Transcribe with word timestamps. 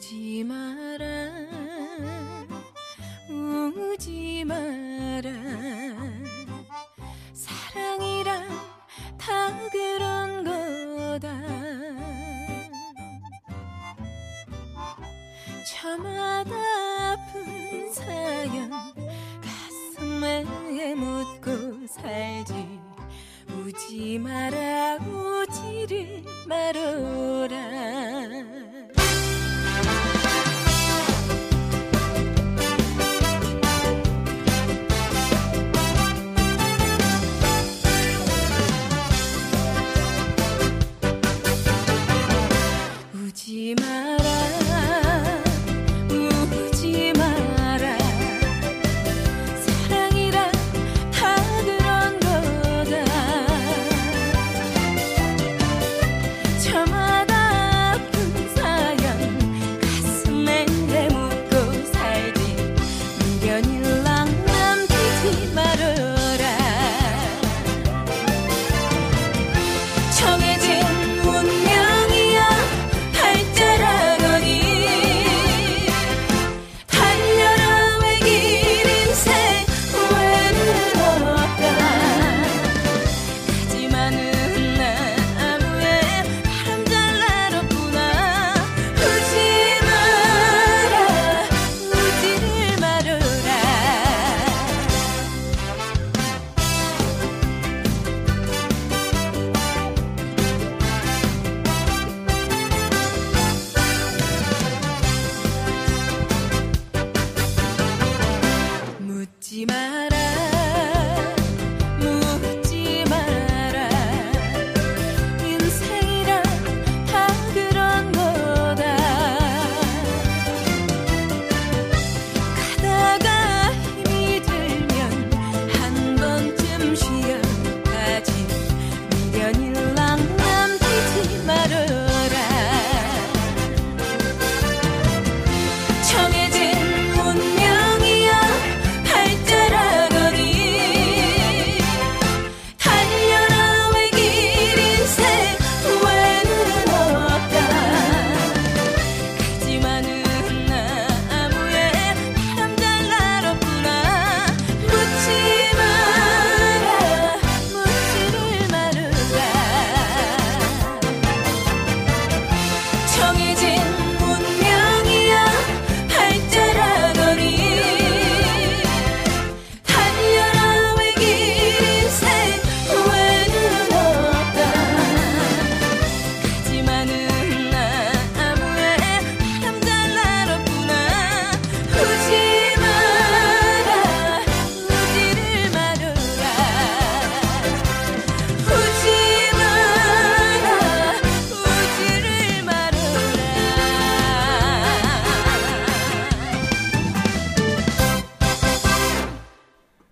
우지 0.00 0.44
마라 0.44 1.04
우지 3.28 4.44
마라. 4.46 5.30
사랑이란 7.34 8.48
다 9.18 9.68
그런 9.70 10.42
거다. 10.42 11.28
저마다 15.68 16.54
아픈 17.12 17.92
사연 17.92 18.70
가슴에 19.42 20.94
묻고 20.94 21.86
살지. 21.86 22.54
우지 23.50 24.18
마라 24.18 24.69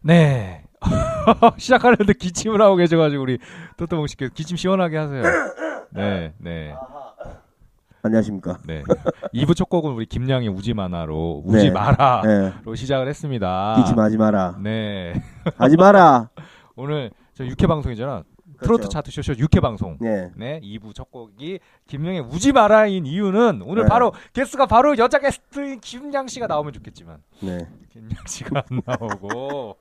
네. 0.08 0.64
시작하려는데 1.58 2.14
기침을 2.14 2.62
하고 2.62 2.76
계셔가지고 2.76 3.22
우리 3.22 3.38
또또봉 3.76 4.06
씨께서 4.06 4.32
기침 4.32 4.56
시원하게 4.56 4.96
하세요. 4.96 5.22
네, 5.90 6.32
네, 6.38 6.74
안녕하십니까. 8.00 8.56
네. 8.66 8.82
2부 9.34 9.54
첫 9.54 9.68
곡은 9.68 9.92
우리 9.92 10.06
김양의 10.06 10.48
우지 10.48 10.72
마나로 10.72 11.42
우지 11.44 11.66
네. 11.66 11.70
마라로 11.70 12.22
네. 12.24 12.74
시작을 12.74 13.06
했습니다. 13.06 13.74
기침하지 13.76 14.16
마라. 14.16 14.56
네. 14.62 15.12
하지 15.58 15.76
마라. 15.76 16.30
오늘 16.74 17.10
저 17.34 17.44
6회 17.44 17.68
방송이잖아. 17.68 18.22
트로트 18.60 18.66
그렇죠. 18.66 18.88
차트 18.88 19.10
쇼쇼 19.10 19.34
6회 19.34 19.60
방송. 19.60 19.98
네. 20.00 20.30
네, 20.36 20.58
2부 20.62 20.94
첫 20.94 21.10
곡이 21.10 21.60
김영의 21.86 22.20
우지 22.20 22.52
마라인 22.52 23.04
이유는 23.04 23.60
오늘 23.62 23.82
네. 23.82 23.88
바로 23.88 24.12
게스트가 24.32 24.64
바로 24.66 24.96
여자 24.96 25.18
게스트인 25.18 25.80
김양 25.80 26.28
씨가 26.28 26.46
나오면 26.46 26.72
좋겠지만 26.72 27.18
네. 27.40 27.68
김양 27.90 28.26
씨가 28.26 28.62
안 28.70 28.80
나오고 28.86 29.76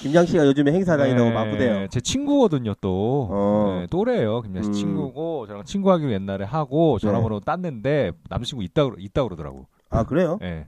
김장 0.00 0.26
씨가 0.26 0.46
요즘에 0.46 0.72
행사 0.72 0.96
다니다고 0.96 1.28
네, 1.30 1.34
바쁘대요. 1.34 1.88
제 1.88 2.00
친구거든요 2.00 2.74
또 2.80 3.28
어. 3.30 3.76
네, 3.80 3.86
또래요 3.88 4.40
김양 4.42 4.62
씨 4.62 4.68
음. 4.70 4.72
친구고 4.72 5.46
저랑 5.46 5.64
친구하기로 5.64 6.12
옛날에 6.12 6.44
하고 6.44 6.98
전화번호 6.98 7.40
땄는데 7.40 8.12
남자친구 8.28 8.62
있다 8.64 8.84
그러- 8.84 8.96
있다 8.98 9.22
그러더라고. 9.24 9.66
아 9.90 10.04
그래요? 10.04 10.38
예. 10.42 10.66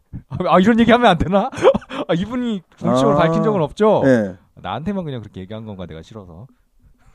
아 0.48 0.58
이런 0.60 0.80
얘기 0.80 0.90
하면 0.90 1.06
안 1.10 1.18
되나? 1.18 1.50
아, 2.08 2.14
이분이 2.14 2.62
공식으로 2.80 3.12
아. 3.12 3.16
밝힌 3.16 3.42
적은 3.42 3.60
없죠. 3.62 4.00
네. 4.04 4.34
나한테만 4.54 5.04
그냥 5.04 5.20
그렇게 5.20 5.40
얘기한 5.42 5.66
건가 5.66 5.84
내가 5.86 6.00
싫어서. 6.02 6.46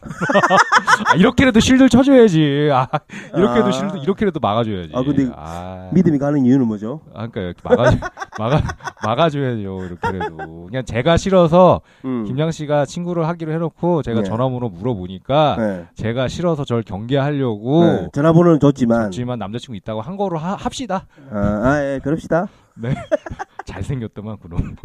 아, 1.11 1.15
이렇게라도 1.15 1.59
실드 1.59 1.89
쳐줘야지. 1.89 2.69
아, 2.71 2.87
이렇게라도 3.35 3.67
아. 3.67 3.71
실드 3.71 3.97
이렇게라도 3.97 4.39
막아줘야지. 4.39 4.91
아, 4.93 5.01
근데 5.03 5.29
아, 5.35 5.89
믿음이 5.93 6.17
가는 6.17 6.45
이유는 6.45 6.67
뭐죠? 6.67 7.01
아, 7.13 7.27
그러니까 7.27 7.41
이렇게 7.41 7.61
막아 7.63 7.91
막아 8.39 8.61
막아줘야죠. 9.03 9.85
이렇게라도 9.85 10.65
그냥 10.67 10.85
제가 10.85 11.17
싫어서 11.17 11.81
음. 12.05 12.23
김양 12.25 12.51
씨가 12.51 12.85
친구를 12.85 13.27
하기로 13.27 13.51
해놓고 13.53 14.01
제가 14.03 14.21
네. 14.21 14.27
전화번호 14.27 14.69
물어보니까 14.69 15.55
네. 15.57 15.85
제가 15.95 16.27
싫어서 16.27 16.65
저를 16.65 16.83
경계하려고 16.83 17.83
네. 17.85 18.07
전화번호는 18.13 18.59
줬지만. 18.59 19.11
줬지만 19.11 19.39
남자친구 19.39 19.75
있다고 19.77 20.01
한 20.01 20.17
거로 20.17 20.37
하- 20.37 20.55
합시다. 20.55 21.07
아, 21.31 21.37
아, 21.37 21.81
예, 21.83 21.99
그럽시다. 22.03 22.47
잘생겼더만 23.65 24.37
그럼. 24.41 24.75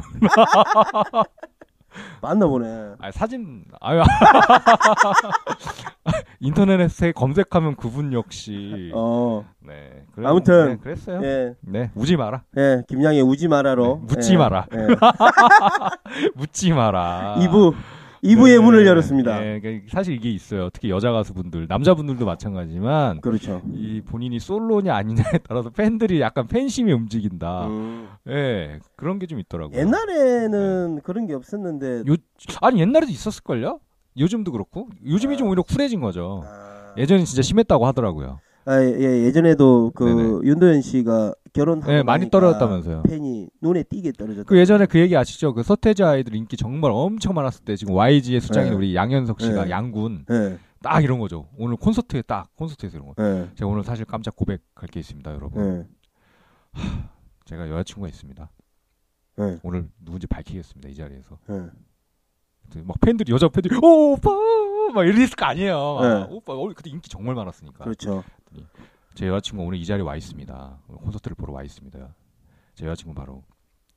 맞나 2.22 2.46
보네. 2.46 2.92
아 3.00 3.10
사진 3.10 3.64
아유 3.81 4.02
인터넷에 6.40 7.12
검색하면 7.12 7.76
그분 7.76 8.12
역시 8.12 8.90
어, 8.94 9.44
네 9.60 10.04
그래- 10.14 10.26
아무튼, 10.28 10.69
네, 10.69 10.76
그랬어요. 10.78 11.20
예, 11.22 11.54
네 11.60 11.90
우지 11.94 12.16
마라 12.16 12.42
예, 12.56 12.82
김양의 12.88 13.22
우지 13.22 13.48
마라로. 13.48 14.00
네, 14.06 14.14
묻지 14.14 14.34
예, 14.34 14.38
마라. 14.38 14.66
예. 14.72 14.87
묻지 16.34 16.72
마라. 16.72 17.37
2부, 17.40 17.75
2부의 18.22 18.58
네. 18.58 18.58
문을 18.58 18.87
열었습니다. 18.87 19.40
네, 19.40 19.61
그러니까 19.61 19.87
사실 19.90 20.14
이게 20.14 20.31
있어요. 20.31 20.69
특히 20.70 20.90
여자 20.90 21.11
가수분들, 21.11 21.67
남자분들도 21.69 22.26
마찬가지지만 22.26 23.20
그렇죠. 23.22 23.62
이 23.72 24.02
본인이 24.02 24.38
솔로냐 24.38 24.94
아니냐에 24.94 25.38
따라서 25.49 25.70
팬들이 25.70 26.20
약간 26.20 26.46
팬심이 26.46 26.93
움직인다. 26.93 27.67
음. 27.69 28.08
예, 28.28 28.78
그런 28.96 29.19
게 29.19 29.26
좀 29.26 29.38
있더라고요. 29.40 29.78
옛날에는 29.78 31.00
그런 31.02 31.26
게 31.26 31.34
없었는데 31.34 32.02
요 32.11 32.17
아니 32.61 32.81
옛날에도 32.81 33.11
있었을 33.11 33.43
걸요? 33.43 33.81
요즘도 34.19 34.52
그렇고 34.52 34.88
요즘이 35.06 35.37
좀 35.37 35.49
오히려 35.49 35.62
쿨해진 35.62 36.00
거죠. 36.00 36.43
아, 36.44 36.93
예전엔 36.99 37.25
진짜 37.25 37.43
심했다고 37.43 37.87
하더라고요. 37.87 38.40
아, 38.66 38.82
예, 38.82 39.25
예전에도 39.25 39.93
그 39.94 40.05
네네. 40.05 40.23
윤도현 40.50 40.82
씨가 40.82 41.32
결혼하고 41.52 41.91
네, 41.91 42.02
많이 42.02 42.31
떨어졌다면서요. 42.31 43.02
팬이 43.02 43.49
눈에 43.61 43.82
띄게 43.82 44.12
떨어졌다. 44.12 44.49
그 44.49 44.58
예전에 44.58 44.87
그 44.87 44.99
얘기 44.99 45.17
아시죠? 45.17 45.52
그 45.55 45.62
서태지 45.62 46.02
아이들 46.02 46.35
인기 46.35 46.56
정말 46.56 46.91
엄청 46.93 47.35
많았을 47.35 47.64
때 47.64 47.76
지금 47.76 47.94
YG의 47.94 48.41
수장인 48.41 48.70
네. 48.70 48.76
우리 48.76 48.94
양현석 48.94 49.41
씨가 49.41 49.64
네. 49.64 49.70
양군 49.70 50.26
예, 50.31 50.58
딱 50.82 51.02
이런 51.02 51.19
거죠. 51.19 51.49
오늘 51.56 51.76
콘서트에 51.76 52.23
딱 52.23 52.55
콘서트에서 52.56 52.97
이런 52.97 53.12
거. 53.12 53.14
예, 53.23 53.50
제가 53.55 53.70
오늘 53.70 53.85
사실 53.85 54.05
깜짝 54.05 54.37
고백할 54.37 54.88
게 54.91 55.00
있습니다, 55.00 55.32
여러분. 55.35 55.87
예, 56.76 56.81
제가 57.44 57.69
여자친구가 57.69 58.08
있습니다. 58.08 58.50
예, 59.41 59.58
오늘 59.62 59.88
누군지 59.99 60.26
밝히겠습니다 60.26 60.88
이 60.88 60.94
자리에서. 60.94 61.38
예. 61.50 61.70
막 62.85 63.00
팬들이 63.00 63.32
여자 63.32 63.49
팬들이 63.49 63.76
오 63.82 64.12
오빠 64.12 64.31
막 64.94 65.05
이랬을 65.05 65.31
거 65.31 65.47
아니에요. 65.47 65.76
막, 65.76 66.02
네. 66.08 66.26
오빠 66.31 66.52
어, 66.52 66.69
그때 66.69 66.91
인기 66.91 67.08
정말 67.08 67.35
많았으니까. 67.35 67.85
그렇죠. 67.85 68.23
제 69.15 69.27
여자친구 69.29 69.65
오늘 69.65 69.79
이 69.79 69.85
자리에 69.85 70.05
와 70.05 70.17
있습니다. 70.17 70.79
콘서트를 71.05 71.35
보러 71.35 71.53
와 71.53 71.62
있습니다. 71.62 71.99
제 72.75 72.87
여자친구 72.87 73.15
바로 73.15 73.43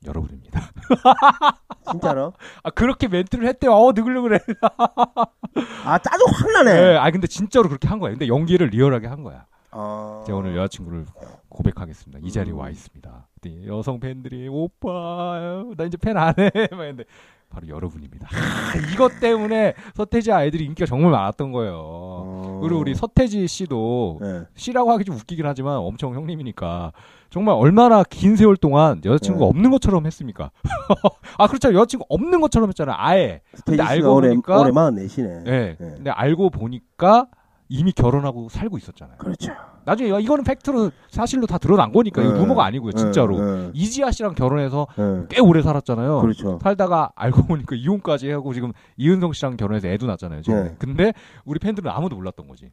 여러분입니다. 0.06 0.60
진짜로? 1.92 2.34
아 2.64 2.70
그렇게 2.72 3.08
멘트를 3.08 3.48
했대요. 3.48 3.74
어 3.74 3.92
느글느글해. 3.94 4.40
아 5.86 5.98
짜증 6.00 6.26
확 6.28 6.52
나네. 6.52 6.74
네. 6.74 6.98
아 6.98 7.10
근데 7.12 7.28
진짜로 7.28 7.68
그렇게 7.70 7.88
한 7.88 8.00
거야. 8.00 8.12
근데 8.12 8.28
연기를 8.28 8.68
리얼하게 8.68 9.08
한 9.08 9.24
거야. 9.24 9.46
아, 9.72 10.24
제가 10.26 10.38
오늘 10.38 10.56
여자친구를 10.58 11.06
고백하겠습니다. 11.50 12.20
이 12.28 12.32
자리에 12.32 12.54
음. 12.54 12.60
와 12.60 12.70
있습니다. 12.70 13.28
여성 13.68 14.00
팬들이 14.00 14.48
오빠 14.48 15.64
나 15.76 15.84
이제 15.86 15.98
팬 15.98 16.18
안 16.18 16.34
해. 16.38 16.52
막 16.72 16.82
했는데 16.82 17.06
바로 17.54 17.68
여러분입니다. 17.68 18.28
하, 18.32 18.92
이것 18.92 19.20
때문에 19.20 19.76
서태지 19.94 20.32
아이들이 20.32 20.66
인기가 20.66 20.88
정말 20.88 21.12
많았던 21.12 21.52
거예요. 21.52 21.74
어. 21.78 22.60
그리고 22.64 22.80
우리 22.80 22.96
서태지 22.96 23.48
씨도 23.48 24.20
예. 24.24 24.42
씨라고 24.56 24.92
하기 24.94 25.06
좀 25.06 25.16
웃기긴 25.16 25.46
하지만 25.46 25.78
엄청 25.78 26.16
형님이니까 26.16 26.92
정말 27.30 27.56
얼마나 27.56 28.04
긴 28.04 28.36
세월 28.36 28.58
동안 28.58 29.02
여자친구가 29.06 29.46
네. 29.46 29.50
없는 29.50 29.70
것처럼 29.72 30.06
했습니까? 30.08 30.50
아 31.38 31.48
그렇죠 31.48 31.74
여자친구 31.74 32.06
없는 32.10 32.42
것처럼 32.42 32.70
했잖아요 32.70 32.96
아예 32.98 33.42
씨가 33.70 33.88
알고 33.88 34.16
올해 34.16 34.30
보니까- 34.34 34.60
올해 34.60 34.72
44시네. 34.72 35.48
예 35.48 35.52
네. 35.52 35.76
근데 35.80 36.10
알고 36.10 36.50
보니까 36.50 37.28
이미 37.70 37.92
결혼하고 37.92 38.50
살고 38.50 38.78
있었잖아요 38.80 39.18
그렇죠. 39.18 39.52
나중에 39.86 40.10
이- 40.20 40.24
이거는 40.24 40.44
팩트로 40.44 40.92
사실로 41.10 41.46
다 41.46 41.58
드러난 41.58 41.92
거니까 41.92 42.22
이거 42.22 42.34
네. 42.34 42.40
루머가 42.40 42.66
아니고요 42.66 42.92
진짜로 42.94 43.38
예, 43.40 43.72
이지아 43.74 44.12
씨랑 44.12 44.36
결혼해서 44.36 44.88
예, 44.98 45.04
예. 45.04 45.26
꽤 45.30 45.42
오래 45.42 45.62
살았잖아요 45.62 46.22
그렇죠. 46.22 46.60
살다가 46.62 47.12
알고 47.16 47.44
보니까 47.44 47.76
이혼까지 47.76 48.32
하고 48.32 48.54
지금 48.54 48.72
이은성 48.98 49.34
씨랑 49.34 49.58
결혼해서 49.58 49.88
애도 49.88 50.06
낳았잖아요 50.08 50.42
지금 50.42 50.64
네. 50.64 50.76
근데 50.80 51.14
우리 51.46 51.60
팬들은 51.60 51.90
아무도 51.92 52.16
몰랐던 52.16 52.48
거지 52.48 52.72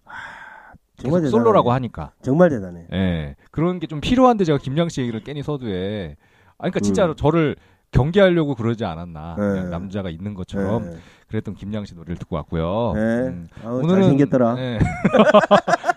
정말 0.97 1.21
계속 1.23 1.29
대단하네. 1.29 1.31
솔로라고 1.31 1.73
하니까 1.73 2.13
정말 2.23 2.51
대단해. 2.51 2.87
예. 2.93 3.35
그런 3.51 3.79
게 3.81 3.87
좀 3.87 4.01
필요한데 4.03 4.45
제가 4.45 4.59
김양 4.59 4.91
씨 4.91 5.01
얘기를 5.01 5.23
괜히 5.25 5.43
서두에. 5.43 6.17
아, 6.59 6.65
그러니까 6.65 6.81
진짜로 6.81 7.13
음. 7.13 7.17
저를 7.17 7.57
경계하려고 7.93 8.55
그러지 8.55 8.85
않았나. 8.85 9.35
네. 9.39 9.43
그냥 9.49 9.71
남자가 9.71 10.11
있는 10.11 10.35
것처럼 10.35 10.85
예. 10.93 10.99
그랬던 11.29 11.55
김양 11.55 11.87
씨 11.87 11.95
노래를 11.95 12.17
듣고 12.19 12.37
왔고요. 12.37 12.93
네. 12.95 13.01
음, 13.01 13.49
아우, 13.65 13.89
잘생겼더라. 13.89 14.57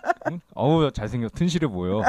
어우, 0.56 0.92
잘생겼, 0.92 1.34
튼실해 1.34 1.68
보여. 1.68 2.02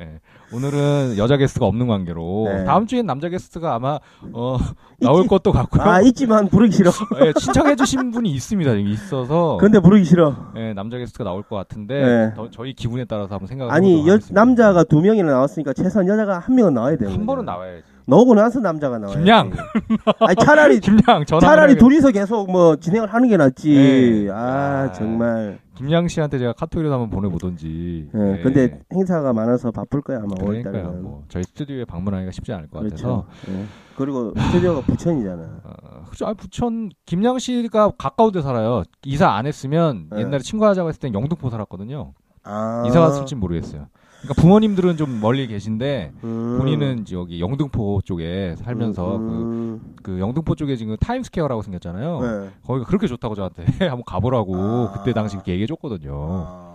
예. 0.00 0.18
오늘은 0.52 1.14
여자 1.18 1.36
게스트가 1.36 1.66
없는 1.66 1.86
관계로 1.86 2.48
네. 2.52 2.64
다음 2.64 2.84
주엔 2.86 3.06
남자 3.06 3.28
게스트가 3.28 3.74
아마 3.76 4.00
어, 4.32 4.56
나올 5.00 5.20
있지. 5.20 5.28
것도 5.28 5.52
같고요. 5.52 5.82
아 5.84 6.00
있지만 6.00 6.48
부르기 6.48 6.72
싫어. 6.74 6.90
예, 7.24 7.32
신청해 7.38 7.76
주신 7.76 8.10
분이 8.10 8.28
있습니다. 8.30 8.72
있어서 8.74 9.56
근데 9.60 9.78
부르기 9.78 10.04
싫어. 10.04 10.34
예, 10.56 10.72
남자 10.72 10.98
게스트가 10.98 11.22
나올 11.24 11.44
것 11.44 11.54
같은데 11.54 12.02
네. 12.04 12.34
더- 12.34 12.50
저희 12.50 12.72
기분에 12.74 13.04
따라서 13.04 13.34
한번 13.34 13.46
생각을 13.46 13.72
아니 13.72 14.08
여. 14.08 14.18
남자가 14.30 14.82
두 14.82 15.00
명이나 15.00 15.30
나왔으니까 15.30 15.72
최소한 15.72 16.08
여자가 16.08 16.40
한 16.40 16.54
명은 16.56 16.74
나와야 16.74 16.96
되는 16.96 17.12
한 17.12 17.24
번은. 17.24 17.44
나와야지. 17.44 17.84
나오고 18.06 18.34
나서 18.34 18.58
남자가 18.58 18.98
나와야 18.98 19.16
김양. 19.16 19.52
아니 20.20 20.34
차라리 20.44 20.80
김양 20.80 21.24
전화 21.24 21.40
차라리 21.40 21.76
둘이서 21.76 22.10
계속 22.10 22.50
뭐 22.50 22.74
진행을 22.76 23.14
하는 23.14 23.28
게 23.28 23.36
낫지. 23.36 24.24
네. 24.26 24.30
아 24.32 24.88
아. 24.88 24.92
정말. 24.92 25.60
김양 25.74 26.08
씨한테 26.08 26.38
제가 26.38 26.52
카톡이라도 26.52 26.94
한번 26.94 27.10
보내보던지. 27.10 28.08
예. 28.14 28.18
네. 28.18 28.42
근데 28.42 28.80
행사가 28.92 29.32
많아서 29.32 29.70
바쁠 29.70 30.00
거야 30.02 30.18
아마 30.18 30.34
그러니까요. 30.36 30.72
5월달은. 30.92 31.00
뭐 31.00 31.24
저희 31.28 31.42
스튜디오에 31.44 31.84
방문하기가 31.84 32.30
쉽지 32.32 32.52
않을 32.52 32.68
것 32.68 32.80
그렇죠. 32.80 33.26
같아서. 33.26 33.26
예. 33.58 33.64
그리고 33.96 34.32
스튜디오가 34.36 34.80
부천이잖아. 34.82 35.60
어, 35.64 36.04
그죠. 36.10 36.26
아, 36.26 36.34
부천 36.34 36.90
김양 37.06 37.38
씨가 37.38 37.92
가까운 37.98 38.32
데 38.32 38.42
살아요. 38.42 38.82
이사 39.04 39.30
안 39.30 39.46
했으면 39.46 40.08
네. 40.10 40.20
옛날에 40.20 40.38
친구 40.40 40.66
하자고 40.66 40.88
했을 40.88 41.00
땐 41.00 41.14
영등포 41.14 41.50
살았거든요. 41.50 42.12
아. 42.44 42.84
이사 42.86 43.00
갔을지 43.00 43.34
모르겠어요. 43.34 43.86
그러니까 44.24 44.40
부모님들은 44.40 44.96
좀 44.96 45.20
멀리 45.20 45.46
계신데 45.46 46.12
음. 46.24 46.58
본인은 46.58 47.04
여기 47.12 47.40
영등포 47.40 48.00
쪽에 48.04 48.54
살면서 48.56 49.18
그, 49.18 49.24
음. 49.24 49.94
그 50.02 50.18
영등포 50.18 50.54
쪽에 50.54 50.76
지금 50.76 50.96
타임스퀘어라고 50.96 51.62
생겼잖아요. 51.62 52.20
네. 52.20 52.50
거기가 52.66 52.86
그렇게 52.86 53.06
좋다고 53.06 53.34
저한테 53.34 53.64
한번 53.88 54.02
가보라고 54.06 54.56
아. 54.56 54.92
그때 54.92 55.12
당시 55.12 55.36
그렇게 55.36 55.52
얘기해줬거든요. 55.52 56.12
아. 56.46 56.74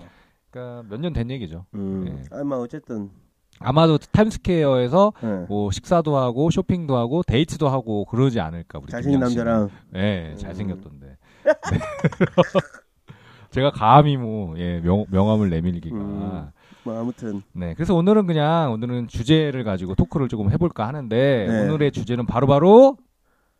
그러니까 0.52 0.84
몇 0.90 1.00
년 1.02 1.14
된 1.14 1.30
얘기죠. 1.32 1.66
음. 1.74 2.06
네. 2.32 2.44
뭐 2.44 2.60
어쨌든. 2.60 3.10
아마도 3.62 3.98
타임스퀘어에서 3.98 5.12
예. 5.22 5.28
뭐 5.50 5.70
식사도 5.70 6.16
하고 6.16 6.50
쇼핑도 6.50 6.96
하고 6.96 7.24
데이트도 7.24 7.68
하고 7.68 8.06
그러지 8.06 8.40
않을까 8.40 8.80
우리 8.80 8.90
잘생긴. 8.90 9.20
남자랑 9.20 9.70
네, 9.92 10.30
음. 10.32 10.38
잘생겼던데. 10.38 11.18
네. 13.50 13.52
제가 13.52 13.72
감히 13.72 14.18
뭐 14.18 14.58
예, 14.58 14.80
명, 14.80 15.06
명함을 15.10 15.50
내밀기가. 15.50 15.96
음. 15.96 16.48
뭐 16.84 17.00
아무튼 17.00 17.42
네, 17.54 17.74
그래서 17.74 17.94
오늘은 17.94 18.26
그냥 18.26 18.72
오늘은 18.72 19.08
주제를 19.08 19.64
가지고 19.64 19.96
토크를 19.96 20.30
조금 20.30 20.50
해볼까 20.52 20.88
하는데 20.88 21.46
네. 21.48 21.64
오늘의 21.64 21.92
주제는 21.92 22.26
바로 22.26 22.48
바로 22.48 22.98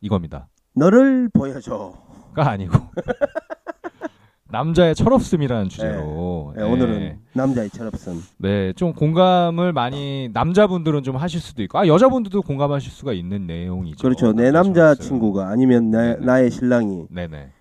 이겁니다. 0.02 0.48
너를 0.76 1.30
보여줘. 1.34 1.94
가 2.34 2.50
아니고 2.52 2.78
남자의 4.52 4.96
철없음이라는 4.96 5.70
주제로. 5.70 6.54
네, 6.56 6.64
네. 6.64 6.72
오늘은 6.72 7.20
남자의 7.34 7.70
철없음. 7.70 8.24
네, 8.38 8.74
좀 8.74 8.94
공감을 8.94 9.74
많이 9.74 10.30
남자분들은 10.34 11.04
좀 11.04 11.18
하실 11.18 11.40
수도 11.40 11.62
있고, 11.64 11.78
아 11.78 11.86
여자분들도 11.88 12.42
공감하실 12.42 12.92
수가 12.92 13.14
있는 13.14 13.46
내용이죠. 13.46 14.02
그렇죠. 14.02 14.34
내 14.34 14.50
남자. 14.52 14.96
친구가 14.96 15.50
아니면 15.50 15.92
나, 15.92 16.02
네네. 16.16 16.26
나의 16.26 16.52
신랑이 16.52 17.06
네네. 17.12 17.52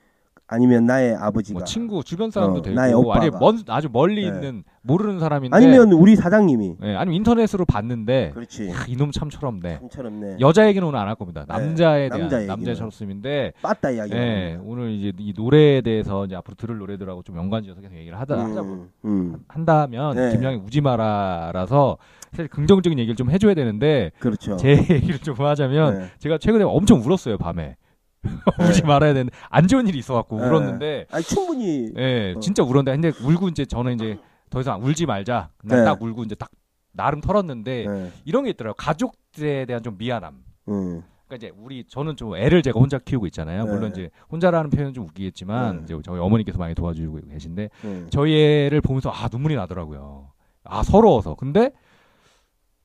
아니면 0.51 0.87
나의 0.87 1.15
아버지가 1.15 1.59
뭐 1.59 1.65
친구 1.65 2.03
주변 2.03 2.31
사람도 2.31 2.61
어, 2.61 2.63
되고, 2.63 2.75
나의 2.75 2.95
오빠가. 2.95 3.21
아니 3.21 3.31
먼 3.39 3.59
아주 3.69 3.89
멀리 3.93 4.23
네. 4.23 4.29
있는 4.29 4.65
모르는 4.81 5.21
사람인데, 5.21 5.55
아니면 5.55 5.93
우리 5.93 6.17
사장님이 6.17 6.77
네, 6.81 6.97
아니면 6.97 7.15
인터넷으로 7.17 7.67
봤는데, 7.67 8.31
그렇지. 8.33 8.73
아, 8.75 8.87
이놈 8.89 9.11
참 9.13 9.29
철없네. 9.29 9.81
참처럼네. 9.81 10.37
여자 10.41 10.67
얘기는 10.67 10.87
오늘 10.87 10.99
안 10.99 11.07
할 11.09 11.15
겁니다. 11.17 11.45
남자에 11.47 12.09
대한 12.09 12.21
남자 12.29 12.41
남자의. 12.47 12.77
철없음인데, 12.77 13.53
빠따 13.61 13.91
이야기. 13.91 14.11
네, 14.15 14.59
오늘 14.65 14.91
이제 14.93 15.13
이 15.19 15.35
노래에 15.37 15.83
대해서 15.83 16.25
이제 16.25 16.35
앞으로 16.35 16.55
들을 16.55 16.79
노래들하고 16.79 17.23
좀 17.23 17.37
연관지어서 17.37 17.83
계속 17.83 17.97
얘기를 17.97 18.19
하다 18.19 18.39
하자고 18.39 18.69
음, 18.69 18.91
음, 19.05 19.37
한다면 19.49 20.17
네. 20.17 20.33
김양이 20.33 20.57
우지 20.57 20.81
마라라서 20.81 21.99
사실 22.31 22.49
긍정적인 22.49 22.99
얘기를 22.99 23.17
좀 23.17 23.31
해줘야 23.31 23.53
되는데 23.55 24.13
그렇죠. 24.19 24.57
제 24.57 24.71
얘기를 24.91 25.19
좀 25.19 25.35
하자면 25.39 25.99
네. 25.99 26.05
제가 26.19 26.39
최근에 26.39 26.65
엄청 26.65 27.01
울었어요 27.01 27.37
밤에 27.39 27.77
우지 28.71 28.83
말아야 28.83 29.15
되는데 29.15 29.37
안 29.49 29.67
좋은 29.69 29.87
일이 29.87 29.99
있어갖고 29.99 30.41
네. 30.41 30.47
울었는데 30.47 31.07
아니 31.11 31.25
충분히 31.25 31.93
예 31.97 32.35
어. 32.37 32.41
진짜 32.41 32.63
울었는데 32.63 32.93
근데 32.93 33.13
울고 33.25 33.49
이제 33.49 33.65
저는 33.65 33.95
이제 33.95 34.19
더 34.51 34.61
이상 34.61 34.83
울지 34.83 35.07
말자 35.07 35.51
그냥 35.59 35.79
네. 35.79 35.85
딱 35.85 36.03
울고 36.03 36.25
이제 36.25 36.35
딱 36.35 36.51
나름 36.93 37.21
털었는데 37.21 37.87
네. 37.87 38.13
이런 38.25 38.45
게 38.45 38.51
있더라고요 38.51 38.75
가족들에 38.75 39.67
대한 39.67 39.83
좀 39.83 39.97
미안함 39.99 40.43
음, 40.69 41.03
그러니까 41.27 41.37
이제 41.37 41.53
우리 41.57 41.85
저는 41.85 42.17
좀 42.17 42.37
애를 42.37 42.63
제가 42.63 42.81
혼자 42.81 42.99
키우고 42.99 43.27
있잖아요 43.27 43.65
네. 43.65 43.71
물론 43.71 43.91
이제 43.91 44.11
혼자라는 44.33 44.71
표현은 44.71 44.95
좀 44.95 45.05
웃기겠지만 45.05 45.77
네. 45.77 45.83
이제 45.85 45.97
저희 46.05 46.19
어머니께서 46.19 46.59
많이 46.59 46.75
도와주고 46.75 47.21
계신데 47.29 47.71
음. 47.85 48.09
저희 48.11 48.35
애를 48.35 48.81
보면서 48.81 49.11
아 49.11 49.29
눈물이 49.31 49.55
나더라고요. 49.55 50.33
아 50.65 50.83
서러워서. 50.83 51.35
근데 51.35 51.73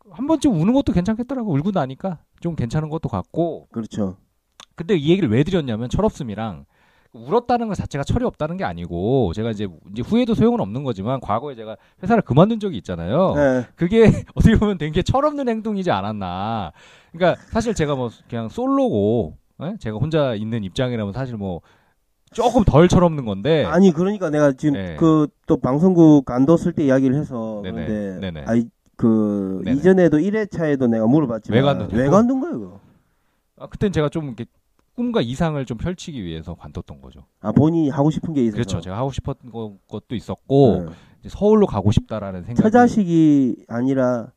한 0.10 0.28
번쯤 0.28 0.54
우는 0.60 0.74
것도 0.74 0.94
괜찮겠더라고. 0.94 1.52
울고 1.54 1.72
나니까 1.72 2.20
좀 2.40 2.56
괜찮은 2.56 2.90
것도 2.90 3.10
같고. 3.10 3.68
그렇죠. 3.72 4.18
근데 4.76 4.96
이 4.96 5.10
얘기를 5.10 5.30
왜 5.30 5.44
드렸냐면 5.44 5.90
철없음이랑 5.90 6.66
울었다는 7.14 7.68
것 7.68 7.76
자체가 7.76 8.04
철이 8.04 8.26
없다는 8.26 8.58
게 8.58 8.64
아니고 8.64 9.34
제가 9.34 9.52
이제 9.52 9.68
이제 9.92 10.02
후회도 10.02 10.34
소용은 10.34 10.60
없는 10.60 10.84
거지만 10.84 11.20
과거에 11.20 11.54
제가 11.54 11.78
회사를 12.02 12.24
그만둔 12.24 12.60
적이 12.60 12.78
있잖아요. 12.78 13.34
네. 13.36 13.66
그게 13.76 14.06
어떻게 14.34 14.56
보면 14.58 14.80
되게 14.80 15.04
철없는 15.04 15.48
행동이지 15.48 15.92
않았나. 15.92 16.72
그러니까 17.12 17.40
사실 17.50 17.76
제가 17.76 17.96
뭐 17.96 18.10
그냥 18.28 18.50
솔로고 18.50 19.38
예? 19.62 19.76
제가 19.80 19.98
혼자 19.98 20.34
있는 20.34 20.64
입장이라면 20.64 21.14
사실 21.14 21.38
뭐 21.38 21.62
조금 22.32 22.64
덜 22.64 22.88
철없는 22.88 23.26
건데. 23.26 23.64
아니 23.66 23.92
그러니까 23.92 24.32
내가 24.32 24.52
지금 24.54 24.74
네. 24.74 24.96
그또 24.96 25.58
방송국 25.62 26.26
간뒀을 26.26 26.74
때 26.74 26.84
이야기를 26.86 27.16
해서 27.16 27.62
네네. 27.64 27.86
그런데 27.86 28.20
네네. 28.32 28.46
아이 28.48 28.66
그 28.98 29.62
네네. 29.66 29.78
이전에도 29.78 30.18
1회차에도 30.18 30.90
내가 30.90 31.06
물어봤지만 31.06 31.90
왜 31.92 32.08
관둔 32.08 32.40
거예요? 32.40 32.60
그거? 32.60 32.80
아, 33.60 33.68
그땐 33.68 33.92
제가 33.92 34.10
좀 34.10 34.26
이렇게 34.26 34.46
꿈과 34.96 35.22
이상을 35.22 35.64
좀 35.66 35.78
펼치기 35.78 36.24
위해서 36.24 36.54
관뒀던 36.56 37.02
거죠. 37.02 37.22
아 37.42 37.52
본인이 37.52 37.90
하고 37.90 38.12
싶은 38.12 38.34
게 38.34 38.42
있어서 38.44 38.56
그렇죠. 38.58 38.82
제가 38.82 38.98
하고 38.98 39.12
싶었던 39.12 39.52
거- 39.52 39.74
것도 39.88 40.16
있었고 40.16 40.86
네. 41.22 41.30
서울로 41.30 41.66
가고 41.66 41.92
싶다라는 41.92 42.44
생각이 42.44 42.62
처자식이 42.62 43.66
아니라 43.68 44.28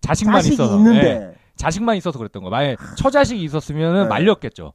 자식만 0.00 0.36
자식이 0.36 0.54
있어서 0.54 0.76
있는데 0.78 1.06
예, 1.06 1.34
자식만 1.56 1.96
있어서 1.96 2.18
그랬던 2.18 2.42
거. 2.42 2.48
만약 2.50 2.78
처자식이 2.96 3.42
있었으면은 3.44 4.04
네. 4.04 4.08
말렸겠죠. 4.08 4.72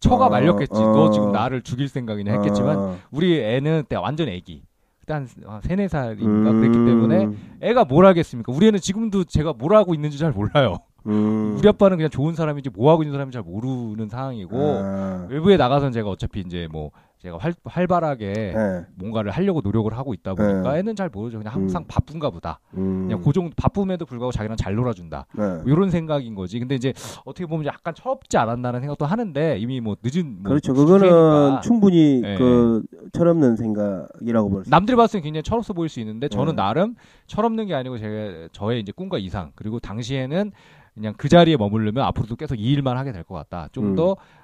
처가 0.00 0.26
어, 0.26 0.30
말렸겠지. 0.30 0.72
어. 0.74 0.92
너 0.92 1.10
지금 1.10 1.32
나를 1.32 1.62
죽일 1.62 1.88
생각이냐 1.88 2.32
했겠지만 2.32 2.78
어, 2.78 2.96
우리 3.10 3.38
애는 3.40 3.82
그때 3.82 3.96
완전 3.96 4.28
애기. 4.28 4.62
한 5.08 5.26
세네 5.62 5.88
살인가 5.88 6.24
음, 6.50 6.60
그랬기 6.60 6.78
때문에 6.86 7.28
애가 7.60 7.84
뭘 7.84 8.06
하겠습니까? 8.06 8.50
우리 8.50 8.68
애는 8.68 8.80
지금도 8.80 9.24
제가 9.24 9.52
뭘 9.52 9.74
하고 9.74 9.92
있는지 9.94 10.16
잘 10.16 10.30
몰라요. 10.32 10.78
음. 11.06 11.56
우리 11.58 11.68
아빠는 11.68 11.96
그냥 11.96 12.10
좋은 12.10 12.34
사람인지 12.34 12.70
뭐 12.70 12.90
하고 12.90 13.02
있는 13.02 13.12
사람인지 13.12 13.34
잘 13.34 13.42
모르는 13.42 14.08
상황이고 14.08 14.56
아, 14.58 15.26
외부에 15.28 15.56
나가서는 15.56 15.92
제가 15.92 16.08
어차피 16.08 16.40
이제 16.40 16.68
뭐 16.70 16.90
제가 17.22 17.38
활, 17.38 17.54
활발하게 17.64 18.26
예. 18.26 18.86
뭔가를 18.96 19.30
하려고 19.30 19.60
노력을 19.62 19.96
하고 19.96 20.12
있다 20.12 20.34
보니까 20.34 20.72
네. 20.72 20.78
애는 20.80 20.96
잘 20.96 21.08
모르죠. 21.08 21.38
그냥 21.38 21.54
항상 21.54 21.82
음. 21.82 21.84
바쁜가 21.86 22.30
보다. 22.30 22.58
음. 22.74 23.06
그냥 23.06 23.22
고정 23.22 23.50
바쁨에도 23.56 24.04
불구하고 24.06 24.32
자기랑 24.32 24.56
잘 24.56 24.74
놀아준다. 24.74 25.26
네. 25.38 25.44
이런 25.66 25.90
생각인 25.90 26.34
거지. 26.34 26.58
근데 26.58 26.74
이제 26.74 26.92
어떻게 27.24 27.46
보면 27.46 27.64
약간 27.66 27.94
철없지 27.94 28.36
않았나는 28.38 28.80
생각도 28.80 29.06
하는데 29.06 29.56
이미 29.58 29.80
뭐 29.80 29.94
늦은 30.02 30.42
뭐 30.42 30.50
그렇죠. 30.50 30.74
그거는 30.74 30.98
시기니까 31.06 31.60
충분히 31.60 32.22
예. 32.24 32.34
그 32.36 32.82
철없는 33.12 33.54
생각이라고 33.54 34.50
볼 34.50 34.64
수. 34.64 34.70
남들이 34.70 34.96
봤을 34.96 35.20
때 35.20 35.24
굉장히 35.24 35.44
철없어 35.44 35.72
보일 35.74 35.88
수 35.88 36.00
있는데 36.00 36.26
저는 36.28 36.54
음. 36.54 36.56
나름 36.56 36.96
철없는 37.28 37.66
게 37.68 37.74
아니고 37.74 37.98
제가 37.98 38.48
저의 38.50 38.80
이제 38.80 38.90
꿈과 38.90 39.18
이상 39.18 39.52
그리고 39.54 39.78
당시에는 39.78 40.50
그냥 40.94 41.14
그 41.16 41.28
자리에 41.28 41.56
머무르면 41.56 42.04
앞으로도 42.04 42.34
계속 42.36 42.56
이 42.58 42.64
일만 42.72 42.96
하게 42.98 43.12
될 43.12 43.22
것 43.22 43.34
같다. 43.36 43.68
좀 43.72 43.92
음. 43.92 43.96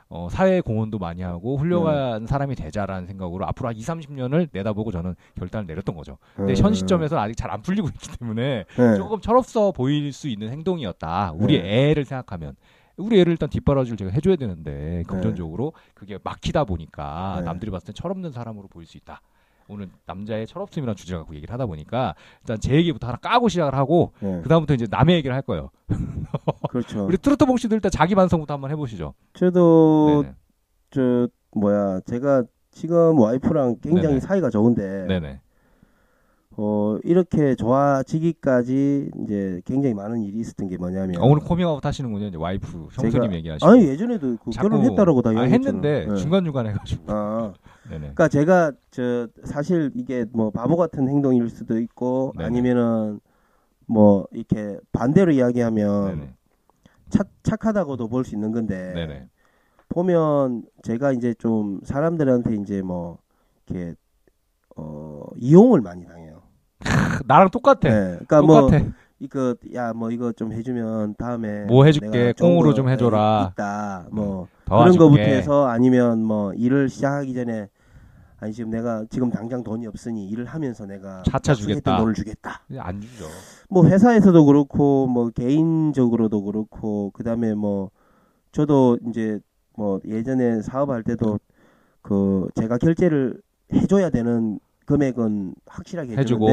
더 0.09 0.25
어, 0.25 0.29
사회 0.31 0.61
공헌도 0.61 0.99
많이 0.99 1.23
하고 1.23 1.59
훌륭한 1.59 2.27
사람이 2.27 2.55
되자라는 2.55 3.07
생각으로 3.07 3.47
앞으로 3.47 3.69
한 3.69 3.77
2, 3.77 3.81
30년을 3.81 4.49
내다보고 4.53 4.91
저는 4.91 5.15
결단을 5.39 5.67
내렸던 5.67 5.95
거죠. 5.95 6.17
근데 6.35 6.55
현 6.55 6.73
시점에서는 6.75 7.23
아직 7.23 7.37
잘 7.37 7.49
안 7.49 7.63
풀리고 7.63 7.89
있기 7.89 8.19
때문에 8.19 8.65
네. 8.77 8.97
조금 8.97 9.21
철없어 9.23 9.73
보일 9.73 10.13
수 10.13 10.29
있는 10.29 10.51
행동이었다. 10.51 11.33
우리 11.35 11.61
네. 11.63 11.91
애를 11.91 12.05
생각하면. 12.05 12.57
우리 12.99 13.19
애를 13.21 13.33
일단 13.33 13.49
뒷바라지를 13.49 13.97
제가 13.97 14.11
해줘야 14.11 14.37
되는데 14.37 15.03
금전적으로 15.09 15.73
그게 15.95 16.19
막히다 16.23 16.65
보니까 16.65 17.37
네. 17.39 17.45
남들이 17.45 17.71
봤을 17.71 17.87
때 17.87 17.93
철없는 17.95 18.33
사람으로 18.33 18.69
보일 18.69 18.87
수 18.87 18.99
있다. 18.99 19.23
오늘 19.69 19.89
남자의 20.07 20.47
철없음이라는 20.47 20.97
주제를 20.97 21.21
갖고 21.21 21.35
얘기를 21.35 21.53
하다 21.53 21.67
보니까 21.67 22.15
일단 22.41 22.59
제 22.59 22.75
얘기부터 22.75 23.07
하나 23.07 23.19
까고 23.19 23.49
시작을 23.49 23.75
하고 23.75 24.13
네. 24.21 24.41
그 24.43 24.49
다음부터 24.49 24.75
이제 24.75 24.87
남의 24.91 25.17
얘기를 25.17 25.35
할 25.35 25.43
거예요. 25.43 25.71
그렇죠. 26.71 27.07
우리 27.07 27.19
트로트봉 27.19 27.59
씨도 27.59 27.75
일단 27.75 27.91
자기 27.91 28.15
반성부터 28.15 28.55
한번 28.55 28.71
해보시죠. 28.71 29.15
저도 29.35 30.23
네네. 30.23 30.35
저 30.91 31.29
뭐야 31.53 32.01
제가 32.07 32.45
지금 32.71 33.19
와이프랑 33.19 33.77
굉장히 33.83 34.09
네네. 34.09 34.21
사이가 34.21 34.51
좋은데 34.51 35.07
네네. 35.07 35.41
어 36.61 36.99
이렇게 37.05 37.55
좋아지기까지 37.55 39.11
이제 39.23 39.63
굉장히 39.65 39.95
많은 39.95 40.23
일이 40.25 40.41
있었던 40.41 40.67
게 40.69 40.77
뭐냐면 40.77 41.17
아, 41.23 41.25
오늘 41.25 41.41
코밍아웃 41.45 41.85
하시는군요. 41.87 42.27
이제 42.27 42.37
와이프 42.37 42.89
형수님 42.91 43.33
얘기하시고. 43.35 43.71
아니 43.71 43.87
예전에도 43.87 44.37
그 44.39 44.51
결혼했다라고 44.51 45.23
다 45.23 45.31
아, 45.31 45.33
이야기했잖아요. 45.35 45.83
했는데 45.85 46.07
네. 46.13 46.17
중간 46.21 46.45
중간 46.45 46.67
해가지고. 46.67 47.05
아 47.07 47.53
네네. 47.89 47.99
그러니까 48.01 48.27
제가 48.27 48.73
저 48.91 49.29
사실 49.45 49.93
이게 49.95 50.25
뭐 50.33 50.51
바보 50.51 50.77
같은 50.77 51.09
행동일 51.09 51.49
수도 51.49 51.79
있고 51.79 52.33
네네. 52.37 52.47
아니면은 52.47 53.21
뭐 53.87 54.27
이렇게 54.33 54.79
반대로 54.91 55.31
이야기하면 55.33 56.19
네네. 56.19 56.35
착, 57.09 57.29
착하다고도 57.45 58.09
볼 58.09 58.25
수 58.25 58.35
있는 58.35 58.51
건데. 58.51 59.29
보면 59.91 60.65
제가 60.83 61.13
이제 61.13 61.33
좀 61.35 61.81
사람들한테 61.85 62.57
이제 62.57 62.83
뭐 62.83 63.19
이렇게 63.69 63.95
어 64.77 65.23
이용을 65.37 65.81
많이 65.81 66.05
당해요. 66.05 66.28
나랑 67.27 67.51
똑같아. 67.51 67.81
네, 67.89 67.91
그러니까 68.13 68.43
뭐 68.43 68.61
똑같아. 68.63 68.85
이거 69.21 69.55
야 69.75 69.93
뭐 69.95 70.11
이거 70.11 70.33
좀 70.33 70.53
해주면 70.53 71.17
다음에 71.19 71.65
뭐 71.65 71.85
해줄게. 71.85 72.33
꽁으로 72.39 72.71
거, 72.71 72.75
좀 72.75 72.89
해줘라. 72.89 73.47
네, 73.47 73.51
있다 73.53 74.07
뭐더 74.11 74.47
그런 74.67 74.81
와줄게. 74.81 74.99
거부터 74.99 75.23
해서 75.23 75.67
아니면 75.67 76.23
뭐 76.23 76.53
일을 76.55 76.89
시작하기 76.89 77.35
전에 77.35 77.69
아니 78.41 78.53
지금 78.53 78.71
내가 78.71 79.05
지금 79.11 79.31
당장 79.31 79.65
돈이 79.65 79.87
없으니 79.89 80.29
일을 80.29 80.45
하면서 80.45 80.87
내가 80.87 81.25
차차 81.27 81.55
주겠다. 81.55 81.97
돈을 81.99 82.15
주겠다. 82.15 82.63
안 82.79 83.01
주죠. 83.01 83.25
뭐 83.69 83.85
회사에서도 83.87 84.45
그렇고 84.45 85.09
뭐 85.09 85.31
개인적으로도 85.31 86.43
그렇고 86.45 87.11
그다음에 87.11 87.55
뭐 87.55 87.91
저도 88.53 88.99
이제 89.09 89.41
뭐 89.77 90.01
예전에 90.07 90.63
사업할 90.63 91.03
때도 91.03 91.41
그 92.03 92.47
제가 92.55 92.79
결제를 92.79 93.41
해줘야 93.73 94.11
되는 94.11 94.61
금액은 94.87 95.55
확실하게 95.67 96.17
해주고 96.17 96.47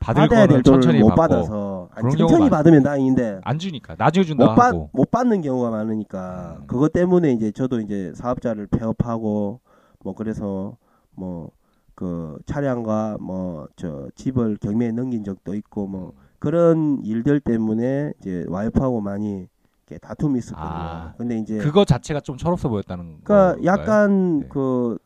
받을 0.00 0.22
받아야 0.28 0.46
될 0.46 0.62
거는 0.62 0.62
천천히 0.62 0.98
돈을 0.98 1.00
못 1.00 1.08
받고 1.14 1.34
받아서 1.34 1.88
아니, 1.94 2.02
그런 2.02 2.16
천천히 2.18 2.38
경우가 2.38 2.56
받으면 2.56 2.82
다행인데 2.82 3.40
안 3.44 3.58
주니까 3.58 3.94
나중에 3.98 4.24
준다 4.24 4.46
못, 4.46 4.54
받, 4.54 4.66
하고. 4.66 4.90
못 4.92 5.10
받는 5.10 5.42
경우가 5.42 5.70
많으니까 5.70 6.58
음. 6.60 6.66
그것 6.66 6.92
때문에 6.92 7.32
이제 7.32 7.50
저도 7.50 7.80
이제 7.80 8.12
사업자를 8.14 8.66
폐업하고 8.68 9.60
뭐 10.02 10.14
그래서 10.14 10.76
뭐 11.14 11.50
그 11.96 12.38
차량과 12.46 13.16
뭐 13.20 13.66
저 13.74 14.08
집을 14.14 14.58
경매에 14.60 14.92
넘긴 14.92 15.24
적도 15.24 15.54
있고 15.54 15.86
뭐 15.88 16.12
그런 16.38 17.00
일들 17.02 17.40
때문에 17.40 18.12
이제 18.20 18.44
와이프하고 18.48 19.00
많이 19.00 19.48
이렇게 19.86 19.98
다툼이 19.98 20.38
있었거든요. 20.38 20.68
아, 20.70 21.14
근데 21.16 21.38
이제 21.38 21.56
그거 21.58 21.84
자체가 21.84 22.20
좀 22.20 22.36
철없어 22.36 22.68
보였다는 22.68 23.20
그러니까 23.24 23.54
건가요? 23.54 23.64
약간 23.64 24.40
네. 24.40 24.46
그 24.50 24.98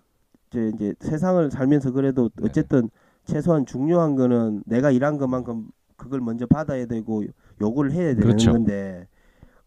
이제, 0.50 0.72
이제 0.74 0.94
세상을 1.00 1.50
살면서 1.52 1.92
그래도 1.92 2.28
어쨌든 2.42 2.90
최소한 3.30 3.64
중요한 3.64 4.16
거는 4.16 4.62
내가 4.66 4.90
일한 4.90 5.16
것만큼 5.18 5.68
그걸 5.96 6.20
먼저 6.20 6.46
받아야 6.46 6.86
되고 6.86 7.22
요구를 7.60 7.92
해야 7.92 8.08
되는 8.08 8.20
그렇죠. 8.22 8.52
건데 8.52 9.06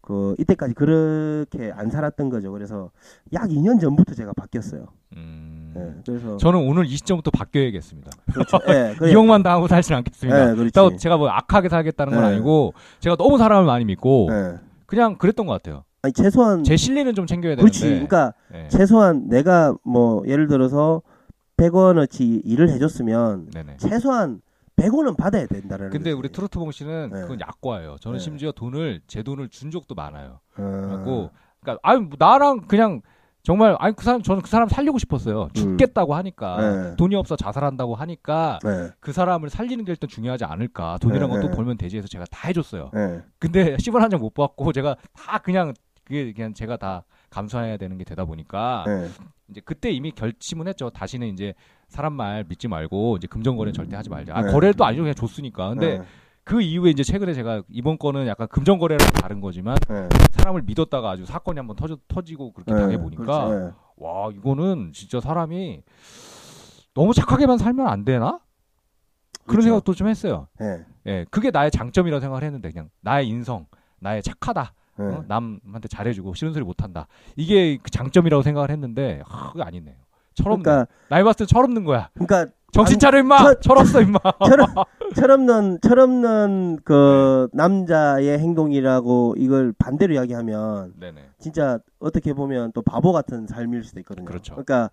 그 0.00 0.34
이때까지 0.38 0.74
그렇게 0.74 1.72
안 1.74 1.90
살았던 1.90 2.28
거죠. 2.28 2.52
그래서 2.52 2.90
약 3.32 3.48
2년 3.48 3.80
전부터 3.80 4.14
제가 4.14 4.32
바뀌었어요. 4.34 4.86
음, 5.16 5.72
예, 5.76 6.02
그래서 6.04 6.36
저는 6.36 6.60
오늘 6.68 6.84
이 6.84 6.90
시점부터 6.90 7.30
바뀌어야겠습니다. 7.30 8.10
그렇죠. 8.32 8.58
예, 8.68 8.94
그래. 8.98 9.10
이용만 9.12 9.42
당하고 9.42 9.66
살진 9.66 9.94
않겠습니다. 9.96 10.38
예, 10.38 10.44
그렇지. 10.54 10.58
그렇다고 10.58 10.96
제가 10.96 11.16
뭐 11.16 11.30
악하게 11.30 11.70
살겠다는 11.70 12.12
건 12.12 12.22
네. 12.22 12.28
아니고 12.34 12.74
제가 13.00 13.16
너무 13.16 13.38
사람을 13.38 13.64
많이 13.64 13.86
믿고 13.86 14.28
예. 14.30 14.58
그냥 14.84 15.16
그랬던 15.16 15.46
것 15.46 15.52
같아요. 15.54 15.84
아니 16.02 16.12
최소한 16.12 16.64
제 16.64 16.76
실리는 16.76 17.14
좀 17.14 17.26
챙겨야 17.26 17.56
그렇지. 17.56 17.80
되는데. 17.80 18.06
그러니까 18.06 18.34
예. 18.52 18.68
최소한 18.68 19.28
내가 19.28 19.74
뭐 19.84 20.22
예를 20.26 20.48
들어서 20.48 21.00
100원어치 21.56 22.42
일을 22.44 22.68
해줬으면 22.70 23.50
네네. 23.50 23.76
최소한 23.78 24.40
100원은 24.76 25.16
받아야 25.16 25.46
된다라는. 25.46 25.90
근데 25.90 26.10
거지. 26.10 26.18
우리 26.18 26.28
트로트봉 26.32 26.72
씨는 26.72 27.10
네. 27.12 27.20
그건 27.22 27.40
약과예요. 27.40 27.96
저는 28.00 28.18
네. 28.18 28.24
심지어 28.24 28.50
돈을 28.52 29.00
제 29.06 29.22
돈을 29.22 29.48
준 29.48 29.70
적도 29.70 29.94
많아요. 29.94 30.40
어. 30.56 30.62
그래갖고 30.62 31.30
그러니까 31.60 31.80
아니 31.88 32.00
뭐 32.00 32.16
나랑 32.18 32.62
그냥 32.62 33.00
정말 33.44 33.76
아니 33.78 33.94
그 33.94 34.04
사람 34.04 34.22
저는 34.22 34.42
그 34.42 34.48
사람 34.48 34.68
살리고 34.68 34.98
싶었어요. 34.98 35.48
죽겠다고 35.54 36.14
하니까 36.16 36.56
네. 36.90 36.96
돈이 36.96 37.14
없어 37.14 37.36
자살한다고 37.36 37.94
하니까 37.94 38.58
네. 38.64 38.88
그 38.98 39.12
사람을 39.12 39.48
살리는 39.48 39.84
게 39.84 39.92
일단 39.92 40.08
중요하지 40.08 40.44
않을까. 40.44 40.98
돈이란 40.98 41.28
네, 41.28 41.34
건또 41.34 41.48
네. 41.50 41.54
벌면 41.54 41.76
되지 41.76 41.98
해서 41.98 42.08
제가 42.08 42.24
다 42.30 42.48
해줬어요. 42.48 42.90
네. 42.92 43.22
근데 43.38 43.76
10원 43.78 44.00
한 44.00 44.10
장 44.10 44.20
못 44.20 44.34
받고 44.34 44.72
제가 44.72 44.96
다 45.12 45.38
그냥 45.38 45.72
그게 46.04 46.32
그냥 46.32 46.52
제가 46.52 46.76
다 46.78 47.04
감수해야 47.34 47.76
되는 47.76 47.98
게 47.98 48.04
되다 48.04 48.24
보니까 48.24 48.84
네. 48.86 49.08
이제 49.50 49.60
그때 49.64 49.90
이미 49.90 50.12
결심은 50.12 50.68
했죠. 50.68 50.90
다시는 50.90 51.28
이제 51.28 51.54
사람 51.88 52.12
말 52.12 52.44
믿지 52.48 52.68
말고 52.68 53.16
이제 53.16 53.26
금전 53.26 53.56
거래 53.56 53.68
는 53.68 53.74
절대 53.74 53.96
하지 53.96 54.08
말자. 54.08 54.34
아, 54.34 54.42
네. 54.42 54.52
거래를 54.52 54.74
또 54.74 54.84
아니죠. 54.84 55.02
그냥 55.02 55.14
줬으니까. 55.14 55.70
근데 55.70 55.98
네. 55.98 56.04
그 56.44 56.60
이후에 56.60 56.90
이제 56.90 57.02
최근에 57.02 57.34
제가 57.34 57.62
이번 57.70 57.98
건은 57.98 58.26
약간 58.26 58.46
금전 58.48 58.78
거래랑 58.78 59.08
다른 59.12 59.40
거지만 59.40 59.76
네. 59.88 60.08
사람을 60.32 60.62
믿었다가 60.62 61.10
아주 61.10 61.24
사건이 61.24 61.58
한번 61.58 61.74
터져 61.74 61.98
터지고 62.06 62.52
그렇게 62.52 62.72
네. 62.72 62.80
당해 62.80 62.98
보니까 62.98 63.46
그렇지. 63.46 63.64
네. 63.64 63.72
와 63.96 64.30
이거는 64.30 64.92
진짜 64.92 65.20
사람이 65.20 65.82
너무 66.94 67.12
착하게만 67.12 67.58
살면 67.58 67.86
안 67.88 68.04
되나? 68.04 68.40
그런 69.46 69.46
그렇죠. 69.46 69.62
생각도 69.62 69.94
좀 69.94 70.08
했어요. 70.08 70.48
네. 70.58 70.84
예, 71.06 71.26
그게 71.30 71.50
나의 71.50 71.70
장점이라고 71.70 72.20
생각을 72.20 72.44
했는데 72.44 72.70
그냥 72.70 72.88
나의 73.00 73.28
인성, 73.28 73.66
나의 74.00 74.22
착하다, 74.22 74.72
네. 74.98 75.04
어? 75.06 75.24
남한테 75.26 75.88
잘해주고 75.88 76.34
싫은 76.34 76.52
소리 76.52 76.64
못한다. 76.64 77.06
이게 77.36 77.78
그 77.82 77.90
장점이라고 77.90 78.42
생각을 78.42 78.70
했는데 78.70 79.22
아, 79.28 79.50
그게 79.52 79.62
아니네요. 79.62 79.96
철없네. 80.34 80.62
그러니까 80.62 80.92
나이 81.08 81.22
봤을 81.22 81.46
때 81.46 81.46
철없는 81.46 81.84
거야. 81.84 82.10
그러니까 82.14 82.46
정신 82.72 82.98
차려 82.98 83.20
임마. 83.20 83.38
철- 83.38 83.60
철없어 83.60 84.00
임마. 84.02 84.18
철없, 84.46 84.68
철없는 85.14 85.78
철없는 85.80 86.78
그 86.84 87.48
네. 87.52 87.56
남자의 87.56 88.38
행동이라고 88.40 89.34
이걸 89.38 89.72
반대로 89.78 90.14
이야기하면 90.14 90.94
네네. 90.98 91.20
진짜 91.38 91.78
어떻게 92.00 92.32
보면 92.32 92.72
또 92.72 92.82
바보 92.82 93.12
같은 93.12 93.46
삶일 93.46 93.84
수도 93.84 94.00
있거든요. 94.00 94.24
그렇죠. 94.26 94.54
그러니까 94.54 94.90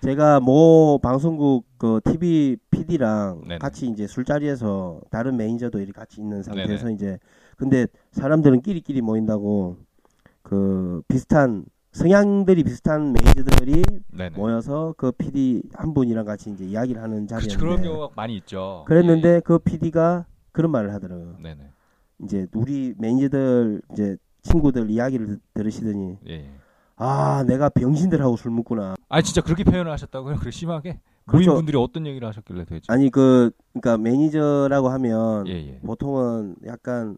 제가 0.00 0.40
모 0.40 0.98
방송국 1.02 1.66
그 1.78 2.00
TV 2.02 2.56
PD랑 2.70 3.42
네네. 3.42 3.58
같이 3.58 3.86
이제 3.88 4.06
술자리에서 4.06 5.00
다른 5.10 5.36
매니저도 5.36 5.78
이렇게 5.78 5.92
같이 5.92 6.20
있는 6.20 6.42
상태에서 6.42 6.84
네네. 6.84 6.94
이제 6.94 7.18
근데 7.62 7.86
사람들은 8.10 8.62
끼리끼리 8.62 9.02
모인다고 9.02 9.76
그 10.42 11.00
비슷한 11.06 11.64
성향들이 11.92 12.64
비슷한 12.64 13.12
매니저들이 13.12 13.82
네네. 14.10 14.36
모여서 14.36 14.94
그 14.96 15.12
PD 15.12 15.62
한 15.74 15.94
분이랑 15.94 16.24
같이 16.24 16.50
이제 16.50 16.64
이야기를 16.64 17.00
하는 17.00 17.26
그렇죠. 17.28 17.46
자리였는데 17.46 17.60
그런 17.60 17.82
경우가 17.82 18.14
많이 18.16 18.36
있죠. 18.38 18.82
그랬는데 18.88 19.40
그 19.44 19.60
PD가 19.60 20.26
그런 20.50 20.72
말을 20.72 20.92
하더라고요. 20.92 21.36
예, 21.38 21.38
예. 21.38 21.42
네네. 21.54 21.70
이제 22.24 22.46
우리 22.54 22.94
매니저들 22.98 23.82
이제 23.92 24.16
친구들 24.42 24.90
이야기를 24.90 25.26
들- 25.26 25.40
들으시더니 25.54 26.18
예. 26.28 26.32
예. 26.32 26.50
아 26.96 27.44
내가 27.46 27.68
병신들하고 27.68 28.36
술 28.38 28.50
먹구나. 28.50 28.96
아 29.08 29.22
진짜 29.22 29.40
그렇게 29.40 29.62
표현을 29.62 29.92
하셨다고요? 29.92 30.34
그렇게 30.34 30.50
심하게? 30.50 30.98
그렇죠. 31.26 31.50
모인 31.50 31.58
분들이 31.58 31.76
어떤 31.76 32.06
얘기를 32.08 32.26
하셨길래 32.26 32.64
도대체? 32.64 32.86
아니 32.88 33.08
그 33.10 33.52
그러니까 33.72 33.98
매니저라고 33.98 34.88
하면 34.88 35.46
예 35.46 35.52
예. 35.52 35.78
보통은 35.86 36.56
약간 36.66 37.16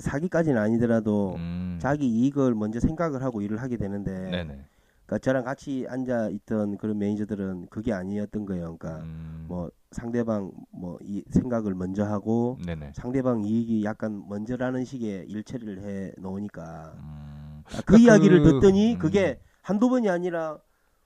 사기까지는 0.00 0.60
아니더라도 0.60 1.34
음. 1.36 1.78
자기 1.80 2.06
이익을 2.08 2.54
먼저 2.54 2.80
생각을 2.80 3.22
하고 3.22 3.40
일을 3.42 3.60
하게 3.60 3.76
되는데 3.76 4.10
네네. 4.30 4.64
그러니까 5.06 5.18
저랑 5.18 5.44
같이 5.44 5.84
앉아 5.88 6.28
있던 6.30 6.78
그런 6.78 6.98
매니저들은 6.98 7.66
그게 7.70 7.92
아니었던 7.92 8.46
거예요. 8.46 8.76
그러니까 8.76 9.04
음. 9.04 9.44
뭐 9.48 9.70
상대방 9.90 10.50
뭐 10.70 10.98
이 11.02 11.22
생각을 11.30 11.74
먼저 11.74 12.04
하고 12.04 12.58
네네. 12.64 12.92
상대방 12.94 13.42
이익이 13.44 13.84
약간 13.84 14.22
먼저라는 14.28 14.84
식의 14.84 15.26
일처리를 15.28 15.82
해 15.82 16.12
놓으니까 16.18 16.92
음. 16.96 17.62
아, 17.64 17.76
그 17.78 17.82
그러니까 17.84 18.12
이야기를 18.14 18.42
그- 18.42 18.52
듣더니 18.54 18.94
음. 18.94 18.98
그게 18.98 19.38
한두 19.60 19.88
번이 19.90 20.08
아니라 20.08 20.58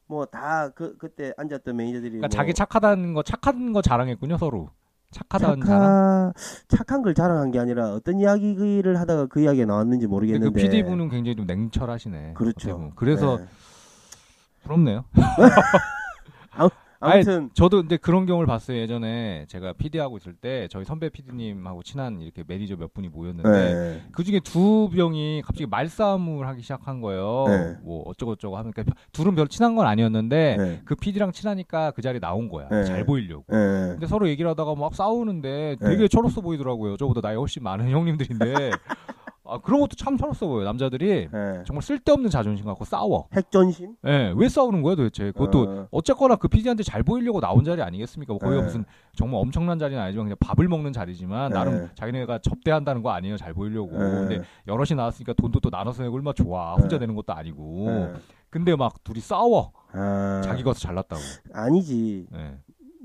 뭐 0.09 0.25
다 0.27 0.71
그 0.75 0.97
그때 0.99 1.33
앉았던 1.37 1.75
매니저들이 1.77 2.11
그러니까 2.19 2.27
뭐 2.27 2.29
자기 2.29 2.55
착하다는 2.55 3.13
거 3.15 3.23
착한 3.25 3.73
거 3.73 3.83
자랑했군요 3.83 4.39
서로. 4.39 4.71
착하다는 5.11 5.61
자랑. 5.65 5.81
착하, 5.81 6.33
착한 6.69 7.03
걸 7.03 7.15
자랑한 7.15 7.51
게 7.51 7.59
아니라 7.59 7.93
어떤 7.93 8.19
이야기를 8.19 8.99
하다가 8.99 9.27
그 9.27 9.41
이야기가 9.41 9.67
나왔는지 9.67 10.07
근데 10.07 10.07
그 10.07 10.11
모르겠는데 10.11 10.63
PD 10.63 10.83
분은 10.85 11.09
굉장히 11.09 11.37
좀 11.37 11.47
냉철하시네. 11.47 12.35
그렇죠. 12.35 12.93
그래서 12.97 13.39
네. 13.39 13.47
부럽네요. 14.65 15.05
아무튼 17.13 17.51
저도 17.55 17.79
근데 17.79 17.97
그런 17.97 18.27
경우를 18.27 18.47
봤어요. 18.47 18.79
예전에 18.79 19.47
제가 19.49 19.73
PD 19.75 19.99
하고 19.99 20.17
있을 20.17 20.35
때 20.35 20.69
저희 20.71 20.85
선배 20.85 21.09
PD님하고 21.09 21.83
친한 21.83 22.21
이렇게 22.21 22.45
매니저 22.47 22.77
몇 22.77 22.93
분이 22.95 23.09
모였는데 23.09 23.51
네. 23.51 24.03
그 24.13 24.25
중에 24.25 24.41
두 24.41 24.91
병이 24.93 25.43
갑자기 25.45 25.67
말싸움을 25.67 26.47
하기 26.49 26.63
시작한 26.63 27.01
거예요. 27.01 27.45
네. 27.49 27.77
뭐 27.83 28.03
어쩌고저쩌고 28.07 28.57
하니까 28.57 28.85
둘은 29.13 29.35
별로 29.35 29.47
친한 29.49 29.75
건 29.75 29.87
아니었는데 29.87 30.57
네. 30.59 30.83
그 30.85 30.95
PD랑 30.95 31.33
친하니까 31.33 31.93
그 31.93 32.03
자리에 32.03 32.21
나온 32.21 32.49
거야. 32.49 32.69
네. 32.69 32.85
잘 32.85 33.05
보이려고. 33.05 33.45
네. 33.49 33.57
근데 33.93 34.07
서로 34.07 34.29
얘기를 34.29 34.51
하다가 34.51 34.75
막 34.75 34.95
싸우는데 34.95 35.77
네. 35.81 35.89
되게 35.89 36.09
철없어 36.09 36.41
보이더라고요. 36.41 36.97
저보다 36.97 37.21
나이 37.21 37.37
훨씬 37.37 37.63
많은 37.63 37.91
형님들인데 37.91 38.71
아, 39.49 39.59
그런 39.59 39.81
것도 39.81 39.97
참 39.97 40.17
철없어 40.17 40.47
보여요. 40.47 40.65
남자들이 40.65 41.29
네. 41.31 41.63
정말 41.67 41.83
쓸데없는 41.83 42.31
자존심 42.31 42.67
갖고 42.67 42.85
싸워. 42.85 43.29
핵존심? 43.35 43.95
예, 44.07 44.33
왜 44.37 44.49
싸우는 44.49 44.83
거야 44.83 44.95
도대체? 44.95 45.33
그것도 45.33 45.63
어, 45.63 45.89
어쨌거나 45.91 46.37
그 46.37 46.49
PD한테 46.49 46.83
잘 46.83 47.03
보이려고 47.03 47.41
나온 47.41 47.65
자리 47.65 47.83
아니겠습니까? 47.83 48.33
뭐 48.33 48.39
거기가 48.39 48.61
네. 48.61 48.65
무슨 48.67 48.85
정말 49.15 49.41
엄청난 49.41 49.79
자리는 49.79 50.01
아니지만 50.01 50.27
그냥 50.27 50.37
밥을 50.41 50.69
먹는 50.69 50.93
자리지만 50.93 51.51
네. 51.51 51.59
나름 51.59 51.91
자기네가 51.95 52.39
접대한다는 52.39 53.03
거 53.03 53.11
아니에요. 53.11 53.37
잘 53.37 53.55
보이려고. 53.55 53.93
네. 53.93 53.99
근데 53.99 54.43
여럿이 54.67 54.97
나왔으니까 54.97 55.33
돈도 55.35 55.61
또 55.61 55.71
나눠서 55.71 56.03
내고 56.03 56.17
얼마나 56.17 56.35
좋아. 56.35 56.75
혼자 56.75 56.97
네. 56.97 57.01
내는 57.01 57.15
것도 57.15 57.33
아니고. 57.33 57.85
네. 57.87 58.13
근데 58.51 58.75
막 58.77 59.03
둘이 59.05 59.21
싸워. 59.21 59.73
아, 59.93 60.41
자기가 60.45 60.73
더 60.73 60.79
잘났다고. 60.79 61.21
아니지. 61.53 62.27
네. 62.31 62.59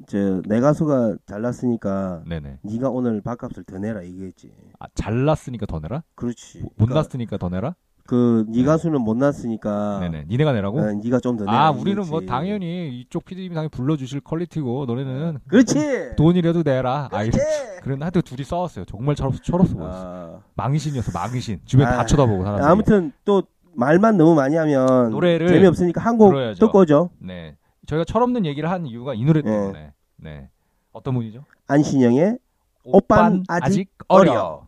저내 0.08 0.60
가수가 0.60 1.18
잘났으니까 1.26 2.24
네네. 2.28 2.60
네가 2.64 2.90
오늘 2.90 3.22
밥값을 3.22 3.64
더 3.66 3.78
내라 3.78 4.02
이거겠지. 4.02 4.52
아, 4.80 4.88
잘났으니까 4.96 5.66
더 5.66 5.80
내라? 5.80 6.04
그렇지. 6.16 6.60
못 6.62 6.70
그러니까 6.78 6.96
났으니까 6.96 7.38
더 7.38 7.50
내라? 7.50 7.76
그네 8.08 8.46
네. 8.52 8.64
가수는 8.64 9.00
못 9.02 9.16
났으니까 9.16 10.00
네네. 10.02 10.26
니네가 10.28 10.52
내라고? 10.54 10.80
어, 10.80 10.92
네가 10.92 11.20
좀 11.20 11.38
더 11.38 11.46
내라. 11.46 11.68
아, 11.68 11.72
우리는 11.72 12.04
뭐. 12.10 12.20
당연히 12.22 13.00
이쪽 13.00 13.24
PD님이 13.26 13.54
당연히 13.56 13.70
불러주실 13.70 14.22
퀄리티고 14.22 14.86
너네는 14.86 15.40
그렇지. 15.48 16.16
돈이라도 16.18 16.64
내라. 16.66 17.08
아, 17.12 17.20
그렇지. 17.24 17.38
그런 17.84 18.02
하여튼 18.02 18.22
둘이 18.24 18.44
싸웠어요. 18.44 18.86
정말 18.86 19.16
철없어, 19.16 19.40
철없어 19.42 19.76
보였어. 19.76 20.00
아, 20.04 20.40
망신이었어, 20.56 21.12
망신. 21.14 21.60
주변 21.66 21.86
다 21.88 22.02
아, 22.02 22.06
쳐다보고 22.06 22.44
사람들이. 22.44 22.68
아무튼 22.70 23.12
또 23.24 23.44
말만 23.74 24.18
너무 24.18 24.36
많이 24.36 24.56
하면 24.58 25.12
노래를 25.12 25.48
재미없으니까 25.48 26.02
한곡 26.02 26.32
들어야죠. 26.32 26.60
듣고 26.66 26.80
오죠. 26.80 27.10
네. 27.20 27.56
저희가 27.88 28.06
철없는 28.06 28.46
얘기를 28.46 28.70
한 28.70 28.86
이유가 28.86 29.14
이 29.14 29.24
노래 29.24 29.42
네. 29.42 29.50
때문에. 29.52 29.94
네. 30.18 30.50
어떤 30.92 31.14
분이죠? 31.14 31.46
안신영의 31.68 32.38
오빤 32.84 33.44
아직 33.48 33.90
어려. 34.08 34.68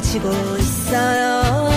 짊어지고 0.00 0.56
있어요 0.58 1.69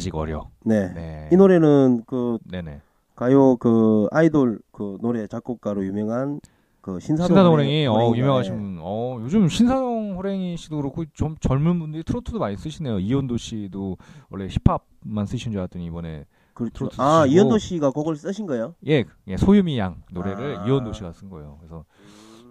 아직 0.00 0.14
어려. 0.14 0.48
네. 0.64 0.92
네. 0.92 1.28
이 1.32 1.36
노래는 1.36 2.04
그 2.06 2.38
네네. 2.50 2.80
가요 3.14 3.56
그 3.56 4.06
아이돌 4.10 4.60
그 4.72 4.96
노래 5.02 5.26
작곡가로 5.26 5.84
유명한 5.84 6.40
그 6.80 6.98
신사동, 6.98 7.28
신사동 7.28 7.52
호랭이 7.52 7.86
어 7.86 7.92
호랭이가, 7.92 8.18
유명하신 8.18 8.52
예. 8.52 8.56
분. 8.56 8.78
어 8.80 9.18
요즘 9.20 9.48
신사동 9.48 10.16
호랭이 10.16 10.56
씨도 10.56 10.76
그렇고 10.76 11.04
좀 11.12 11.36
젊은 11.40 11.78
분들이 11.78 12.02
트로트도 12.02 12.38
많이 12.38 12.56
쓰시네요. 12.56 12.98
이현도 12.98 13.36
씨도 13.36 13.98
원래 14.30 14.48
힙합만 14.48 15.26
쓰신 15.26 15.52
줄 15.52 15.60
알았더니 15.60 15.84
이번에 15.86 16.24
그렇죠. 16.54 16.72
트로트 16.74 16.96
아 16.98 17.22
쓰시고. 17.24 17.34
이현도 17.34 17.58
씨가 17.58 17.90
곡을 17.90 18.16
쓰신 18.16 18.46
거예요? 18.46 18.74
예, 18.86 19.04
예 19.26 19.36
소유미 19.36 19.78
양 19.78 20.02
노래를 20.10 20.58
아. 20.58 20.66
이현도 20.66 20.94
씨가 20.94 21.12
쓴 21.12 21.28
거예요. 21.28 21.58
그래서 21.60 21.84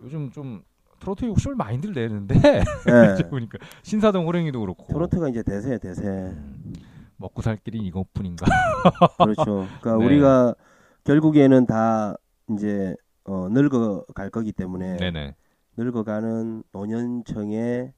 요즘 0.03 0.31
좀 0.31 0.62
트로트 0.99 1.25
욕심을 1.25 1.55
많이들 1.55 1.93
내는데 1.93 2.35
네. 2.39 3.29
보니까 3.29 3.57
신사동 3.83 4.27
호랭이도 4.27 4.59
그렇고 4.59 4.85
트로트가 4.88 5.29
이제 5.29 5.41
대세 5.43 5.77
대세. 5.79 6.03
음, 6.07 6.58
먹고 7.19 7.41
살 7.41 7.58
길이 7.58 7.79
이것뿐인가. 7.79 8.45
그렇죠. 9.17 9.67
그러니까 9.82 9.97
네. 9.97 10.05
우리가 10.05 10.55
결국에는 11.03 11.65
다 11.65 12.15
이제 12.51 12.95
어, 13.25 13.47
늙어 13.49 14.05
갈 14.15 14.29
거기 14.29 14.51
때문에 14.51 14.97
네네. 14.97 15.36
늙어가는 15.77 16.63
노년층에 16.71 17.93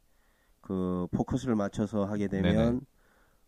그 0.62 1.08
포커스를 1.12 1.56
맞춰서 1.56 2.06
하게 2.06 2.28
되면 2.28 2.56
네네. 2.56 2.80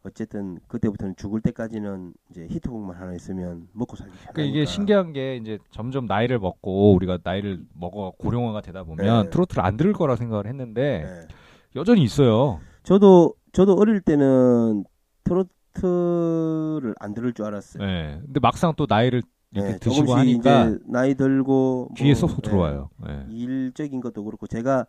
어쨌든 0.06 0.60
그때부터는 0.68 1.16
죽을 1.16 1.42
때까지는 1.42 2.14
이제 2.30 2.46
히트곡만 2.50 2.98
하나 2.98 3.14
있으면 3.14 3.68
먹고 3.72 3.96
살기 3.96 4.12
편하니까. 4.12 4.34
그러니까 4.34 4.52
이게 4.52 4.66
신기한 4.66 5.14
게 5.14 5.38
이제 5.38 5.60
점점 5.72 6.06
나이를 6.08 6.40
먹고 6.40 6.94
우리가 6.94 7.20
나이를 7.24 7.64
먹어 7.74 8.12
고령화가 8.18 8.62
되다 8.62 8.84
보면 8.84 9.24
네. 9.24 9.30
트로트를 9.30 9.64
안 9.64 9.78
들을 9.78 9.94
거라 9.94 10.16
생각을 10.16 10.48
했는데 10.48 11.04
네. 11.04 11.36
여전히 11.76 12.04
있어요. 12.04 12.60
저도 12.84 13.34
저도 13.54 13.76
어릴 13.76 14.02
때는 14.02 14.84
트로트 15.24 15.50
를 15.82 16.94
안 17.00 17.14
들을 17.14 17.34
줄 17.34 17.46
알았어요. 17.46 17.86
네. 17.86 18.20
근데 18.26 18.40
막상 18.40 18.74
또 18.76 18.86
나이를 18.88 19.24
이렇게 19.52 19.72
네, 19.74 19.78
드시고 19.80 20.16
하니까 20.16 20.66
이제 20.66 20.80
나이 20.86 21.16
들고 21.16 21.90
귀에 21.96 22.14
뭐, 22.14 22.16
쏙쏙 22.16 22.42
네, 22.42 22.50
들어와요. 22.50 22.90
네. 23.06 23.26
일적인 23.30 24.02
것도 24.02 24.24
그렇고 24.24 24.48
제가 24.48 24.86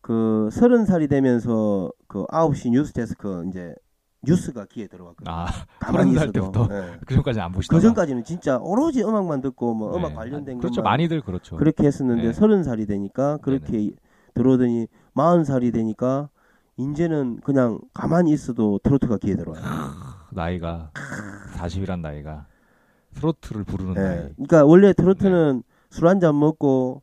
그 0.00 0.48
서른 0.50 0.84
살이 0.84 1.06
되면서 1.08 1.92
그 2.08 2.24
9시 2.26 2.70
뉴스 2.70 2.92
데스크 2.92 3.44
이제 3.48 3.74
뉴스가 4.24 4.66
귀에 4.66 4.86
들어왔거든요. 4.86 5.34
아, 5.34 5.46
가만히 5.80 6.14
살. 6.14 6.30
때부터? 6.32 6.68
네. 6.68 6.98
그 7.06 7.14
전까지는 7.14 7.44
안 7.44 7.52
보시다가 7.52 7.78
그 7.78 7.82
전까지는 7.82 8.24
진짜 8.24 8.58
오로지 8.58 9.02
음악만 9.02 9.40
듣고 9.40 9.74
뭐 9.74 9.92
네. 9.92 9.98
음악 9.98 10.14
관련된 10.14 10.58
그렇죠. 10.58 10.76
것만 10.76 10.92
많이들 10.92 11.20
그렇죠. 11.22 11.56
그렇게 11.56 11.84
했었는데 11.86 12.22
네. 12.28 12.32
서른 12.32 12.62
살이 12.62 12.86
되니까 12.86 13.38
그렇게 13.38 13.90
들어오더니 14.34 14.86
마흔 15.12 15.44
살이 15.44 15.72
되니까 15.72 16.28
이제는 16.76 17.40
그냥 17.44 17.80
가만히 17.92 18.32
있어도 18.32 18.78
트로트가 18.82 19.18
귀에 19.18 19.36
들어와요. 19.36 19.62
나이가 20.34 20.90
40이란 21.56 22.00
나이가 22.00 22.46
트로트를 23.14 23.64
부르는 23.64 23.94
네. 23.94 24.00
나이. 24.00 24.16
그러니까 24.34 24.64
원래 24.64 24.92
트로트는 24.92 25.62
술 25.90 26.06
한 26.08 26.20
잔 26.20 26.38
먹고 26.38 27.02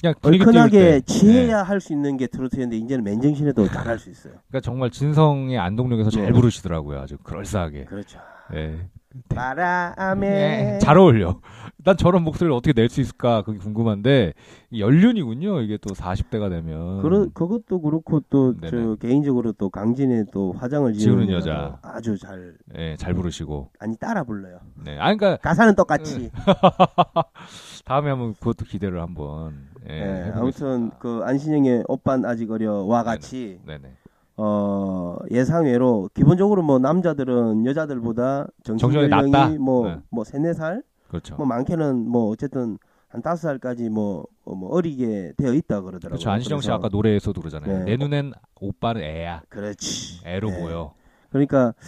그냥 0.00 0.14
얼큰하게 0.22 0.70
때. 0.78 0.90
네. 0.92 1.00
취해야 1.02 1.62
할수 1.62 1.92
있는 1.92 2.16
게 2.16 2.26
트로트였는데 2.26 2.76
이제는 2.76 3.04
맨정신에도 3.04 3.68
잘 3.68 3.86
할 3.86 3.98
수 3.98 4.10
있어요. 4.10 4.34
그러니까 4.48 4.60
정말 4.60 4.90
진성의 4.90 5.58
안동역에서 5.58 6.10
잘 6.10 6.24
네. 6.26 6.32
부르시더라고요. 6.32 7.00
아주 7.00 7.18
그럴싸하게. 7.18 7.84
그렇죠. 7.84 8.18
네. 8.50 8.88
바람에 9.28 10.28
네, 10.28 10.78
잘 10.78 10.98
어울려. 10.98 11.40
난 11.84 11.96
저런 11.96 12.22
목소리를 12.22 12.52
어떻게 12.52 12.72
낼 12.72 12.88
수 12.88 13.00
있을까 13.00 13.42
그게 13.42 13.58
궁금한데 13.58 14.34
이 14.70 14.80
연륜이군요. 14.80 15.60
이게 15.62 15.78
또 15.78 15.94
40대가 15.94 16.48
되면. 16.48 17.02
그러, 17.02 17.26
그것도 17.34 17.80
그렇고 17.80 18.20
또저 18.30 18.70
네네. 18.70 18.96
개인적으로 19.00 19.52
또 19.52 19.68
강진의 19.68 20.26
또 20.32 20.52
화장을 20.52 20.92
지우는 20.92 21.30
여자. 21.30 21.78
아주 21.82 22.16
잘 22.18 22.54
네, 22.66 22.96
잘 22.96 23.14
부르시고. 23.14 23.70
아니 23.80 23.96
따라 23.96 24.22
불러요. 24.22 24.58
네. 24.84 24.96
아 24.98 25.12
그러니까 25.14 25.36
가사는 25.38 25.74
똑같이. 25.74 26.30
다음에 27.84 28.10
한번 28.10 28.34
그것도 28.34 28.64
기대를 28.64 29.00
한번. 29.00 29.66
예, 29.88 29.92
네. 30.04 30.32
아무튼 30.34 30.90
그 31.00 31.22
안신영의 31.24 31.84
오빤 31.88 32.24
아직 32.24 32.50
어려와 32.50 33.02
같이 33.02 33.58
네네. 33.66 33.96
어 34.36 35.11
예상외로 35.32 36.10
기본적으로 36.14 36.62
뭐 36.62 36.78
남자들은 36.78 37.66
여자들보다 37.66 38.46
정신 38.62 38.92
연령이 38.92 39.30
낮다? 39.30 39.58
뭐 39.58 39.88
네. 39.88 39.98
뭐 40.10 40.24
세네 40.24 40.52
살, 40.52 40.82
그렇죠. 41.08 41.36
뭐 41.36 41.46
많게는 41.46 42.08
뭐 42.08 42.28
어쨌든 42.30 42.78
한 43.08 43.20
다섯 43.20 43.48
살까지 43.48 43.90
뭐, 43.90 44.26
어, 44.44 44.54
뭐 44.54 44.74
어리게 44.74 45.34
되어 45.36 45.52
있다 45.52 45.82
그러더라고요. 45.82 46.16
그렇죠. 46.16 46.30
안시정 46.30 46.60
씨 46.60 46.70
아까 46.70 46.88
노래에서도 46.88 47.38
그러잖아요. 47.38 47.80
네. 47.80 47.84
내 47.84 47.96
눈엔 47.96 48.32
오빠는 48.60 49.02
애야. 49.02 49.42
그렇지. 49.50 50.22
애로 50.24 50.50
네. 50.50 50.60
보여. 50.60 50.94
그러니까 51.28 51.74
네. 51.78 51.86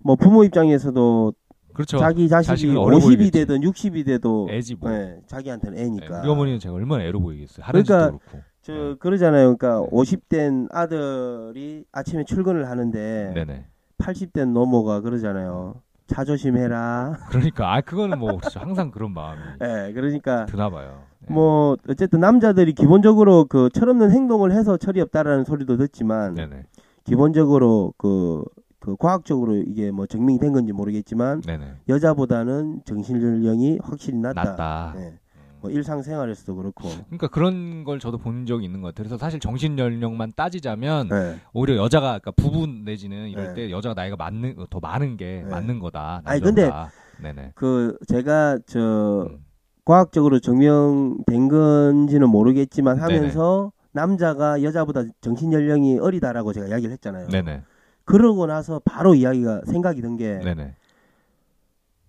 뭐 0.00 0.16
부모 0.16 0.42
입장에서도 0.42 1.32
그렇죠. 1.78 1.98
자기 1.98 2.28
자식이 2.28 2.48
자식은 2.48 2.76
어려 2.76 2.96
50이 2.96 3.02
보이겠지. 3.02 3.30
되든 3.30 3.60
60이 3.60 4.04
돼도 4.04 4.48
애지 4.50 4.74
뭐. 4.74 4.90
네, 4.90 5.20
자기한테는 5.28 5.76
네, 5.76 5.84
애니까. 5.84 6.22
우리 6.22 6.28
어머니는 6.28 6.58
제가 6.58 6.74
얼마나 6.74 7.04
애로 7.04 7.20
보이겠어요. 7.20 7.64
하는지도 7.64 7.94
그러니까 7.94 8.18
그렇고. 8.18 8.44
저 8.62 8.96
그러잖아요. 8.98 9.56
그러니까 9.56 9.88
네. 9.88 9.96
50된 9.96 10.66
아들이 10.72 11.84
아침에 11.92 12.24
출근을 12.24 12.68
하는데 12.68 13.30
네네. 13.32 13.66
80된 13.98 14.50
노모가 14.54 15.02
그러잖아요. 15.02 15.80
차 16.08 16.24
조심해라. 16.24 17.16
그러니까 17.30 17.72
아 17.72 17.80
그거는 17.80 18.18
뭐 18.18 18.38
그렇죠. 18.38 18.58
항상 18.58 18.90
그런 18.90 19.12
마음이 19.12 19.40
예, 19.62 19.92
그러니까 19.94 20.46
드나 20.46 20.70
봐요. 20.70 21.04
네. 21.20 21.32
뭐 21.32 21.76
어쨌든 21.88 22.18
남자들이 22.18 22.72
기본적으로 22.72 23.44
그 23.44 23.68
철없는 23.72 24.10
행동을 24.10 24.50
해서 24.50 24.76
철이 24.76 25.00
없다라는 25.00 25.44
소리도 25.44 25.76
듣지만 25.76 26.34
네네. 26.34 26.64
기본적으로 27.04 27.94
그, 27.96 28.42
그 28.88 28.96
과학적으로 28.96 29.54
이게 29.56 29.90
뭐 29.90 30.06
증명이 30.06 30.38
된 30.38 30.52
건지 30.52 30.72
모르겠지만 30.72 31.42
네네. 31.42 31.72
여자보다는 31.90 32.80
정신 32.86 33.22
연령이 33.22 33.78
확실히 33.82 34.16
낮다. 34.18 34.44
낫다. 34.44 34.94
예. 34.96 35.18
뭐 35.60 35.70
일상생활에서도 35.70 36.54
그렇고. 36.54 36.88
그러니까 36.88 37.28
그런 37.28 37.84
걸 37.84 37.98
저도 37.98 38.16
본 38.16 38.46
적이 38.46 38.64
있는 38.64 38.80
것 38.80 38.88
같아요. 38.88 39.04
그래서 39.04 39.18
사실 39.18 39.40
정신 39.40 39.78
연령만 39.78 40.32
따지자면 40.34 41.10
예. 41.12 41.36
오히려 41.52 41.76
여자가 41.76 42.18
그러니까 42.18 42.30
부부 42.30 42.66
내지는 42.66 43.28
이럴 43.28 43.48
네. 43.48 43.54
때 43.54 43.70
여자가 43.70 43.94
나이가 43.94 44.16
많는 44.16 44.56
더 44.70 44.80
많은 44.80 45.18
게 45.18 45.42
네. 45.44 45.50
맞는 45.50 45.80
거다. 45.80 46.22
아니, 46.24 46.40
남자보다. 46.40 46.90
네네. 47.20 47.52
그 47.56 47.98
제가 48.06 48.58
저 48.66 49.26
음. 49.28 49.44
과학적으로 49.84 50.38
증명된 50.38 51.48
건지는 51.48 52.30
모르겠지만 52.30 53.00
하면서 53.00 53.72
남자가 53.92 54.62
여자보다 54.62 55.02
정신 55.20 55.52
연령이 55.52 55.98
어리다라고 55.98 56.52
제가 56.52 56.68
이야기를 56.68 56.92
했잖아요. 56.92 57.28
네네. 57.28 57.62
그러고 58.08 58.46
나서 58.46 58.80
바로 58.84 59.14
이야기가 59.14 59.62
생각이 59.66 60.00
든 60.00 60.16
게 60.16 60.40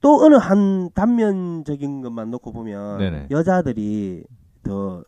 또. 0.01 0.23
어느 0.23 0.35
한 0.35 0.89
단면적인 0.93 2.01
것만 2.01 2.31
놓고 2.31 2.53
보면 2.53 2.99
네네. 2.99 3.27
여자들이 3.31 4.23
더 4.63 5.03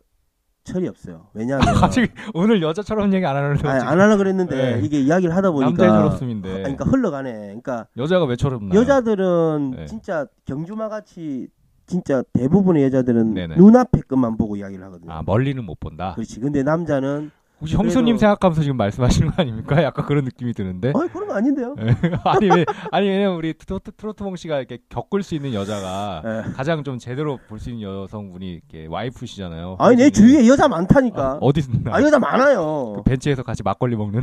철이 0.64 0.86
없어요. 0.86 1.28
왜냐하면 1.34 1.66
아직 1.82 2.12
오늘 2.34 2.62
여자처럼 2.62 3.12
얘기 3.14 3.24
안 3.24 3.34
하려고 3.34 3.68
아니, 3.68 3.82
안 3.82 3.98
하려 4.00 4.16
그랬는데 4.18 4.76
네. 4.76 4.80
이게 4.84 5.00
이야기를 5.00 5.34
하다 5.34 5.50
보니까 5.50 5.70
남자의 5.70 5.90
철없음인데 5.90 6.48
아니, 6.50 6.62
그러니까 6.62 6.84
흘러가네. 6.84 7.32
그러니까 7.32 7.86
여자가 7.96 8.26
왜 8.26 8.36
철없나요? 8.36 8.78
여자들은 8.78 9.74
네. 9.76 9.86
진짜 9.86 10.26
경주마 10.44 10.88
같이 10.90 11.48
진짜 11.86 12.22
대부분의 12.34 12.84
여자들은 12.84 13.34
네네. 13.34 13.56
눈앞의 13.56 14.02
것만 14.02 14.36
보고 14.36 14.56
이야기를 14.56 14.84
하거든요. 14.84 15.10
아 15.10 15.22
멀리는 15.24 15.64
못 15.64 15.80
본다. 15.80 16.12
그렇지. 16.14 16.38
근데 16.38 16.62
남자는 16.62 17.30
혹시 17.62 17.76
형수님 17.76 18.18
생각하면서 18.18 18.62
지금 18.62 18.76
말씀하시는 18.76 19.30
거 19.30 19.34
아닙니까? 19.42 19.80
약간 19.84 20.04
그런 20.04 20.24
느낌이 20.24 20.52
드는데. 20.52 20.90
어 20.90 20.98
그런 21.12 21.28
거 21.28 21.34
아닌데요? 21.34 21.74
아니 22.24 22.50
왜 22.50 22.64
아니 22.90 23.08
왜냐면 23.08 23.36
우리 23.36 23.54
트로트 23.54 23.92
트로트봉 23.92 24.36
씨가 24.36 24.58
이렇게 24.58 24.78
겪을 24.88 25.22
수 25.22 25.34
있는 25.34 25.54
여자가 25.54 26.22
예. 26.24 26.52
가장 26.52 26.82
좀 26.84 26.98
제대로 26.98 27.38
볼 27.48 27.58
수 27.60 27.70
있는 27.70 27.82
여성분이 27.82 28.52
이렇게 28.52 28.86
와이프시잖아요. 28.86 29.76
아니 29.78 29.96
내. 29.96 30.10
주위에 30.10 30.46
여자 30.48 30.66
많다니까. 30.68 31.22
아, 31.22 31.38
어디 31.40 31.60
있나? 31.60 31.94
아 31.96 32.02
여자 32.02 32.18
많아요. 32.18 32.94
그 32.96 33.02
벤치에서 33.04 33.42
같이 33.44 33.62
막걸리 33.62 33.94
먹는. 33.96 34.22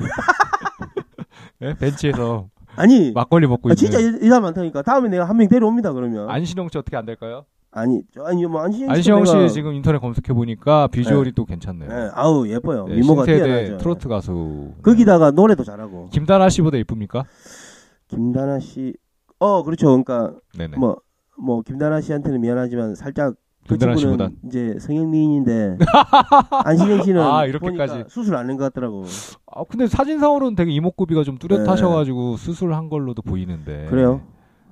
네? 1.60 1.74
벤치에서 1.80 2.48
아니 2.76 3.12
막걸리 3.14 3.48
먹고 3.48 3.70
아, 3.70 3.74
있는. 3.74 3.76
진짜 3.78 4.02
여- 4.04 4.26
여자 4.26 4.40
많다니까. 4.40 4.82
다음에 4.82 5.10
내가 5.10 5.26
한 5.26 5.38
명 5.38 5.48
데려옵니다 5.48 5.94
그러면. 5.94 6.30
안신영 6.30 6.68
씨 6.70 6.78
어떻게 6.78 6.98
안 6.98 7.06
될까요? 7.06 7.46
아니 7.72 8.02
저, 8.14 8.24
아니 8.24 8.46
뭐 8.48 8.62
안신영 8.62 8.90
안신영 8.90 9.26
씨 9.26 9.34
내가- 9.34 9.48
지금 9.50 9.74
인터넷 9.76 10.00
검색해 10.00 10.34
보니까 10.34 10.88
비주얼이 10.88 11.34
또 11.34 11.46
괜찮네요. 11.46 11.90
예, 11.92 12.10
아우 12.14 12.48
예뻐요. 12.48 12.86
네, 12.88 12.96
미모가 12.96 13.26
뛰어나죠. 13.26 13.78
트로트 13.78 14.08
가수. 14.10 14.72
거기다가 14.82 15.32
노래도 15.32 15.64
잘하고. 15.64 16.10
김다나 16.12 16.50
씨보다 16.50 16.78
이쁩니까? 16.78 17.26
김다나 18.08 18.60
씨. 18.60 18.94
어 19.40 19.64
그렇죠. 19.64 19.86
그러니까 19.88 20.34
네네. 20.58 20.78
뭐뭐 20.78 21.62
김다나 21.64 22.02
씨한테는 22.02 22.42
미안하지만 22.42 22.96
살짝 22.96 23.36
그 23.68 23.76
김다나 23.76 23.96
친구는 23.96 24.30
씨보다 24.30 24.48
이제 24.48 24.76
성형미인인데 24.80 25.78
안신영 26.66 27.04
씨는 27.04 27.22
아, 27.22 27.46
이렇게까지. 27.46 28.06
수술 28.08 28.36
안 28.36 28.50
한 28.50 28.58
것 28.58 28.64
같더라고. 28.66 29.04
아 29.46 29.64
근데 29.70 29.86
사진상으로는 29.86 30.56
되게 30.56 30.72
이목구비가 30.72 31.24
좀 31.24 31.38
뚜렷하셔가지고 31.38 32.38
수술한 32.38 32.90
걸로도 32.90 33.22
보이는데. 33.22 33.84
네. 33.84 33.86
그래요? 33.90 34.22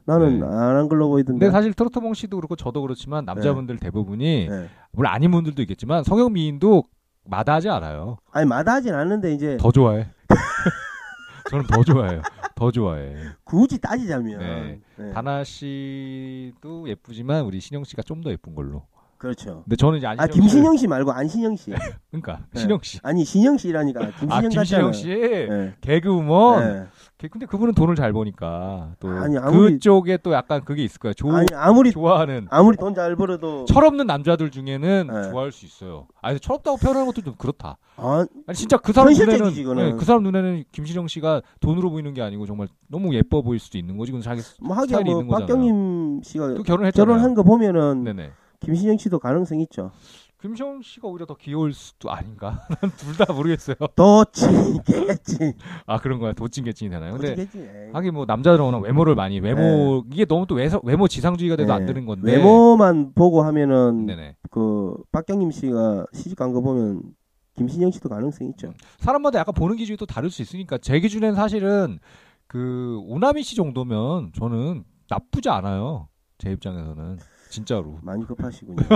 나는 0.07 0.39
네. 0.39 0.45
안한 0.45 0.87
걸로 0.87 1.09
보이던데. 1.09 1.45
근데 1.45 1.51
사실 1.51 1.73
트로트몽 1.73 2.13
씨도 2.13 2.37
그렇고 2.37 2.55
저도 2.55 2.81
그렇지만 2.81 3.25
남자분들 3.25 3.77
대부분이 3.77 4.47
네. 4.49 4.69
물론 4.91 5.11
아닌 5.11 5.31
분들도 5.31 5.61
있겠지만 5.63 6.03
성형 6.05 6.31
미인도 6.33 6.85
마다하지 7.25 7.69
않아요. 7.69 8.17
아니 8.31 8.47
마다하진 8.47 8.93
않는데 8.93 9.33
이제 9.33 9.57
더 9.59 9.69
좋아해. 9.71 10.07
저는 11.51 11.65
더 11.67 11.83
좋아해요. 11.83 12.21
더 12.55 12.71
좋아해. 12.71 13.15
굳이 13.43 13.79
따지자면 13.79 14.39
네. 14.39 14.79
네. 14.97 15.11
다나 15.13 15.43
씨도 15.43 16.87
예쁘지만 16.89 17.43
우리 17.45 17.59
신영 17.59 17.83
씨가 17.83 18.01
좀 18.03 18.21
더 18.21 18.31
예쁜 18.31 18.55
걸로. 18.55 18.83
그렇죠. 19.17 19.63
근데 19.63 19.75
저는 19.75 19.97
이제 19.97 20.07
안신영 20.07 20.23
아 20.23 20.27
김신영 20.27 20.77
씨 20.77 20.87
말고 20.87 21.11
안신영 21.11 21.55
씨. 21.55 21.71
그러니까 22.11 22.45
네. 22.53 22.61
신영 22.61 22.79
씨. 22.83 22.99
아니 23.03 23.25
신영 23.25 23.57
씨라니까 23.57 23.99
김신영 24.19 24.31
아 24.31 24.41
김신영. 24.41 24.93
씨 24.93 25.07
네. 25.07 25.73
개그우먼. 25.81 26.89
네. 27.19 27.27
개- 27.27 27.27
근데 27.29 27.45
그분은 27.47 27.73
돈을 27.73 27.95
잘 27.95 28.13
버니까 28.13 28.91
또 28.99 29.09
아니, 29.09 29.37
아무리- 29.37 29.73
그쪽에 29.73 30.17
또 30.17 30.33
약간 30.33 30.63
그게 30.63 30.83
있을 30.83 30.99
거야. 30.99 31.13
조, 31.13 31.31
아니 31.31 31.47
아무리 31.53 31.91
좋아하는 31.91 32.47
아무리 32.51 32.77
돈 32.77 32.93
잘 32.93 33.15
벌어도 33.15 33.65
철없는 33.65 34.05
남자들 34.07 34.49
중에는 34.51 35.07
네. 35.11 35.29
좋아할 35.31 35.51
수 35.51 35.65
있어요. 35.65 36.07
아니 36.21 36.39
철없다고 36.39 36.77
표현하는 36.77 37.07
것도 37.07 37.21
좀 37.23 37.35
그렇다. 37.37 37.77
아, 37.97 38.25
아니 38.47 38.55
진짜 38.55 38.77
그 38.77 38.93
사람 38.93 39.11
눈에는. 39.13 39.75
네, 39.75 39.93
그 39.93 40.05
사람 40.05 40.23
눈에는 40.23 40.63
김신영 40.71 41.07
씨가 41.07 41.41
돈으로 41.59 41.89
보이는 41.89 42.13
게 42.13 42.21
아니고 42.21 42.45
정말 42.45 42.67
너무 42.87 43.13
예뻐 43.15 43.41
보일 43.41 43.59
수도 43.59 43.77
있는 43.77 43.97
거지. 43.97 44.11
그건 44.11 44.21
자기 44.21 44.41
뭐 44.61 44.75
하기야 44.77 44.97
스타일이 44.99 45.11
뭐 45.11 45.21
있는 45.21 45.27
거잖아요. 45.31 45.47
박경림 45.47 46.21
씨가 46.23 46.53
또 46.55 46.63
결혼했잖아요. 46.63 47.05
결혼한 47.07 47.33
거 47.33 47.43
보면은 47.43 48.03
네네. 48.03 48.31
김신영 48.59 48.97
씨도 48.97 49.19
가능성 49.19 49.59
있죠. 49.61 49.91
김신영 50.41 50.81
씨가 50.83 51.07
오히려 51.07 51.25
더 51.25 51.35
귀여울 51.35 51.73
수도 51.73 52.11
아닌가? 52.11 52.61
난 52.79 52.91
둘 52.95 53.17
다 53.17 53.33
모르겠어요. 53.33 53.75
도치겠지. 53.95 55.55
아 55.87 55.97
그런 55.99 56.19
거야. 56.19 56.33
도찐개찐이 56.33 56.91
되나요? 56.91 57.13
근데 57.13 57.35
도치겠지. 57.35 57.67
하긴 57.93 58.13
뭐 58.13 58.25
남자들은 58.25 58.63
워낙 58.63 58.77
외모를 58.79 59.15
많이 59.15 59.39
외모 59.39 60.03
이게 60.11 60.25
너무 60.25 60.45
또 60.45 60.53
외서, 60.55 60.79
외모 60.83 61.07
지상주의가 61.07 61.55
돼도 61.55 61.73
안 61.73 61.81
네. 61.81 61.87
되는 61.87 62.05
건데. 62.05 62.33
외모만 62.35 63.13
보고 63.15 63.41
하면은 63.43 64.05
네네. 64.05 64.35
그 64.51 64.95
박경림 65.11 65.49
씨가 65.51 66.05
시집 66.13 66.37
간 66.37 66.53
거 66.53 66.61
보면 66.61 67.01
김신영 67.55 67.89
씨도 67.89 68.07
가능성 68.07 68.47
있죠. 68.49 68.73
사람마다 68.99 69.39
약간 69.39 69.55
보는 69.55 69.75
기준이 69.77 69.97
또 69.97 70.05
다를 70.05 70.29
수 70.29 70.43
있으니까 70.43 70.77
제 70.77 70.99
기준엔 70.99 71.33
사실은 71.33 71.97
그 72.45 72.99
오나미 73.07 73.41
씨 73.41 73.55
정도면 73.55 74.31
저는 74.37 74.83
나쁘지 75.09 75.49
않아요. 75.49 76.07
제 76.37 76.51
입장에서는 76.51 77.17
진짜로. 77.49 77.97
많이 78.03 78.23
급하시군요. 78.27 78.77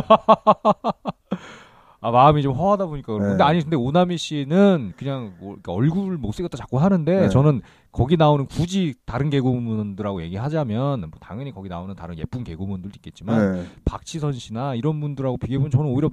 아 2.03 2.09
마음이 2.09 2.41
좀 2.41 2.55
허하다 2.55 2.87
보니까 2.87 3.13
그런 3.13 3.21
네. 3.21 3.29
근데 3.29 3.43
아니 3.43 3.61
근데 3.61 3.75
오나미 3.75 4.17
씨는 4.17 4.93
그냥 4.97 5.33
뭐 5.39 5.57
얼굴 5.67 6.17
못생겼다 6.17 6.57
자꾸 6.57 6.79
하는데 6.79 7.21
네. 7.21 7.29
저는 7.29 7.61
거기 7.91 8.17
나오는 8.17 8.47
굳이 8.47 8.95
다른 9.05 9.29
개그우먼들하고 9.29 10.23
얘기하자면 10.23 11.01
뭐 11.01 11.09
당연히 11.19 11.51
거기 11.51 11.69
나오는 11.69 11.93
다른 11.95 12.17
예쁜 12.17 12.43
개그우먼들도 12.43 12.95
있겠지만 12.97 13.53
네. 13.53 13.65
박지선 13.85 14.33
씨나 14.33 14.73
이런 14.73 14.99
분들하고 14.99 15.37
비교해보면 15.37 15.69
저는 15.69 15.91
오히려 15.91 16.09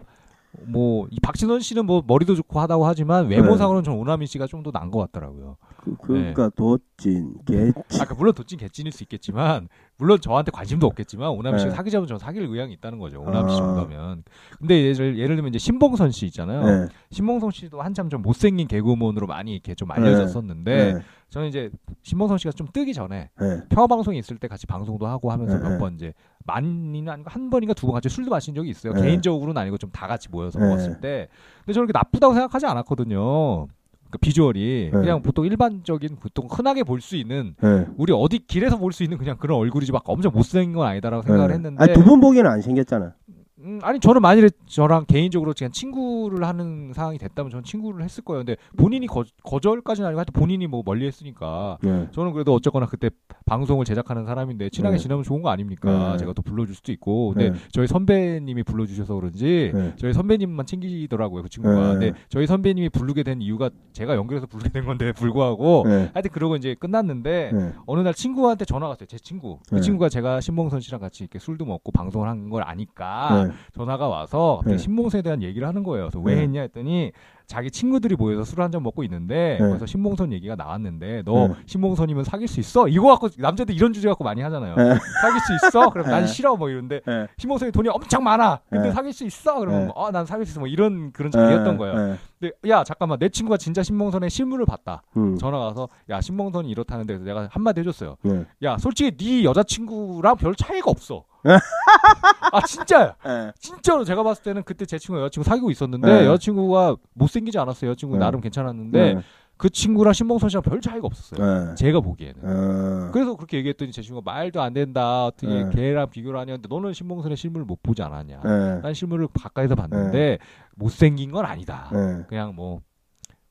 뭐 0.66 1.06
이 1.11 1.20
박지선 1.20 1.61
씨는 1.61 1.87
뭐 1.87 2.02
머리도 2.06 2.34
좋고 2.34 2.61
하다고 2.61 2.87
하지만 2.87 3.28
외모상으로는 3.28 3.84
저는 3.84 3.98
오나미 3.98 4.26
씨가 4.26 4.46
좀더 4.46 4.70
나은 4.72 4.90
것 4.90 4.98
같더라고요. 4.98 5.56
그, 5.76 5.96
그러니까 6.02 6.50
도찐 6.50 7.44
개찐. 7.46 7.72
네. 7.74 8.00
아까 8.00 8.14
물론 8.14 8.34
도찐 8.34 8.58
개찐일 8.58 8.92
수 8.92 9.02
있겠지만 9.04 9.68
물론 9.96 10.20
저한테 10.20 10.50
관심도 10.50 10.87
없겠지만 10.87 11.30
오나미 11.30 11.58
씨가 11.58 11.70
네. 11.70 11.76
사귀자면 11.76 12.06
저는 12.06 12.18
사귈 12.18 12.44
의향이 12.44 12.72
있다는 12.74 12.98
거죠. 12.98 13.20
오나미 13.22 13.52
씨 13.52 13.61
아. 13.61 13.64
정도면. 13.64 14.24
근데 14.58 14.82
예를, 14.82 15.18
예를 15.18 15.37
들면 15.37 15.50
이제 15.50 15.58
신봉선 15.58 16.11
씨 16.11 16.26
있잖아요. 16.26 16.64
네. 16.64 16.88
신봉선 17.11 17.50
씨도 17.52 17.80
한참 17.80 18.11
좀 18.11 18.22
못생긴 18.22 18.68
개그우먼으로 18.68 19.26
많이 19.26 19.52
이렇게 19.52 19.74
좀 19.74 19.90
알려졌었는데 19.90 20.94
네. 20.94 21.00
저는 21.30 21.48
이제 21.48 21.70
신봉선 22.02 22.38
씨가 22.38 22.52
좀 22.52 22.68
뜨기 22.72 22.92
전에 22.92 23.30
네. 23.40 23.61
평화 23.68 23.87
방송에 23.87 24.18
있을 24.18 24.37
때 24.37 24.48
같이 24.48 24.66
방송도 24.66 25.06
하고 25.06 25.30
하면서 25.30 25.56
네, 25.56 25.62
몇 25.62 25.70
네. 25.70 25.78
번 25.78 25.94
이제 25.94 26.12
많이는 26.48 27.08
아니고 27.12 27.30
한 27.30 27.50
번인가 27.50 27.74
두 27.74 27.87
번 27.87 27.94
같이 27.94 28.08
술도 28.08 28.30
마신 28.30 28.54
적이 28.54 28.70
있어요. 28.70 28.92
네. 28.94 29.02
개인적으로는 29.02 29.61
아니고 29.61 29.78
좀 29.78 29.90
다 29.92 30.06
같이 30.06 30.28
모여서 30.30 30.58
네. 30.58 30.66
먹었을 30.66 31.00
때. 31.00 31.28
근데 31.64 31.72
저는 31.72 31.87
그렇게 31.87 31.98
나쁘다고 31.98 32.34
생각하지 32.34 32.66
않았거든요. 32.66 33.66
그 34.11 34.16
비주얼이 34.18 34.90
네. 34.92 34.98
그냥 35.00 35.20
보통 35.22 35.44
일반적인 35.44 36.16
보통 36.16 36.46
흔하게 36.50 36.82
볼 36.82 37.00
수 37.00 37.14
있는 37.16 37.54
네. 37.61 37.87
우리 37.96 38.12
어디 38.12 38.38
길에서 38.38 38.78
볼 38.78 38.92
수 38.92 39.02
있는 39.02 39.18
그냥 39.18 39.37
그런 39.38 39.58
얼굴이지 39.58 39.92
막 39.92 40.02
엄청 40.06 40.32
못생긴 40.32 40.74
건 40.74 40.87
아니다라고 40.87 41.22
생각을 41.24 41.48
네. 41.48 41.54
했는데 41.54 41.82
아니, 41.84 41.92
두분 41.92 42.20
보기에는 42.20 42.50
안 42.50 42.62
생겼잖아. 42.62 43.12
음, 43.61 43.80
아니 43.82 43.98
저는 43.98 44.22
만일에 44.22 44.50
저랑 44.66 45.04
개인적으로 45.06 45.52
그냥 45.56 45.72
친구를 45.72 46.46
하는 46.46 46.92
상황이 46.94 47.18
됐다면 47.18 47.50
저는 47.50 47.64
친구를 47.64 48.04
했을 48.04 48.22
거예요. 48.24 48.44
근데 48.44 48.56
본인이 48.76 49.06
거, 49.08 49.24
거절까지는 49.42 50.06
아니고 50.06 50.18
하여튼 50.20 50.32
본인이 50.32 50.66
뭐 50.68 50.82
멀리 50.87 51.06
했으니까 51.06 51.76
네. 51.82 52.08
저는 52.12 52.32
그래도 52.32 52.54
어쨌거나 52.54 52.87
그때 52.87 53.11
방송을 53.48 53.84
제작하는 53.87 54.26
사람인데 54.26 54.68
친하게 54.70 54.96
네. 54.96 55.02
지내면 55.02 55.24
좋은 55.24 55.40
거 55.42 55.48
아닙니까? 55.48 56.12
네. 56.12 56.18
제가 56.18 56.32
또 56.34 56.42
불러줄 56.42 56.74
수도 56.74 56.92
있고. 56.92 57.30
근데 57.30 57.50
네. 57.50 57.58
저희 57.72 57.87
선배님이 57.87 58.62
불러주셔서 58.62 59.14
그런지 59.14 59.72
네. 59.74 59.94
저희 59.96 60.12
선배님만 60.12 60.66
챙기더라고요 60.66 61.42
그 61.42 61.48
친구가. 61.48 61.74
네. 61.74 61.92
근데 62.11 62.12
저희 62.28 62.46
선배님이 62.46 62.90
부르게 62.90 63.22
된 63.22 63.40
이유가 63.40 63.70
제가 63.92 64.14
연결해서 64.16 64.46
부르게 64.46 64.68
된 64.68 64.84
건데 64.84 65.12
불구하고 65.16 65.84
네. 65.87 66.11
하여튼 66.12 66.30
그러고 66.30 66.56
이제 66.56 66.74
끝났는데 66.78 67.50
네. 67.52 67.72
어느 67.87 68.00
날 68.00 68.12
친구한테 68.14 68.64
전화가 68.64 68.90
왔어요. 68.90 69.06
제 69.06 69.18
친구. 69.18 69.58
그 69.68 69.76
네. 69.76 69.80
친구가 69.80 70.08
제가 70.11 70.40
신봉선 70.40 70.80
씨랑 70.80 71.00
같이 71.00 71.24
이렇게 71.24 71.38
술도 71.38 71.64
먹고 71.64 71.90
방송을 71.92 72.28
한 72.28 72.48
걸 72.48 72.62
아니까 72.62 73.44
네. 73.46 73.52
전화가 73.74 74.08
와서. 74.08 74.62
신봉선에 74.76 75.22
대한 75.22 75.42
얘기를 75.42 75.66
하는 75.66 75.82
거예요. 75.82 76.04
그래서 76.08 76.20
왜 76.20 76.34
네. 76.37 76.42
했냐 76.42 76.61
했더니 76.62 77.12
자기 77.48 77.70
친구들이 77.70 78.14
모여서 78.14 78.44
술 78.44 78.61
한 78.61 78.70
잔 78.70 78.82
먹고 78.82 79.02
있는데 79.04 79.56
네. 79.58 79.66
그래서 79.66 79.87
신봉선 79.87 80.32
얘기가 80.34 80.54
나왔는데 80.54 81.22
너 81.24 81.48
네. 81.48 81.54
신봉선이면 81.64 82.24
사귈 82.24 82.46
수 82.46 82.61
있어? 82.61 82.87
이거 82.88 83.06
갖고 83.08 83.30
남자들 83.38 83.74
이런 83.74 83.94
주제 83.94 84.06
갖고 84.08 84.22
많이 84.22 84.42
하잖아요. 84.42 84.76
네. 84.76 84.84
사귈 85.22 85.40
수 85.40 85.66
있어? 85.66 85.88
그럼 85.88 86.08
난 86.08 86.22
네. 86.22 86.26
싫어 86.26 86.56
뭐 86.56 86.68
이런데 86.68 87.00
네. 87.06 87.26
신봉선이 87.38 87.72
돈이 87.72 87.88
엄청 87.88 88.22
많아. 88.22 88.61
근데 88.68 88.88
네. 88.88 88.94
사귈 88.94 89.12
수 89.14 89.24
있어? 89.24 89.58
그러면 89.61 89.87
네. 89.87 89.92
아난 89.96 90.26
사귈 90.26 90.44
수 90.44 90.52
있어. 90.52 90.61
뭐 90.61 90.68
이런 90.68 91.11
그런 91.12 91.30
자리였던 91.30 91.72
네. 91.72 91.78
거예요. 91.78 91.94
네. 91.94 92.18
근데 92.38 92.52
야 92.68 92.84
잠깐만 92.84 93.18
내 93.18 93.30
친구가 93.30 93.56
진짜 93.56 93.82
신봉선의 93.82 94.28
실물을 94.28 94.66
봤다. 94.66 95.02
음. 95.16 95.38
전화 95.38 95.58
가서 95.58 95.88
야 96.11 96.20
신봉선이 96.20 96.68
이렇다는데 96.68 97.18
내가 97.18 97.48
한마디 97.50 97.80
해줬어요. 97.80 98.16
네. 98.22 98.44
야 98.64 98.76
솔직히 98.76 99.16
네 99.16 99.44
여자친구랑 99.44 100.37
별 100.37 100.54
차이가 100.54 100.90
없어. 100.90 101.24
아 102.53 102.61
진짜야. 102.66 103.14
네. 103.24 103.53
진짜로 103.59 104.05
제가 104.05 104.22
봤을 104.22 104.42
때는 104.42 104.62
그때 104.64 104.85
제 104.87 104.98
친구 104.98 105.20
여자친구 105.20 105.48
사귀고 105.48 105.70
있었는데 105.70 106.07
네. 106.20 106.27
여자친구가 106.27 106.96
못생기지 107.14 107.59
않았어요. 107.59 107.90
여자친구 107.90 108.14
네. 108.16 108.20
나름 108.20 108.40
괜찮았는데 108.40 109.14
네. 109.14 109.20
그 109.57 109.68
친구랑 109.70 110.12
신봉선 110.12 110.51
씨랑 110.51 110.62
별 110.62 110.81
차이가 110.81 111.07
없었어요. 111.07 111.66
네. 111.70 111.74
제가 111.74 112.01
보기에는. 112.01 112.35
어. 112.44 113.11
그래서 113.12 113.35
그렇게 113.37 113.57
얘기했더니 113.59 113.90
제 113.90 114.03
친구가 114.03 114.31
말도 114.31 114.62
안 114.62 114.72
된다. 114.72 115.27
어떻게 115.27 115.48
네. 115.64 115.70
걔랑 115.70 116.11
비교를 116.11 116.38
하냐는데 116.38 116.68
너는 116.68 116.92
신봉선의 116.92 117.37
실물을 117.37 117.66
못 117.66 117.83
보지 117.83 118.03
않았냐. 118.03 118.40
네. 118.44 118.81
난 118.81 118.94
실물을 118.94 119.27
가까이서 119.35 119.74
봤는데 119.74 120.38
못생긴 120.77 121.33
건 121.33 121.44
아니다. 121.44 121.90
네. 121.92 122.24
그냥 122.29 122.55
뭐 122.55 122.81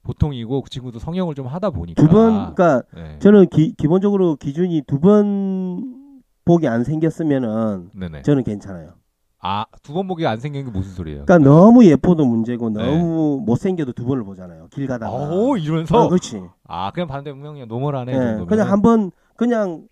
보통이고 0.04 0.62
그 0.62 0.70
친구도 0.70 1.00
성형을 1.00 1.36
좀 1.36 1.48
하다 1.48 1.72
보니까 1.72 2.02
두 2.02 2.08
번, 2.08 2.54
그러니까 2.56 2.84
네. 2.96 3.20
저는 3.20 3.48
기, 3.50 3.74
기본적으로 3.78 4.38
기준이 4.38 4.84
두 4.88 5.00
번 5.02 6.07
복이 6.48 6.68
안 6.68 6.84
생겼으면은 6.84 7.90
네네. 7.94 8.22
저는 8.24 8.44
괜찮아요. 8.44 8.94
아, 9.40 9.66
두 9.84 9.94
번 9.94 10.08
보기 10.08 10.26
안 10.26 10.40
생긴 10.40 10.66
게 10.66 10.72
무슨 10.72 10.94
소리예요? 10.94 11.26
그러니까 11.26 11.48
너무 11.50 11.86
예뻐도 11.86 12.26
문제고 12.26 12.70
네. 12.72 12.84
너무 12.84 13.40
못생겨도 13.46 13.94
두 13.94 14.06
번을 14.06 14.24
보잖아요. 14.24 14.68
길 14.72 14.88
가다가. 14.88 15.12
오, 15.14 15.56
이러면서 15.58 15.96
어, 16.06 16.10
그렇지. 16.10 16.42
아, 16.68 16.92
그냥 16.92 17.08
반대 17.08 17.32
분명히 17.32 17.66
노멀하네. 17.66 18.12
네. 18.38 18.46
그냥 18.46 18.72
한 18.72 18.82
번 18.82 19.12
그냥 19.36 19.84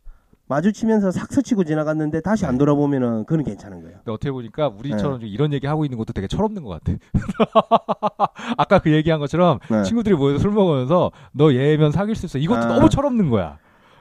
마주치면서 0.48 1.10
싹 1.12 1.32
스치고 1.32 1.64
지나갔는데 1.64 2.22
다시 2.22 2.46
안 2.46 2.54
네. 2.54 2.58
돌아보면은 2.60 3.26
그건 3.26 3.44
괜찮은 3.44 3.82
거예요. 3.82 3.98
근데 3.98 4.12
어떻게 4.12 4.32
보니까 4.32 4.68
우리처럼 4.68 5.14
네. 5.14 5.20
좀 5.22 5.30
이런 5.30 5.54
얘기 5.54 5.66
하고 5.68 5.86
있는 5.86 5.98
것도 5.98 6.14
되게 6.14 6.28
철없는 6.28 6.64
것 6.64 6.70
같아. 6.84 6.98
아까 8.58 8.80
그 8.80 8.92
얘기한 8.92 9.20
것처럼 9.20 9.60
네. 9.70 9.84
친구들이 9.84 10.16
모여서 10.16 10.40
술 10.40 10.52
먹으면서 10.52 11.12
너 11.34 11.54
얘면 11.54 11.92
사귈 11.92 12.16
수 12.16 12.26
있어. 12.26 12.38
이것도 12.40 12.60
아. 12.60 12.66
너무 12.76 12.90
철없는 12.90 13.30
거야. 13.30 13.58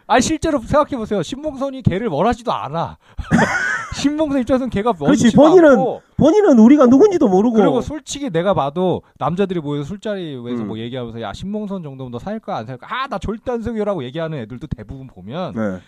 아니 0.06 0.22
실제로 0.22 0.58
생각해 0.58 0.96
보세요. 0.96 1.22
신봉선이 1.22 1.82
걔를 1.82 2.08
원하지도 2.08 2.52
않아. 2.52 2.98
신봉선 3.94 4.40
입장에서는 4.40 4.70
걔가 4.70 4.92
그렇지, 4.92 5.24
원치도 5.24 5.40
본인은 5.40 5.70
않고 5.70 6.02
본인은 6.16 6.58
우리가 6.58 6.86
누군지도 6.86 7.28
모르고. 7.28 7.56
그리고 7.56 7.80
솔직히 7.80 8.28
내가 8.30 8.52
봐도 8.52 9.02
남자들이 9.18 9.60
모여서 9.60 9.84
술자리에서 9.84 10.62
음. 10.62 10.68
뭐 10.68 10.78
얘기하면서 10.78 11.20
야 11.20 11.32
신봉선 11.32 11.82
정도면 11.82 12.10
너살 12.10 12.40
거야 12.40 12.56
안살 12.56 12.76
거야 12.78 13.04
아나 13.04 13.18
절대 13.18 13.52
안 13.52 13.62
사귀어라고 13.62 14.04
얘기하는 14.04 14.38
애들도 14.38 14.66
대부분 14.66 15.06
보면 15.06 15.54
네, 15.54 15.78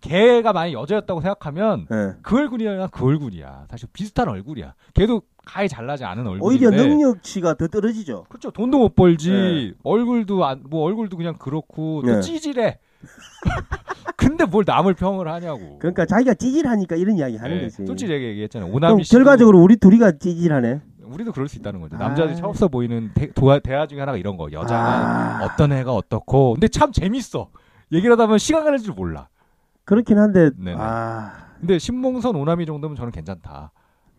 걔가 0.00 0.52
만약 0.52 0.72
여자였다고 0.72 1.20
생각하면 1.20 1.86
네. 1.90 2.12
그 2.22 2.36
얼굴이야 2.38 2.86
그 2.86 3.04
얼굴이야 3.04 3.66
사실 3.68 3.88
비슷한 3.92 4.28
얼굴이야 4.28 4.74
걔도 4.94 5.22
가히 5.44 5.68
잘나지 5.68 6.04
않은 6.04 6.26
얼굴인데 6.26 6.44
오히려 6.66 6.70
능력치가 6.70 7.54
더 7.54 7.66
떨어지죠. 7.66 8.24
그렇죠 8.28 8.50
돈도 8.50 8.78
못 8.78 8.94
벌지 8.94 9.30
네. 9.30 9.72
얼굴도 9.82 10.44
안, 10.44 10.62
뭐 10.68 10.84
얼굴도 10.84 11.16
그냥 11.16 11.34
그렇고 11.38 12.02
또 12.06 12.12
네. 12.12 12.20
찌질해 12.20 12.78
근데 14.16 14.44
뭘 14.44 14.64
남을 14.66 14.94
평을 14.94 15.28
하냐고. 15.28 15.78
그러니까 15.78 16.06
자기가 16.06 16.34
찌질하니까 16.34 16.96
이런 16.96 17.16
이야기 17.16 17.36
하는 17.36 17.56
네, 17.58 17.62
거지. 17.64 17.86
솔직히 17.86 18.12
얘기했잖아요. 18.12 18.72
오나미 18.72 19.04
씨 19.04 19.12
결과적으로 19.12 19.60
우리 19.60 19.76
둘이가 19.76 20.12
찌질하네. 20.18 20.80
우리도 21.04 21.32
그럴 21.32 21.48
수 21.48 21.56
있다는 21.58 21.80
거죠. 21.80 21.96
아. 21.96 22.00
남자들이 22.00 22.36
철없어 22.36 22.68
보이는 22.68 23.10
대, 23.14 23.30
도화, 23.32 23.60
대화 23.60 23.86
중에 23.86 24.00
하나가 24.00 24.18
이런 24.18 24.36
거. 24.36 24.50
여자가 24.50 25.40
아, 25.40 25.44
어떤 25.44 25.72
애가 25.72 25.92
어떻고. 25.94 26.54
근데 26.54 26.68
참 26.68 26.90
재밌어. 26.92 27.48
얘기를 27.92 28.12
하다 28.12 28.26
보면 28.26 28.38
시간 28.38 28.64
가는 28.64 28.78
줄 28.78 28.94
몰라. 28.94 29.28
그렇긴 29.84 30.18
한데 30.18 30.50
네네. 30.58 30.76
아, 30.80 31.32
근데 31.60 31.78
신봉선 31.78 32.34
오나미 32.34 32.66
정도면 32.66 32.96
저는 32.96 33.12
괜찮다 33.12 33.70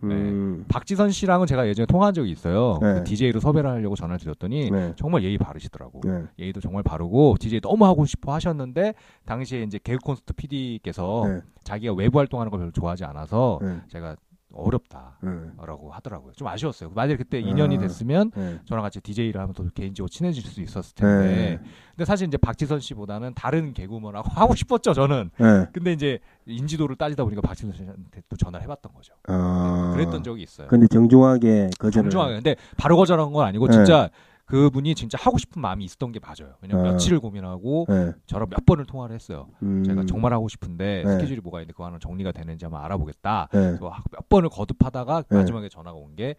음. 0.04 0.66
박지선 0.68 1.12
씨랑은 1.12 1.48
제가 1.48 1.68
예전에 1.68 1.86
통화한 1.86 2.14
적이 2.14 2.32
있어요. 2.32 2.78
네. 2.82 2.94
그 2.96 3.04
DJ로 3.04 3.40
섭외를 3.40 3.70
하려고 3.70 3.96
전화를 3.96 4.20
드렸더니 4.20 4.70
네. 4.70 4.94
정말 4.96 5.24
예의 5.24 5.38
바르시더라고. 5.38 6.02
네. 6.04 6.26
예의도 6.38 6.60
정말 6.62 6.84
바르고 6.84 7.36
DJ 7.40 7.62
너무 7.62 7.86
하고 7.86 8.06
싶어 8.06 8.34
하셨는데 8.34 8.94
당시에 9.26 9.64
이제 9.64 9.80
개그 9.84 10.00
콘서트 10.00 10.34
PD께서 10.34 11.24
네. 11.28 11.42
자기가 11.64 11.94
외부 11.94 12.20
활동하는 12.20 12.52
걸 12.52 12.60
별로 12.60 12.72
좋아하지 12.72 13.06
않아서 13.06 13.60
네. 13.62 13.82
제가 13.88 14.16
어렵다. 14.58 15.17
네. 15.22 15.30
라고 15.65 15.91
하더라고요. 15.91 16.34
좀 16.34 16.48
아쉬웠어요. 16.48 16.89
만약에 16.89 17.17
그때 17.17 17.39
인연이 17.39 17.78
아. 17.78 17.80
됐으면 17.80 18.32
네. 18.36 18.60
저랑 18.65 18.84
같이 18.84 19.00
DJ를 19.00 19.39
하면 19.41 19.54
더 19.54 19.63
개인적으로 19.74 20.10
친해질 20.10 20.43
수 20.43 20.62
있었을 20.62 20.96
텐데. 20.96 21.28
네. 21.36 21.60
근데 21.91 22.06
사실 22.06 22.28
이제 22.28 22.38
박지선 22.38 22.80
씨보다는 22.80 23.34
다른 23.36 23.74
개그우먼하고 23.74 24.30
하고 24.34 24.56
싶었죠, 24.56 24.93
저는. 24.93 25.30
네. 25.38 25.65
근데 25.74 25.93
이제 25.93 26.20
인지도를 26.46 26.96
따지다 26.96 27.24
보니까 27.24 27.41
박지선 27.41 27.74
씨한테 27.74 28.22
또 28.30 28.36
전화를 28.36 28.63
해봤던 28.63 28.93
거죠. 28.93 29.13
아. 29.28 29.91
그랬던 29.96 30.24
적이 30.24 30.43
있어요. 30.43 30.67
근데 30.67 30.88
정중하게 30.88 31.70
거절을. 31.80 32.10
정중하게. 32.10 32.34
근데 32.36 32.56
바로 32.78 32.98
거절한 32.98 33.32
건 33.34 33.46
아니고 33.46 33.67
네. 33.67 33.74
진짜 33.74 34.10
그분이 34.48 34.96
진짜 34.96 35.18
하고 35.22 35.38
싶은 35.38 35.62
마음이 35.62 35.84
있었던 35.86 36.12
게 36.14 36.20
맞아요. 36.20 36.56
왜냐면 36.62 36.86
아. 36.88 36.92
며칠을 36.94 37.20
고민하고 37.20 37.86
네. 37.90 38.14
저랑 38.28 38.50
몇 38.50 38.66
번을 38.66 38.86
통화를 38.86 39.14
했어요. 39.14 39.50
음. 39.62 39.84
제가 39.84 40.06
정말 40.06 40.34
하고 40.34 40.48
싶은데 40.48 41.04
네. 41.06 41.12
스케줄이 41.14 41.40
뭐가 41.42 41.60
있는데 41.60 41.74
그거 41.74 41.86
하나 41.86 42.00
정리가 42.00 42.32
되는지 42.32 42.64
한번 42.66 42.82
알아보겠다. 42.84 43.50
네. 43.52 43.78
몇 43.80 44.30
번을 44.30 44.50
거듭하다가 44.50 45.24
네. 45.30 45.38
마지막에 45.38 45.70
전화가 45.70 45.98
온 45.98 46.16
게 46.16 46.36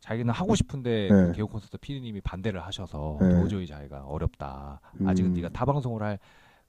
자기는 0.00 0.32
하고 0.32 0.54
싶은데 0.54 1.08
네. 1.10 1.26
그 1.26 1.32
개그 1.32 1.46
콘서트 1.48 1.76
PD님이 1.78 2.20
반대를 2.20 2.64
하셔서 2.64 3.16
네. 3.20 3.40
도저히 3.40 3.66
자기가 3.66 4.04
어렵다. 4.04 4.80
아직은 5.04 5.30
음. 5.30 5.34
네가 5.34 5.48
타 5.48 5.64
방송을 5.64 6.02
할 6.02 6.18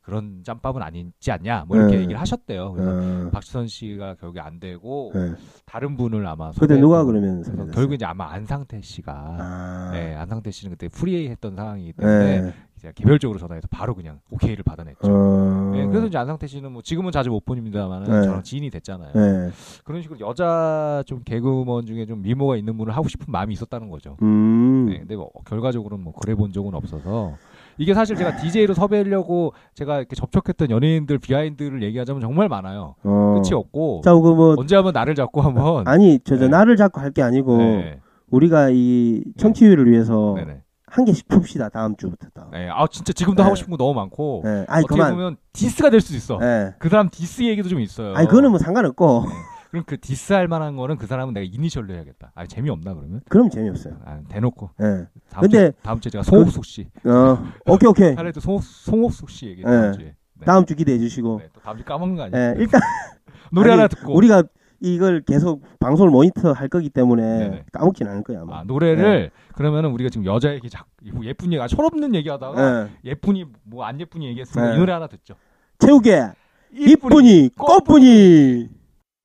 그런 0.09 0.41
짬밥은 0.43 0.81
아니지 0.81 1.31
않냐. 1.31 1.65
뭐 1.67 1.77
이렇게 1.77 1.95
네. 1.95 2.01
얘기를 2.01 2.19
하셨대요. 2.19 2.73
그래서 2.73 2.91
어. 2.91 3.29
박지선 3.31 3.67
씨가 3.67 4.15
결국에 4.15 4.39
안 4.39 4.59
되고 4.59 5.11
네. 5.13 5.33
다른 5.65 5.95
분을 5.95 6.25
아마 6.25 6.51
그때 6.51 6.77
누가 6.77 7.03
그러면? 7.03 7.43
결국 7.71 7.93
이제 7.93 8.05
아마 8.05 8.31
안상태 8.31 8.81
씨가 8.81 9.13
아. 9.13 9.89
네, 9.93 10.15
안상태 10.15 10.49
씨는 10.49 10.71
그때 10.71 10.87
프리웨이 10.87 11.29
했던 11.29 11.55
상황이기 11.55 11.93
때문에 11.93 12.41
네. 12.41 12.53
이제 12.77 12.91
개별적으로 12.95 13.37
전화해서 13.37 13.67
바로 13.69 13.93
그냥 13.93 14.19
오케이를 14.31 14.63
받아냈죠. 14.63 14.99
어. 15.03 15.71
네, 15.73 15.85
그래서 15.85 16.07
이제 16.07 16.17
안상태 16.17 16.47
씨는 16.47 16.71
뭐 16.71 16.81
지금은 16.81 17.11
자주 17.11 17.29
못 17.29 17.45
봅니다만 17.45 18.03
네. 18.05 18.23
저랑 18.23 18.41
지인이 18.41 18.69
됐잖아요. 18.71 19.11
네. 19.13 19.51
그런 19.83 20.01
식으로 20.01 20.19
여자 20.21 21.03
좀 21.05 21.21
개그우먼 21.23 21.85
중에 21.85 22.07
좀 22.07 22.23
미모가 22.23 22.55
있는 22.55 22.77
분을 22.77 22.95
하고 22.95 23.07
싶은 23.07 23.31
마음이 23.31 23.53
있었다는 23.53 23.89
거죠. 23.89 24.17
음. 24.23 24.87
네, 24.89 24.99
근데 24.99 25.15
뭐 25.15 25.29
결과적으로는 25.45 26.03
뭐 26.03 26.13
그래 26.13 26.33
본 26.33 26.51
적은 26.51 26.73
없어서 26.73 27.35
이게 27.79 27.93
사실 27.93 28.17
제가 28.17 28.35
DJ로 28.35 28.73
섭외하려고 28.73 29.53
제가 29.73 29.97
이렇게 29.99 30.13
접촉했던 30.13 30.69
연예인들 30.69 31.17
behind를 31.17 31.81
얘기하자면 31.81 32.21
정말 32.21 32.49
많아요. 32.49 32.95
어. 33.03 33.35
끝이 33.41 33.53
없고 33.53 34.01
자, 34.03 34.13
그뭐 34.13 34.55
언제 34.57 34.75
한번 34.75 34.91
날을 34.93 35.15
잡고 35.15 35.39
한번 35.41 35.87
아니, 35.87 36.19
저, 36.25 36.35
저, 36.37 36.43
네. 36.45 36.49
날을 36.49 36.75
잡고 36.75 36.99
할 36.99 37.09
게 37.13 37.23
아니고, 37.23 37.57
네, 37.57 37.99
우리가 38.29 38.69
이 38.71 39.23
청취율을 39.37 39.89
위해서 39.89 40.33
네네. 40.35 40.61
한 40.87 41.05
개씩 41.05 41.27
풉시다, 41.29 41.71
다음 41.71 41.95
주부터. 41.95 42.27
네, 42.51 42.67
아 42.69 42.85
진짜 42.91 43.13
지금도 43.13 43.37
네. 43.41 43.43
하고 43.43 43.55
싶은 43.55 43.71
거 43.71 43.77
너무 43.77 43.93
많고 43.93 44.41
네. 44.43 44.65
아니, 44.67 44.83
어떻게 44.83 44.95
그만. 44.99 45.13
보면 45.13 45.37
diss가 45.53 45.89
될 45.89 46.01
수도 46.01 46.17
있어. 46.17 46.37
네. 46.37 46.73
그 46.79 46.89
사람 46.89 47.09
디스 47.09 47.43
얘기도 47.43 47.69
좀 47.69 47.79
있어요. 47.79 48.13
아니, 48.13 48.27
그거는 48.27 48.49
뭐 48.49 48.59
상관없고, 48.59 49.23
그럼 49.69 49.83
그 49.85 49.99
diss할 49.99 50.47
만한 50.47 50.75
거는 50.75 50.97
그 50.97 51.05
사람은 51.07 51.33
내가 51.33 51.47
이니셜로 51.51 51.93
해야겠다. 51.93 52.31
아 52.35 52.45
재미없나 52.47 52.93
그러면? 52.95 53.21
그럼 53.29 53.49
재미없어요. 53.49 53.97
아, 54.03 54.19
대놓고 54.27 54.71
예. 54.81 55.05
다음 55.29 55.41
근데 55.41 55.71
주 55.71 55.77
다음 55.83 55.99
주에 55.99 56.09
제가 56.09 56.23
송옥숙 56.23 56.65
씨 56.65 56.87
어, 57.05 57.37
오케이, 57.67 57.87
오케이. 57.87 58.15
차라리 58.15 58.31
송옥, 58.39 58.63
송옥숙 58.63 59.29
씨 59.29 59.45
얘기 59.47 59.63
네. 59.63 59.67
다음 59.69 59.93
주에. 59.93 60.05
네. 60.05 60.45
다음 60.45 60.65
주 60.65 60.75
기대해 60.75 60.97
주시고. 60.97 61.39
네, 61.39 61.49
또 61.53 61.59
다음 61.61 61.77
주 61.77 61.83
까먹는 61.83 62.15
거 62.15 62.23
아니에요? 62.23 62.43
예, 62.55 62.55
일단, 62.57 62.79
노래 63.51 63.71
아니, 63.71 63.81
하나 63.81 63.87
듣고 63.89 64.13
우리가 64.15 64.43
이걸 64.81 65.21
계속 65.21 65.61
방송을 65.81 66.09
모니터 66.09 66.53
할 66.53 66.69
거기 66.69 66.89
때문에 66.89 67.21
네네. 67.21 67.65
까먹진 67.73 68.07
않을 68.07 68.23
거야, 68.23 68.41
아마. 68.41 68.59
아, 68.59 68.63
노래를 68.63 69.29
그러면은 69.53 69.91
우리가 69.91 70.09
지금 70.09 70.25
여자 70.25 70.53
얘기 70.53 70.69
자, 70.69 70.85
뭐 71.13 71.25
예쁜 71.25 71.51
얘기 71.51 71.61
아, 71.61 71.67
철없는 71.67 72.15
얘기하다가 72.15 72.87
예. 73.03 73.09
예쁜이 73.11 73.45
뭐 73.65 73.83
안 73.83 73.99
예쁜이 73.99 74.25
얘기했으면 74.27 74.69
네. 74.69 74.75
이 74.75 74.79
노래 74.79 74.93
하나 74.93 75.07
듣죠. 75.07 75.35
체육에 75.79 76.31
이쁜이, 76.71 77.49
꽃분이. 77.57 78.78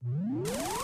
오 0.07 0.84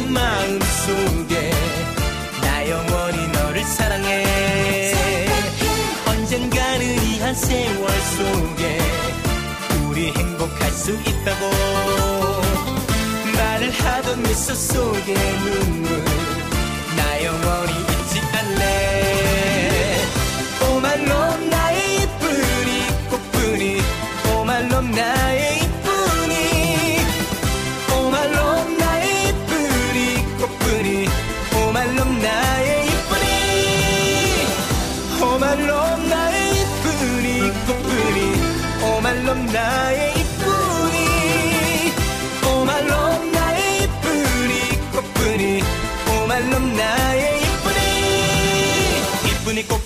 마음 0.00 0.60
속에 0.60 1.50
나 2.42 2.68
영원히 2.70 3.28
너를 3.28 3.64
사랑해. 3.64 4.92
언젠가는 6.06 6.84
이 7.04 7.14
한 7.20 7.34
세월 7.34 7.88
속에 8.16 8.78
우리 9.88 10.10
행복할 10.12 10.70
수 10.72 10.90
있다고 10.92 11.50
말을 13.34 13.70
하던 13.70 14.22
미소 14.22 14.54
속에 14.54 15.14
눈 15.14 15.83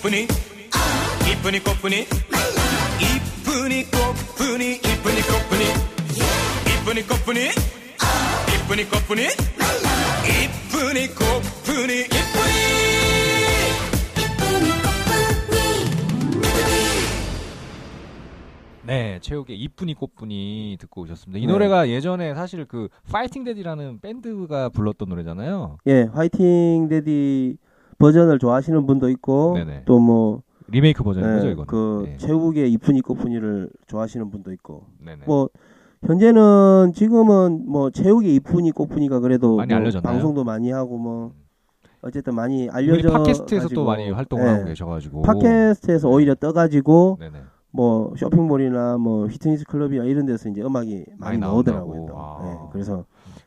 꽃분이 0.09 0.27
이쁜이 1.31 1.61
꽃분이? 1.61 2.07
이쁜이 3.45 3.85
꽃분이? 3.85 4.75
이쁜이 4.77 5.21
꽃분이? 5.23 5.65
이쁜이 6.81 7.03
꽃분이? 7.03 7.41
이쁜이 8.55 8.85
꽃분이? 8.89 9.23
이쁜이 10.25 11.09
꽃분이? 11.09 11.93
이쁜이 12.01 12.29
네, 18.85 19.19
최욱의 19.21 19.59
이쁜이 19.59 19.93
꽃분이 19.93 20.79
듣고 20.81 21.03
오셨습니다. 21.03 21.39
이 21.39 21.47
네. 21.47 21.53
노래가 21.53 21.91
예전에 21.91 22.35
사실 22.35 22.65
그 22.65 22.89
파이팅 23.13 23.45
데디라는 23.45 24.01
밴드가 24.01 24.71
불렀던 24.71 25.11
노래잖아요. 25.11 25.77
예, 25.87 26.05
화이팅 26.15 26.89
데디 26.89 27.59
버전을 27.99 28.39
좋아하시는 28.39 28.87
분도 28.87 29.09
있고. 29.11 29.57
또 29.85 29.99
뭐 29.99 30.43
리메이크 30.71 31.03
버전인 31.03 31.37
거죠, 31.37 31.47
예, 31.49 31.53
이거는. 31.53 31.67
그 31.67 32.03
네. 32.07 32.17
최욱의 32.19 32.71
이쁜이 32.73 33.01
꽃분이를 33.01 33.71
좋아하시는 33.87 34.31
분도 34.31 34.53
있고 34.53 34.85
네네. 35.03 35.23
뭐 35.27 35.49
현재는 36.05 36.93
지금은 36.95 37.65
뭐 37.67 37.91
최욱의 37.91 38.35
이쁜이 38.37 38.73
꽃분이가 38.73 39.21
그래도 39.21 39.57
많이 39.57 39.69
뭐 39.73 39.79
알려졌나요? 39.79 40.13
방송도 40.13 40.45
많이 40.45 40.71
하고 40.71 40.99
뭐 40.99 41.33
어쨌든 42.03 42.35
많이 42.35 42.69
알려져 42.71 43.11
팟캐스트에서 43.11 43.63
또 43.69 43.85
가지고, 43.85 43.85
많이 43.87 44.11
활동을 44.11 44.45
예, 44.45 44.49
하고 44.51 44.65
계셔가지고. 44.67 45.23
팟캐스트에서 45.23 46.09
오히려 46.11 46.35
떠가지고 46.35 47.17
네네. 47.19 47.39
뭐 47.71 48.13
쇼핑몰이나 48.17 48.99
뭐 48.99 49.27
휘트니스 49.27 49.65
클럽이나 49.65 50.05
이런 50.05 50.27
데서 50.27 50.49
이제 50.51 50.61
음악이 50.63 51.05
많이, 51.17 51.17
많이 51.19 51.39
나오더라고요. 51.39 52.07
아. 52.15 52.41
예, 52.45 52.69
그래서 52.73 53.05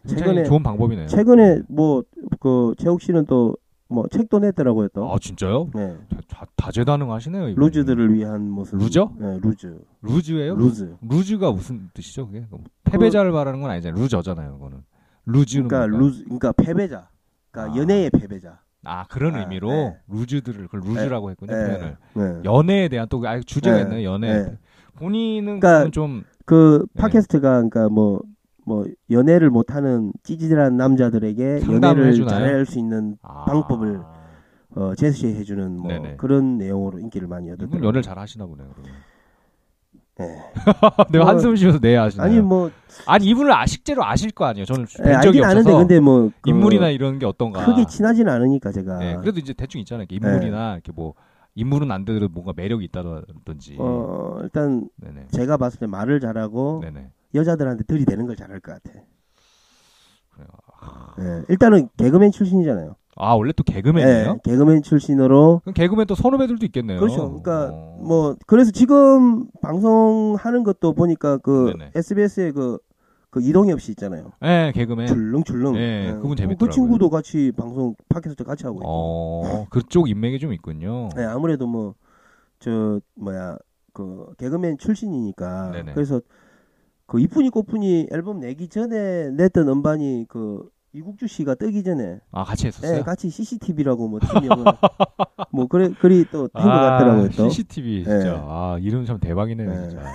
최근에- 0.07 0.45
좋은 0.45 0.63
방법이네요. 0.63 1.05
최근에 1.07 1.61
뭐 1.69 2.01
그 2.39 2.73
최욱 2.79 2.99
씨는 3.01 3.25
또 3.27 3.55
뭐 3.91 4.05
책도 4.09 4.39
냈더라고요 4.39 4.87
또. 4.93 5.11
아 5.13 5.17
진짜요? 5.19 5.69
네. 5.75 5.97
다, 6.27 6.45
다재다능하시네요. 6.55 7.49
이분이. 7.49 7.65
lose들을 7.65 8.13
위한 8.13 8.41
무슨 8.49 8.79
loser? 8.79 9.11
네, 9.19 9.39
lose. 9.41 9.79
lose예요? 10.01 10.55
lose. 10.55 10.95
lose가 11.07 11.51
무슨 11.51 11.89
뜻이죠? 11.93 12.27
그게 12.27 12.45
패배자를 12.85 13.31
말하는 13.31 13.61
건 13.61 13.69
아니잖아요. 13.71 14.01
loser잖아요. 14.01 14.53
그거는 14.53 14.77
lose는 15.25 15.67
그러니까 15.67 15.89
뭔가- 15.97 16.07
lose 16.07 16.23
그러니까 16.23 16.51
패배자. 16.53 17.09
그러니까 17.51 17.73
아. 17.75 17.77
연애의 17.81 18.09
패배자. 18.11 18.59
아 18.83 19.05
그런 19.07 19.35
아, 19.35 19.41
의미로 19.41 19.69
네. 19.69 19.97
lose들을 20.07 20.67
그걸 20.67 20.79
lose라고 20.81 21.29
했군요. 21.31 21.53
네. 21.55 21.67
표현을 21.67 21.97
네. 22.15 22.41
연애에 22.45 22.87
대한 22.87 23.07
또 23.09 23.21
아예 23.27 23.41
주제가 23.41 23.75
네. 23.77 23.83
있네요. 23.83 24.09
연애. 24.11 24.43
네. 24.43 24.57
본인은 24.95 25.59
그러니까 25.59 25.85
그건 25.85 25.91
좀그 25.91 26.85
네. 26.93 27.01
팟캐스트가 27.01 27.49
그러니까 27.51 27.89
뭐 27.89 28.21
뭐 28.65 28.85
연애를 29.09 29.49
못하는 29.49 30.11
찌질한 30.23 30.77
남자들에게 30.77 31.61
연애를? 31.71 32.13
잘할 32.27 32.65
수 32.65 32.79
있는 32.79 33.17
아, 33.23 33.45
방법을 33.45 33.99
어, 34.75 34.95
제시해주는 34.95 35.77
뭐 35.77 35.87
네네. 35.87 36.15
그런 36.17 36.57
내용으로 36.57 36.99
인기를 36.99 37.27
많이 37.27 37.49
얻었더라고요. 37.51 37.83
연애를 37.87 38.01
잘 38.01 38.17
하시나 38.19 38.45
보네요. 38.45 38.69
그러면. 38.73 38.95
네. 40.17 40.41
내가 41.11 41.23
뭐, 41.25 41.33
한숨 41.33 41.55
쉬면서 41.55 41.79
네 41.79 41.95
하시네요. 41.95 42.25
아니 42.25 42.39
뭐 42.39 42.69
아니 43.07 43.25
이분을 43.25 43.51
아식제로 43.51 44.03
아실 44.05 44.31
거 44.31 44.45
아니에요. 44.45 44.65
저는 44.65 44.85
뵌 44.85 45.13
예, 45.17 45.21
적이 45.21 45.39
없어서 45.39 45.59
아는데 45.59 45.77
근데 45.77 45.99
뭐 45.99 46.31
그 46.41 46.49
인물이나 46.49 46.89
이런 46.89 47.17
게 47.19 47.25
어떤가. 47.25 47.65
크게 47.65 47.85
친하지는 47.85 48.31
않으니까 48.31 48.71
제가 48.71 48.99
네, 48.99 49.17
그래도 49.21 49.39
이제 49.39 49.53
대충 49.53 49.79
있잖아요. 49.81 50.05
인물이나 50.09 50.73
이렇게 50.73 50.91
뭐 50.91 51.13
인물은 51.55 51.91
안 51.91 52.05
되더라도 52.05 52.31
뭔가 52.31 52.53
매력이 52.55 52.85
있다든지. 52.85 53.75
어 53.79 54.37
일단 54.43 54.87
네네. 54.97 55.27
제가 55.31 55.57
봤을 55.57 55.79
때 55.79 55.87
말을 55.87 56.19
잘하고 56.19 56.81
네네. 56.81 57.09
여자들한테 57.33 57.83
들이대는 57.83 58.25
걸 58.27 58.35
잘할 58.35 58.59
것 58.59 58.71
같아. 58.73 58.99
그래요. 60.31 60.47
예, 61.19 61.43
일단은 61.49 61.89
개그맨 61.97 62.31
출신이잖아요. 62.31 62.95
아 63.17 63.33
원래 63.33 63.51
또 63.51 63.63
개그맨이에요? 63.63 64.29
예, 64.29 64.35
개그맨 64.43 64.81
출신으로 64.83 65.61
그럼 65.63 65.73
개그맨 65.73 66.07
또 66.07 66.15
선후배들도 66.15 66.65
있겠네요. 66.67 66.99
그렇죠. 66.99 67.27
그러니까 67.41 67.69
어. 67.73 67.99
뭐 68.01 68.35
그래서 68.47 68.71
지금 68.71 69.47
방송하는 69.61 70.63
것도 70.63 70.93
보니까 70.93 71.37
그 71.37 71.73
네네. 71.77 71.91
SBS의 71.93 72.53
그, 72.53 72.79
그 73.29 73.41
이동엽 73.41 73.81
씨 73.81 73.91
있잖아요. 73.91 74.31
네, 74.41 74.71
개그맨. 74.73 75.07
출렁출렁. 75.07 75.73
네, 75.73 76.07
예, 76.07 76.13
그분 76.13 76.31
그 76.31 76.35
재밌더라고요. 76.37 76.71
친구도 76.73 77.09
같이 77.09 77.51
방송 77.55 77.95
팟캐스트 78.09 78.43
같이 78.45 78.65
하고 78.65 78.77
있고. 78.79 78.87
어, 78.87 79.65
그쪽 79.69 80.09
인맥이 80.09 80.39
좀 80.39 80.53
있군요. 80.53 81.09
네, 81.15 81.25
아무래도 81.25 81.67
뭐 81.67 81.95
저 82.61 83.01
뭐야 83.15 83.57
그 83.91 84.27
개그맨 84.37 84.77
출신이니까 84.77 85.71
네네. 85.71 85.93
그래서 85.93 86.21
그 87.11 87.19
이쁜이 87.19 87.49
꽃분이 87.49 88.07
앨범 88.13 88.39
내기 88.39 88.69
전에 88.69 89.31
냈던 89.31 89.67
음반이 89.67 90.27
그 90.29 90.69
이국주 90.93 91.27
씨가 91.27 91.55
뜨기 91.55 91.83
전에 91.83 92.21
아, 92.31 92.45
같이 92.45 92.67
했었어요? 92.67 92.99
예, 92.99 93.01
같이 93.01 93.29
CCTV라고 93.29 94.07
뭐 94.07 94.21
팀명을 94.21 94.63
뭐 95.51 95.67
그래 95.67 95.89
그리 95.99 96.23
또 96.31 96.47
된것 96.47 96.71
아, 96.71 96.91
같더라고요 96.91 97.29
또. 97.35 97.49
CCTV 97.49 98.05
진짜. 98.05 98.17
네. 98.17 98.39
아, 98.41 98.77
이름 98.79 99.03
참 99.05 99.19
대박이네요, 99.19 99.69
네. 99.69 99.89
진짜. 99.89 100.05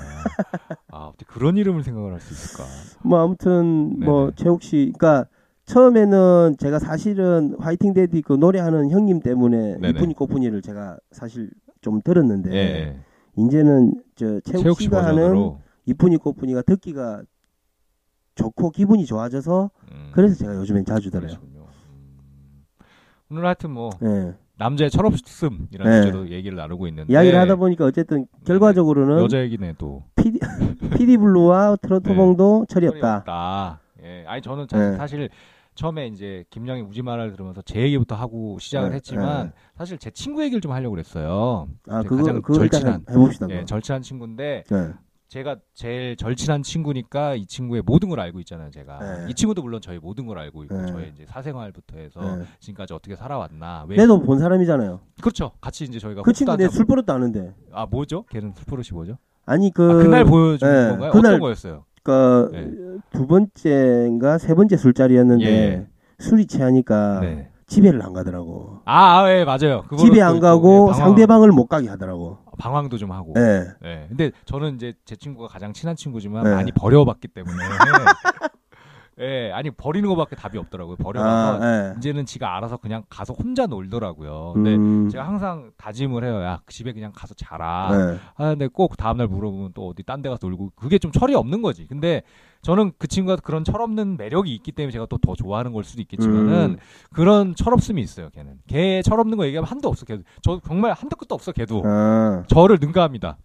아, 0.90 0.98
어떻게 1.08 1.26
그런 1.26 1.58
이름을 1.58 1.82
생각을 1.82 2.12
할 2.14 2.20
수 2.20 2.32
있을까? 2.32 2.64
뭐 3.02 3.22
아무튼 3.22 4.00
뭐 4.00 4.20
네네. 4.20 4.32
최욱 4.36 4.62
씨, 4.62 4.90
그러니까 4.96 5.28
처음에는 5.66 6.56
제가 6.58 6.78
사실은 6.78 7.56
화이팅 7.58 7.92
데디 7.92 8.22
그 8.22 8.32
노래하는 8.32 8.88
형님 8.90 9.20
때문에 9.20 9.76
네네. 9.80 9.90
이쁜이 9.90 10.14
꽃분이를 10.14 10.62
제가 10.62 10.96
사실 11.10 11.50
좀 11.82 12.00
들었는데 12.00 12.54
예. 12.54 12.96
이제는 13.36 14.00
저 14.14 14.40
최욱, 14.40 14.62
최욱 14.62 14.78
씨 14.78 14.84
씨가 14.84 15.04
하는. 15.04 15.58
이쁜이 15.86 16.16
꽃분이가 16.18 16.62
듣기가 16.62 17.22
좋고 18.34 18.70
기분이 18.70 19.06
좋아져서 19.06 19.70
음, 19.92 20.10
그래서 20.12 20.34
제가 20.34 20.54
요즘엔 20.56 20.84
자주 20.84 21.10
들어요. 21.10 21.36
음. 21.42 21.56
오늘 23.30 23.44
하여튼 23.46 23.70
뭐 23.70 23.90
예. 24.02 24.34
남자의 24.58 24.90
철없음이라는 24.90 25.90
네. 25.90 26.02
주제로 26.02 26.28
얘기를 26.28 26.56
나누고 26.56 26.86
있는데 26.88 27.12
이야기를 27.12 27.38
하다 27.40 27.56
보니까 27.56 27.86
어쨌든 27.86 28.26
결과적으로는 28.44 29.22
여자 29.22 29.40
얘기네 29.40 29.74
또. 29.78 30.04
PD, 30.16 30.38
PD 30.96 31.16
블루와 31.16 31.76
트로트봉도 31.82 32.66
철이 32.68 32.86
없다. 32.88 33.16
없다. 33.18 33.80
예. 34.02 34.24
아니 34.26 34.42
저는 34.42 34.68
자- 34.68 34.78
네. 34.92 34.96
사실 34.96 35.28
처음에 35.74 36.06
이제 36.06 36.44
김양의 36.50 36.82
우지마를 36.84 37.32
들으면서 37.32 37.60
제 37.62 37.80
얘기부터 37.82 38.14
하고 38.14 38.58
시작을 38.58 38.90
네, 38.90 38.96
했지만 38.96 39.48
네. 39.48 39.52
사실 39.76 39.98
제 39.98 40.10
친구 40.10 40.42
얘기를 40.42 40.60
좀 40.60 40.72
하려고 40.72 40.92
그랬어요. 40.92 41.68
아제 41.88 42.08
그거 42.08 42.22
가장 42.22 42.42
절친한 42.42 43.04
해봅시다. 43.10 43.46
예. 43.50 43.64
절친한 43.66 44.02
친구인데 44.02 44.64
네. 44.70 44.92
제가 45.28 45.56
제일 45.74 46.16
절친한 46.16 46.62
친구니까 46.62 47.34
이 47.34 47.46
친구의 47.46 47.82
모든 47.84 48.08
걸 48.08 48.20
알고 48.20 48.38
있잖아요, 48.40 48.70
제가. 48.70 48.98
네. 49.00 49.26
이 49.28 49.34
친구도 49.34 49.60
물론 49.60 49.80
저의 49.80 49.98
모든 49.98 50.24
걸 50.26 50.38
알고 50.38 50.62
있고 50.64 50.80
네. 50.80 50.86
저의 50.86 51.12
이제 51.14 51.24
사생활부터 51.26 51.98
해서 51.98 52.20
네. 52.36 52.44
지금까지 52.60 52.94
어떻게 52.94 53.16
살아왔나. 53.16 53.86
왜 53.88 53.96
내도 53.96 54.20
본 54.20 54.38
사람이잖아요. 54.38 55.00
그렇죠. 55.20 55.50
같이 55.60 55.84
이제 55.84 55.98
저희가 55.98 56.22
그 56.22 56.32
친구 56.32 56.56
내 56.56 56.64
한잔- 56.64 56.76
술 56.76 56.84
버릇도 56.86 57.12
아는데. 57.12 57.54
아 57.72 57.86
뭐죠? 57.86 58.24
걔는 58.30 58.52
술버릇이 58.56 58.88
뭐죠? 58.92 59.18
아니 59.46 59.72
그 59.72 59.82
아, 59.90 59.94
그날 59.94 60.24
보여준 60.24 60.68
예, 60.68 60.88
건가요? 60.90 61.10
그날- 61.12 61.32
어떤 61.34 61.40
거였어요? 61.40 61.84
그, 62.04 62.48
네. 62.52 62.70
두 63.10 63.26
번째인가 63.26 64.38
세 64.38 64.54
번째 64.54 64.76
술자리였는데 64.76 65.44
예. 65.44 65.86
술이 66.20 66.46
취하니까 66.46 67.18
네. 67.20 67.50
집에를 67.66 68.00
안 68.00 68.12
가더라고. 68.12 68.78
아, 68.84 69.22
아, 69.24 69.32
예, 69.32 69.44
맞아요. 69.44 69.82
집에 69.98 70.20
또안 70.20 70.36
있고, 70.36 70.40
가고 70.40 70.68
예, 70.68 70.92
방황- 70.92 70.94
상대방을 70.94 71.50
못 71.50 71.66
가게 71.66 71.88
하더라고. 71.88 72.38
방황도 72.56 72.98
좀 72.98 73.12
하고. 73.12 73.34
예. 73.36 73.66
예. 73.84 74.06
근데 74.08 74.30
저는 74.44 74.76
이제 74.76 74.94
제 75.04 75.16
친구가 75.16 75.48
가장 75.48 75.72
친한 75.72 75.96
친구지만 75.96 76.44
네. 76.44 76.54
많이 76.54 76.72
버려봤기 76.72 77.28
때문에. 77.28 77.56
예, 79.18 79.50
아니 79.54 79.70
버리는 79.70 80.06
거밖에 80.08 80.36
답이 80.36 80.58
없더라고요. 80.58 80.96
버려서 80.96 81.26
아, 81.26 81.60
예. 81.62 81.94
이제는 81.98 82.26
지가 82.26 82.56
알아서 82.56 82.76
그냥 82.76 83.02
가서 83.08 83.32
혼자 83.32 83.66
놀더라고요. 83.66 84.52
근데 84.54 84.74
음, 84.76 85.08
제가 85.08 85.26
항상 85.26 85.70
다짐을 85.78 86.24
해요. 86.24 86.42
야, 86.42 86.60
그 86.66 86.74
집에 86.74 86.92
그냥 86.92 87.12
가서 87.14 87.34
자라. 87.34 87.88
네. 87.96 88.18
아, 88.36 88.50
근데 88.50 88.68
꼭 88.68 88.96
다음 88.96 89.16
날 89.16 89.26
물어보면 89.28 89.72
또 89.74 89.88
어디 89.88 90.02
딴 90.02 90.20
데 90.22 90.28
가서 90.28 90.46
놀고 90.46 90.72
그게 90.76 90.98
좀 90.98 91.12
철이 91.12 91.34
없는 91.34 91.62
거지. 91.62 91.86
근데 91.86 92.22
저는 92.66 92.90
그 92.98 93.06
친구가 93.06 93.36
그런 93.36 93.62
철없는 93.62 94.16
매력이 94.16 94.52
있기 94.56 94.72
때문에 94.72 94.90
제가 94.90 95.06
또 95.06 95.18
더 95.18 95.34
좋아하는 95.36 95.72
걸 95.72 95.84
수도 95.84 96.02
있겠지만은 96.02 96.70
음. 96.70 96.76
그런 97.12 97.54
철없음이 97.54 98.02
있어요. 98.02 98.28
걔는 98.30 98.58
걔 98.66 99.02
철없는 99.02 99.38
거 99.38 99.46
얘기하면 99.46 99.68
한도 99.68 99.88
없어. 99.88 100.04
걔도 100.04 100.22
저 100.42 100.60
정말 100.66 100.92
한도 100.92 101.16
끝도 101.16 101.34
없어. 101.36 101.52
걔도 101.52 101.82
아, 101.84 102.42
저를 102.48 102.78
능가합니다. 102.80 103.38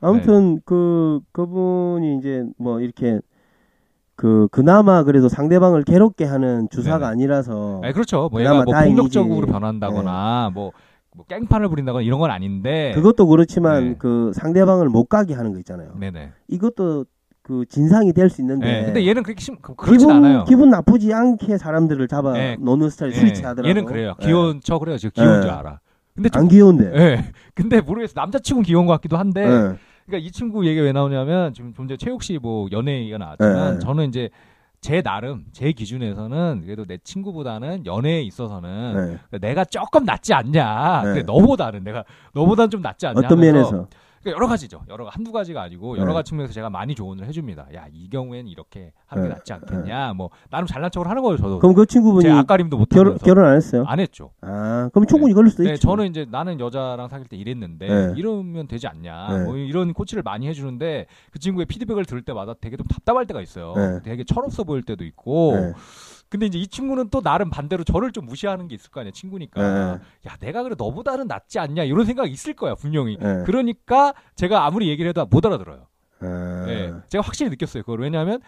아무튼 0.00 0.56
네. 0.56 0.60
그 0.64 1.20
그분이 1.32 2.18
이제 2.18 2.44
뭐 2.58 2.80
이렇게 2.80 3.20
그 4.16 4.48
그나마 4.50 5.02
그래도 5.04 5.28
상대방을 5.28 5.84
괴롭게 5.84 6.24
하는 6.24 6.68
주사가 6.70 6.98
네네. 6.98 7.10
아니라서 7.10 7.80
아, 7.84 7.92
그렇죠. 7.92 8.28
뭐 8.30 8.40
얘가 8.40 8.64
뭐. 8.64 8.64
네. 8.64 8.88
폭력적으로 8.88 9.46
변한다거나 9.46 10.50
뭐, 10.54 10.72
뭐 11.14 11.24
깽판을 11.26 11.68
부린다거나 11.68 12.02
이런 12.02 12.18
건 12.18 12.30
아닌데. 12.30 12.92
그것도 12.94 13.26
그렇지만 13.26 13.84
네. 13.90 13.94
그 13.98 14.32
상대방을 14.34 14.88
못 14.88 15.04
가게 15.04 15.34
하는 15.34 15.52
거 15.52 15.58
있잖아요. 15.58 15.94
네네. 15.98 16.32
이것도 16.48 17.06
그 17.44 17.66
진상이 17.68 18.14
될 18.14 18.30
수 18.30 18.40
있는데. 18.40 18.66
네. 18.66 18.84
근데 18.86 19.06
얘는 19.06 19.22
그렇게 19.22 19.38
심, 19.42 19.56
그- 19.60 19.74
그렇진 19.74 20.08
기분, 20.08 20.16
않아요. 20.24 20.44
기분 20.44 20.70
나쁘지 20.70 21.12
않게 21.12 21.58
사람들을 21.58 22.08
잡아 22.08 22.32
네. 22.32 22.56
노는 22.58 22.88
스타일 22.88 23.12
예, 23.12 23.16
스위치 23.16 23.42
하더라고. 23.44 23.68
얘는 23.68 23.84
그래요. 23.84 24.14
예. 24.22 24.24
귀여운 24.26 24.60
척을 24.62 24.88
해요. 24.88 24.96
지금 24.96 25.10
귀여운 25.14 25.36
네. 25.36 25.42
줄 25.42 25.50
알아. 25.50 25.78
근데 26.14 26.28
좀, 26.30 26.40
안 26.42 26.48
귀여운데. 26.48 26.92
예. 26.96 27.24
근데 27.54 27.82
모르겠어. 27.82 28.14
남자치고는 28.16 28.64
귀여운 28.64 28.86
것 28.86 28.94
같기도 28.94 29.18
한데. 29.18 29.42
예. 29.42 29.46
그러니까 30.06 30.26
이 30.26 30.30
친구 30.30 30.66
얘기 30.66 30.80
왜 30.80 30.92
나오냐면 30.92 31.52
지금 31.52 31.74
좀 31.74 31.86
전에 31.86 31.98
최욱 31.98 32.22
씨 32.22 32.38
뭐 32.38 32.66
연애 32.72 32.98
얘기가 33.00 33.18
나왔지만 33.18 33.74
네. 33.74 33.78
저는 33.80 34.08
이제 34.08 34.30
제 34.80 35.02
나름 35.02 35.44
제 35.52 35.72
기준에서는 35.72 36.62
그래도 36.64 36.84
내 36.86 36.96
친구보다는 37.04 37.84
연애에 37.84 38.22
있어서는 38.22 39.18
네. 39.32 39.38
내가 39.38 39.64
조금 39.66 40.04
낫지 40.04 40.32
않냐. 40.32 41.02
네. 41.04 41.12
그래, 41.12 41.22
너보다는 41.26 41.84
내가 41.84 42.04
너보다는 42.32 42.70
좀 42.70 42.80
낫지 42.80 43.06
않냐. 43.06 43.18
어떤 43.18 43.38
면에서? 43.40 43.86
그러니까 44.24 44.36
여러 44.36 44.48
가지죠. 44.48 44.80
여러 44.88 45.06
한두 45.08 45.30
가지가 45.30 45.60
아니고 45.62 45.98
여러 45.98 46.08
네. 46.08 46.14
가지 46.14 46.30
측면에서 46.30 46.52
제가 46.54 46.70
많이 46.70 46.94
조언을 46.94 47.26
해줍니다. 47.26 47.68
야 47.74 47.84
이 47.92 48.08
경우에는 48.08 48.50
이렇게 48.50 48.92
하는 49.06 49.24
게 49.24 49.28
네. 49.28 49.34
낫지 49.34 49.52
않겠냐. 49.52 50.14
뭐 50.14 50.30
나름 50.50 50.66
잘난 50.66 50.90
척을 50.90 51.08
하는 51.08 51.22
거예요. 51.22 51.36
저도 51.36 51.58
그럼 51.58 51.74
그 51.74 51.84
친구분이 51.86 52.22
제 52.24 52.30
앞가림도 52.30 52.78
못 52.78 52.88
결혼 52.88 53.18
결혼 53.18 53.44
안 53.44 53.56
했어요? 53.56 53.84
안 53.86 54.00
했죠. 54.00 54.30
아, 54.40 54.88
그럼 54.92 55.06
충분히 55.06 55.34
수도 55.50 55.62
네, 55.62 55.72
있지. 55.72 55.82
저는 55.82 56.06
이제 56.06 56.26
나는 56.28 56.58
여자랑 56.58 57.08
사귈 57.08 57.28
때 57.28 57.36
이랬는데 57.36 57.86
네. 57.86 58.14
이러면 58.16 58.66
되지 58.66 58.86
않냐. 58.86 59.28
네. 59.38 59.44
뭐 59.44 59.56
이런 59.56 59.92
코치를 59.92 60.22
많이 60.22 60.48
해주는데 60.48 61.06
그 61.30 61.38
친구의 61.38 61.66
피드백을 61.66 62.06
들을 62.06 62.22
때마다 62.22 62.54
되게 62.58 62.76
좀 62.76 62.86
답답할 62.86 63.26
때가 63.26 63.42
있어요. 63.42 63.74
네. 63.76 64.00
되게 64.02 64.24
철없어 64.24 64.64
보일 64.64 64.82
때도 64.82 65.04
있고. 65.04 65.74
네. 66.34 66.38
근데 66.38 66.46
이제 66.46 66.58
이 66.58 66.66
친구는 66.66 67.10
또 67.10 67.20
나름 67.20 67.48
반대로 67.48 67.84
저를 67.84 68.10
좀 68.10 68.26
무시하는 68.26 68.66
게 68.66 68.74
있을 68.74 68.90
거 68.90 69.00
아니야 69.00 69.12
친구니까. 69.12 69.60
네. 69.62 70.00
야 70.28 70.36
내가 70.40 70.62
그래 70.64 70.74
너보다는 70.76 71.28
낫지 71.28 71.60
않냐 71.60 71.84
이런 71.84 72.04
생각이 72.04 72.30
있을 72.32 72.54
거야 72.54 72.74
분명히. 72.74 73.16
네. 73.16 73.44
그러니까 73.46 74.14
제가 74.34 74.66
아무리 74.66 74.88
얘기를 74.88 75.08
해도 75.08 75.24
못 75.26 75.46
알아들어요. 75.46 75.86
아, 76.20 76.64
예, 76.68 76.92
제가 77.08 77.22
확실히 77.22 77.50
느꼈어요. 77.50 77.82
그걸 77.84 78.00
왜냐하면 78.00 78.40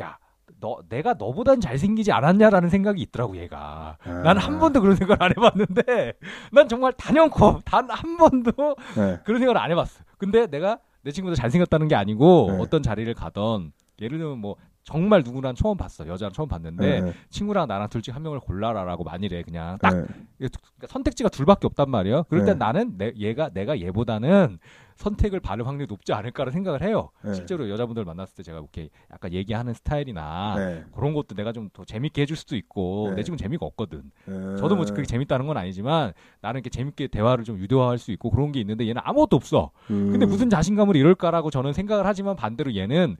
야. 0.00 0.18
너 0.60 0.78
내가 0.88 1.14
너보단 1.14 1.60
잘생기지 1.60 2.10
않았냐라는 2.10 2.68
생각이 2.68 3.00
있더라고 3.02 3.36
얘가. 3.36 3.96
아. 4.02 4.10
난한 4.10 4.58
번도 4.58 4.80
그런 4.80 4.96
생각을 4.96 5.22
안 5.22 5.30
해봤는데 5.30 6.14
난 6.50 6.68
정말 6.68 6.92
단연코 6.94 7.60
단 7.64 7.88
한 7.90 8.16
번도 8.16 8.50
네. 8.96 9.20
그런 9.24 9.38
생각을 9.38 9.56
안 9.56 9.70
해봤어. 9.70 10.02
근데 10.16 10.48
내가 10.48 10.80
내 11.02 11.12
친구보다 11.12 11.40
잘생겼다는 11.40 11.86
게 11.86 11.94
아니고 11.94 12.48
네. 12.50 12.58
어떤 12.60 12.82
자리를 12.82 13.12
가던 13.14 13.72
예를 14.00 14.18
들면 14.18 14.38
뭐 14.38 14.56
정말 14.88 15.22
누구랑 15.22 15.54
처음 15.54 15.76
봤어 15.76 16.06
여자랑 16.08 16.32
처음 16.32 16.48
봤는데 16.48 17.00
네. 17.02 17.12
친구랑 17.28 17.68
나랑 17.68 17.90
둘 17.90 18.00
중 18.00 18.14
한 18.14 18.22
명을 18.22 18.40
골라라라고 18.40 19.04
만일에 19.04 19.42
그냥 19.42 19.76
딱 19.82 19.94
네. 19.94 20.48
두- 20.48 20.58
그러니까 20.76 20.86
선택지가 20.88 21.28
둘밖에 21.28 21.66
없단 21.66 21.90
말이에요. 21.90 22.24
그럴 22.24 22.46
땐 22.46 22.58
네. 22.58 22.64
나는 22.64 22.96
내, 22.96 23.12
얘가 23.16 23.50
내가 23.50 23.78
얘보다는 23.78 24.58
선택을 24.98 25.40
받을 25.40 25.66
확률이 25.66 25.86
높지 25.88 26.12
않을까라는 26.12 26.52
생각을 26.52 26.82
해요. 26.82 27.10
네. 27.24 27.32
실제로 27.32 27.70
여자분들 27.70 28.04
만났을 28.04 28.34
때 28.36 28.42
제가 28.42 28.58
이렇게 28.58 28.90
약간 29.12 29.32
얘기하는 29.32 29.72
스타일이나 29.72 30.54
네. 30.56 30.84
그런 30.94 31.14
것도 31.14 31.34
내가 31.34 31.52
좀 31.52 31.68
더 31.72 31.84
재밌게 31.84 32.22
해줄 32.22 32.36
수도 32.36 32.56
있고 32.56 33.08
네. 33.10 33.16
내 33.16 33.22
친구는 33.22 33.38
재미가 33.38 33.64
없거든. 33.66 34.10
네. 34.24 34.56
저도 34.56 34.74
뭐 34.74 34.84
그게 34.86 35.04
재밌다는 35.04 35.46
건 35.46 35.56
아니지만 35.56 36.12
나는 36.40 36.58
이렇게 36.58 36.70
재밌게 36.70 37.08
대화를 37.08 37.44
좀 37.44 37.58
유도할 37.58 37.98
수 37.98 38.10
있고 38.10 38.30
그런 38.30 38.52
게 38.52 38.60
있는데 38.60 38.88
얘는 38.88 39.00
아무것도 39.04 39.36
없어. 39.36 39.70
음. 39.90 40.10
근데 40.10 40.26
무슨 40.26 40.50
자신감으로 40.50 40.98
이럴까라고 40.98 41.50
저는 41.50 41.72
생각을 41.74 42.06
하지만 42.06 42.36
반대로 42.36 42.74
얘는 42.74 43.16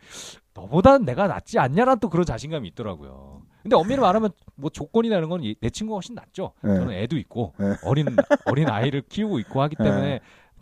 너보단 0.54 1.04
내가 1.04 1.28
낫지 1.28 1.58
않냐라는 1.58 2.00
또 2.00 2.08
그런 2.08 2.24
자신감이 2.24 2.66
있더라고요. 2.68 3.42
근데 3.62 3.76
엄밀히 3.76 4.00
말하면 4.00 4.30
뭐 4.56 4.70
조건이나 4.70 5.16
이런 5.16 5.28
건내 5.28 5.54
친구가 5.70 5.96
훨씬 5.96 6.14
낫죠. 6.14 6.52
네. 6.62 6.74
저는 6.74 6.94
애도 6.94 7.18
있고 7.18 7.52
네. 7.58 7.74
어린 7.84 8.06
어린 8.46 8.68
아이를 8.68 9.02
키우고 9.02 9.38
있고 9.40 9.60
하기 9.62 9.76
때문에 9.76 10.20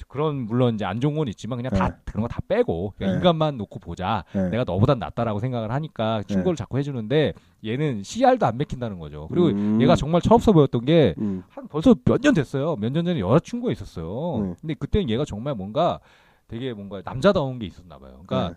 그런 0.08 0.46
물론 0.46 0.74
이제 0.74 0.84
안 0.84 1.00
좋은 1.00 1.14
건 1.16 1.28
있지만 1.28 1.56
그냥 1.58 1.72
다 1.72 1.88
네. 1.90 1.96
그런 2.04 2.22
거 2.22 2.28
다 2.28 2.40
빼고 2.48 2.94
그냥 2.96 3.12
네. 3.12 3.16
인간만 3.18 3.56
놓고 3.56 3.78
보자. 3.78 4.24
네. 4.34 4.48
내가 4.50 4.64
너보단 4.64 4.98
낫다라고 4.98 5.38
생각을 5.40 5.70
하니까 5.72 6.22
충고를 6.24 6.56
자꾸 6.56 6.78
해주는데 6.78 7.32
얘는 7.64 8.02
CR도 8.02 8.46
안 8.46 8.56
맥힌다는 8.58 8.98
거죠. 8.98 9.28
그리고 9.28 9.48
음. 9.48 9.80
얘가 9.80 9.96
정말 9.96 10.20
철없어 10.20 10.52
보였던 10.52 10.84
게 10.84 11.14
음. 11.18 11.42
한 11.48 11.68
벌써 11.68 11.94
몇 12.04 12.20
년 12.20 12.34
됐어요. 12.34 12.76
몇 12.76 12.90
년 12.92 13.04
전에 13.04 13.20
여자친구가 13.20 13.72
있었어요. 13.72 14.42
네. 14.46 14.54
근데 14.60 14.74
그때는 14.74 15.08
얘가 15.10 15.24
정말 15.24 15.54
뭔가 15.54 16.00
되게 16.48 16.72
뭔가 16.72 17.02
남자다운 17.04 17.58
게 17.58 17.66
있었나 17.66 17.98
봐요. 17.98 18.22
그러니까 18.26 18.50
네. 18.50 18.54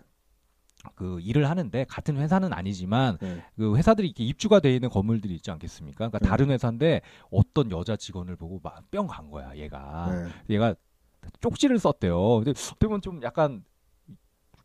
그 0.94 1.20
일을 1.20 1.50
하는데 1.50 1.84
같은 1.84 2.16
회사는 2.16 2.54
아니지만 2.54 3.18
네. 3.20 3.42
그 3.56 3.76
회사들이 3.76 4.08
이렇게 4.08 4.24
입주가 4.24 4.60
돼 4.60 4.74
있는 4.74 4.88
건물들이 4.88 5.34
있지 5.34 5.50
않겠습니까? 5.50 6.08
그러니까 6.08 6.18
네. 6.20 6.28
다른 6.28 6.50
회사인데 6.50 7.02
어떤 7.30 7.70
여자 7.70 7.96
직원을 7.96 8.36
보고 8.36 8.60
막 8.62 8.82
뿅 8.90 9.06
간 9.06 9.30
거야, 9.30 9.54
얘가. 9.56 10.08
네. 10.10 10.54
얘가 10.54 10.74
쪽지를 11.40 11.78
썼대요. 11.78 12.36
근데 12.36 12.50
어떻게 12.50 12.86
보면 12.86 13.00
좀 13.00 13.20
약간 13.22 13.62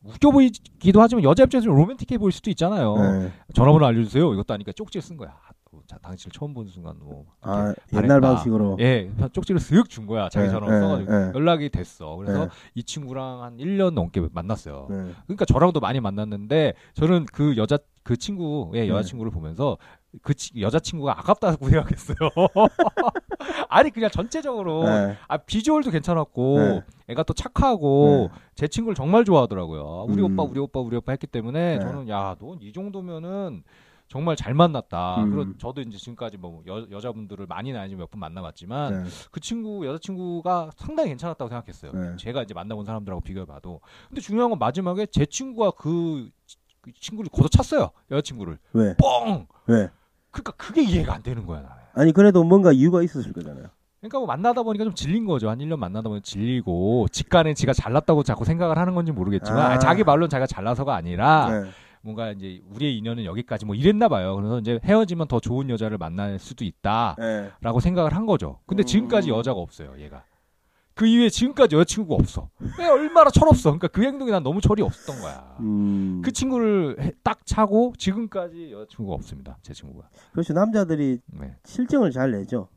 웃겨 0.03 0.31
보이기도 0.31 1.01
하지만 1.01 1.23
여자 1.23 1.43
입장에서 1.43 1.65
좀 1.65 1.75
로맨틱해 1.75 2.19
보일 2.19 2.31
수도 2.31 2.49
있잖아요. 2.51 2.95
네. 2.95 3.31
전화번호 3.53 3.85
알려주세요. 3.87 4.33
이것도 4.33 4.53
아니까 4.53 4.71
쪽지를 4.71 5.01
쓴 5.01 5.17
거야. 5.17 5.29
아, 5.31 5.51
또 5.71 5.81
자, 5.87 5.97
당신을 5.97 6.31
처음 6.31 6.53
보는 6.53 6.69
순간 6.69 6.95
뭐 6.99 7.25
아, 7.41 7.73
옛날. 7.93 8.21
방식으로. 8.21 8.77
예, 8.81 9.11
쪽지를 9.33 9.59
쓱 9.59 9.89
준 9.89 10.05
거야. 10.05 10.29
자기 10.29 10.45
네, 10.47 10.53
전화로 10.53 10.71
네, 10.71 10.79
써가지고 10.79 11.11
네. 11.11 11.31
연락이 11.33 11.69
됐어. 11.69 12.15
그래서 12.17 12.45
네. 12.45 12.49
이 12.75 12.83
친구랑 12.83 13.41
한 13.41 13.57
1년 13.57 13.93
넘게 13.93 14.27
만났어요. 14.31 14.87
네. 14.89 15.11
그러니까 15.25 15.45
저랑도 15.45 15.79
많이 15.79 15.99
만났는데 15.99 16.73
저는 16.93 17.25
그 17.25 17.57
여자 17.57 17.79
그 18.03 18.15
친구의 18.15 18.83
네. 18.83 18.89
여자친구를 18.89 19.31
보면서 19.31 19.77
그 20.21 20.33
치- 20.33 20.59
여자친구가 20.59 21.19
아깝다고 21.19 21.67
생각했어요. 21.69 22.17
아니 23.69 23.91
그냥 23.91 24.09
전체적으로 24.09 24.83
네. 24.83 25.17
아 25.27 25.37
비주얼도 25.37 25.91
괜찮았고 25.91 26.59
네. 26.59 26.83
애가 27.09 27.23
또 27.23 27.33
착하고 27.33 28.29
네. 28.33 28.39
제 28.55 28.67
친구를 28.67 28.95
정말 28.95 29.25
좋아하더라고요. 29.25 30.05
우리 30.09 30.21
음. 30.23 30.33
오빠 30.33 30.43
우리 30.43 30.59
오빠 30.59 30.79
우리 30.79 30.95
오빠 30.97 31.11
했기 31.11 31.27
때문에 31.27 31.77
네. 31.77 31.79
저는 31.83 32.07
야너이 32.09 32.71
정도면은 32.73 33.63
정말 34.07 34.35
잘 34.35 34.53
만났다. 34.53 35.23
음. 35.23 35.31
그리고 35.35 35.57
저도 35.57 35.81
이제 35.81 35.97
지금까지 35.97 36.37
뭐 36.37 36.61
여, 36.67 36.85
여자분들을 36.91 37.47
많이는 37.47 37.79
아니지만 37.79 38.01
몇분 38.01 38.19
만나봤지만 38.19 39.03
네. 39.03 39.09
그 39.31 39.39
친구 39.39 39.85
여자친구가 39.85 40.71
상당히 40.77 41.09
괜찮았다고 41.09 41.49
생각했어요. 41.49 41.91
네. 41.91 42.15
제가 42.17 42.43
이제 42.43 42.53
만나본 42.53 42.85
사람들하고 42.85 43.21
비교해봐도. 43.21 43.81
근데 44.07 44.21
중요한 44.21 44.51
건 44.51 44.59
마지막에 44.59 45.07
제 45.07 45.25
친구가 45.25 45.71
그, 45.71 46.29
치- 46.45 46.57
그 46.81 46.91
친구를 46.93 47.29
걷어찼어요. 47.31 47.89
여자친구를 48.11 48.59
왜? 48.73 48.95
뻥. 48.97 49.47
왜? 49.67 49.89
그러니까 50.35 50.51
그게 50.57 50.83
이해가 50.83 51.13
안 51.13 51.23
되는 51.23 51.45
거야 51.45 51.61
나는. 51.61 51.75
아니 51.93 52.11
그래도 52.11 52.43
뭔가 52.43 52.73
이유가 52.73 53.01
있었을 53.01 53.31
거잖아요. 53.31 53.67
그러니까 54.01 54.19
뭐 54.19 54.27
만나다 54.27 54.63
보니까 54.63 54.83
좀 54.83 54.93
질린 54.93 55.25
거죠. 55.25 55.49
한 55.49 55.59
1년 55.59 55.77
만나다 55.77 56.09
보니 56.09 56.21
질리고 56.21 57.07
직간에 57.11 57.53
지가 57.53 57.73
잘났다고 57.73 58.23
자꾸 58.23 58.43
생각을 58.43 58.77
하는 58.77 58.93
건지 58.93 59.11
모르겠지만 59.11 59.59
아. 59.59 59.67
아니, 59.69 59.79
자기 59.79 60.03
말로는 60.03 60.29
자기가 60.29 60.45
잘나서가 60.45 60.93
아니라 60.93 61.49
네. 61.49 61.69
뭔가 62.01 62.31
이제 62.31 62.61
우리의 62.69 62.97
인연은 62.97 63.25
여기까지 63.25 63.65
뭐 63.65 63.75
이랬나 63.75 64.09
봐요. 64.09 64.35
그래서 64.35 64.59
이제 64.59 64.79
헤어지면 64.83 65.27
더 65.27 65.39
좋은 65.39 65.69
여자를 65.69 65.97
만날 65.97 66.37
수도 66.37 66.65
있다라고 66.65 67.19
네. 67.21 67.79
생각을 67.81 68.13
한 68.13 68.25
거죠. 68.25 68.59
근데 68.67 68.83
음. 68.83 68.85
지금까지 68.85 69.29
여자가 69.29 69.59
없어요, 69.59 69.93
얘가. 69.99 70.23
그 70.95 71.05
이후에 71.05 71.29
지금까지 71.29 71.75
여자친구가 71.75 72.15
없어. 72.15 72.49
왜 72.79 72.87
얼마나 72.87 73.29
철없어. 73.29 73.69
그러니까 73.71 73.89
그 73.89 74.01
행동이 74.03 74.31
난 74.31 74.41
너무 74.43 74.61
철이 74.61 74.81
없었던 74.81 75.21
거야. 75.21 75.57
음. 75.59 76.21
그 76.23 76.31
친구를 76.31 76.95
해- 77.01 77.11
딱 77.21 77.45
차고 77.45 77.93
지금까지 77.97 78.71
여자친구가 78.71 79.13
없습니다. 79.15 79.57
제 79.61 79.73
친구가. 79.73 80.07
그렇죠. 80.31 80.53
남자들이 80.53 81.19
네. 81.27 81.53
실증을 81.65 82.11
잘 82.11 82.31
내죠. 82.31 82.69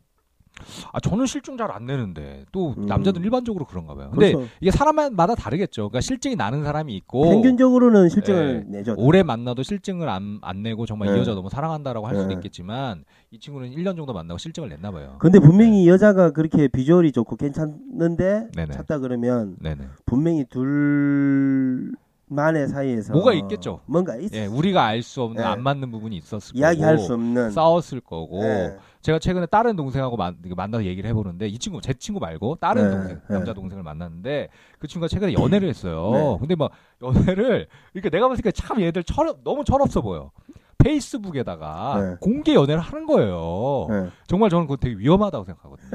아 0.92 1.00
저는 1.00 1.26
실증 1.26 1.56
잘 1.56 1.68
안 1.70 1.84
내는데 1.84 2.44
또 2.50 2.74
음. 2.78 2.86
남자들 2.86 3.20
은 3.20 3.24
일반적으로 3.24 3.66
그런가 3.66 3.94
봐요. 3.94 4.08
근데 4.10 4.32
그렇죠. 4.32 4.48
이게 4.60 4.70
사람마다 4.70 5.34
다르겠죠. 5.34 5.82
그러니까 5.90 6.00
실증이 6.00 6.34
나는 6.34 6.64
사람이 6.64 6.94
있고 6.96 7.28
평균적으로는 7.28 8.08
실증을 8.08 8.64
내죠. 8.68 8.94
오래 8.96 9.22
만나도 9.22 9.62
실증을 9.62 10.08
안, 10.08 10.38
안 10.40 10.62
내고 10.62 10.86
정말 10.86 11.08
이 11.08 11.12
네. 11.12 11.18
여자 11.18 11.34
너무 11.34 11.50
사랑한다라고 11.50 12.06
할 12.06 12.16
수도 12.16 12.28
네. 12.28 12.34
있겠지만 12.34 13.04
이 13.30 13.38
친구는 13.38 13.70
1년 13.72 13.96
정도 13.96 14.12
만나고 14.14 14.38
실증을 14.38 14.70
냈나 14.70 14.90
봐요. 14.90 15.16
근데 15.18 15.38
분명히 15.38 15.86
여자가 15.86 16.30
그렇게 16.30 16.68
비주얼이 16.68 17.12
좋고 17.12 17.36
괜찮는데 17.36 18.48
네네. 18.54 18.72
찾다 18.72 18.98
그러면 18.98 19.56
네네. 19.60 19.84
분명히 20.06 20.44
둘 20.48 21.92
만의 22.28 22.68
사이에서 22.68 23.12
뭐가 23.12 23.32
있겠죠. 23.32 23.80
뭔가 23.86 24.16
있 24.16 24.32
예, 24.34 24.46
우리가 24.46 24.84
알 24.84 25.02
수 25.02 25.22
없는 25.22 25.42
네. 25.42 25.48
안 25.48 25.62
맞는 25.62 25.90
부분이 25.90 26.16
있었을 26.16 26.56
이야기할 26.56 26.96
거고 26.96 27.06
수 27.06 27.14
없는 27.14 27.50
싸웠을 27.50 28.00
거고 28.00 28.42
네. 28.42 28.76
제가 29.00 29.18
최근에 29.18 29.46
다른 29.46 29.76
동생하고 29.76 30.16
만, 30.16 30.36
만나서 30.56 30.84
얘기를 30.84 31.08
해보는데 31.10 31.48
이 31.48 31.58
친구 31.58 31.80
제 31.80 31.94
친구 31.94 32.20
말고 32.20 32.56
다른 32.56 32.84
네, 32.84 32.90
동생 32.90 33.20
네. 33.28 33.34
남자 33.34 33.54
동생을 33.54 33.82
만났는데 33.82 34.48
그 34.78 34.86
친구가 34.86 35.08
최근에 35.08 35.32
연애를 35.32 35.68
했어요. 35.68 36.10
네. 36.12 36.36
근데 36.40 36.54
막 36.56 36.70
연애를 37.02 37.68
그러니까 37.92 38.10
내가 38.10 38.28
봤을 38.28 38.42
때 38.42 38.50
참 38.52 38.80
얘들 38.80 39.04
철 39.04 39.32
너무 39.44 39.64
철없어 39.64 40.00
보여. 40.02 40.30
페이스북에다가 40.78 42.00
네. 42.00 42.16
공개 42.20 42.54
연애를 42.54 42.80
하는 42.80 43.06
거예요. 43.06 43.86
네. 43.90 44.10
정말 44.26 44.48
저는 44.50 44.66
그거 44.66 44.76
되게 44.76 44.96
위험하다고 44.96 45.44
생각하거든요. 45.44 45.90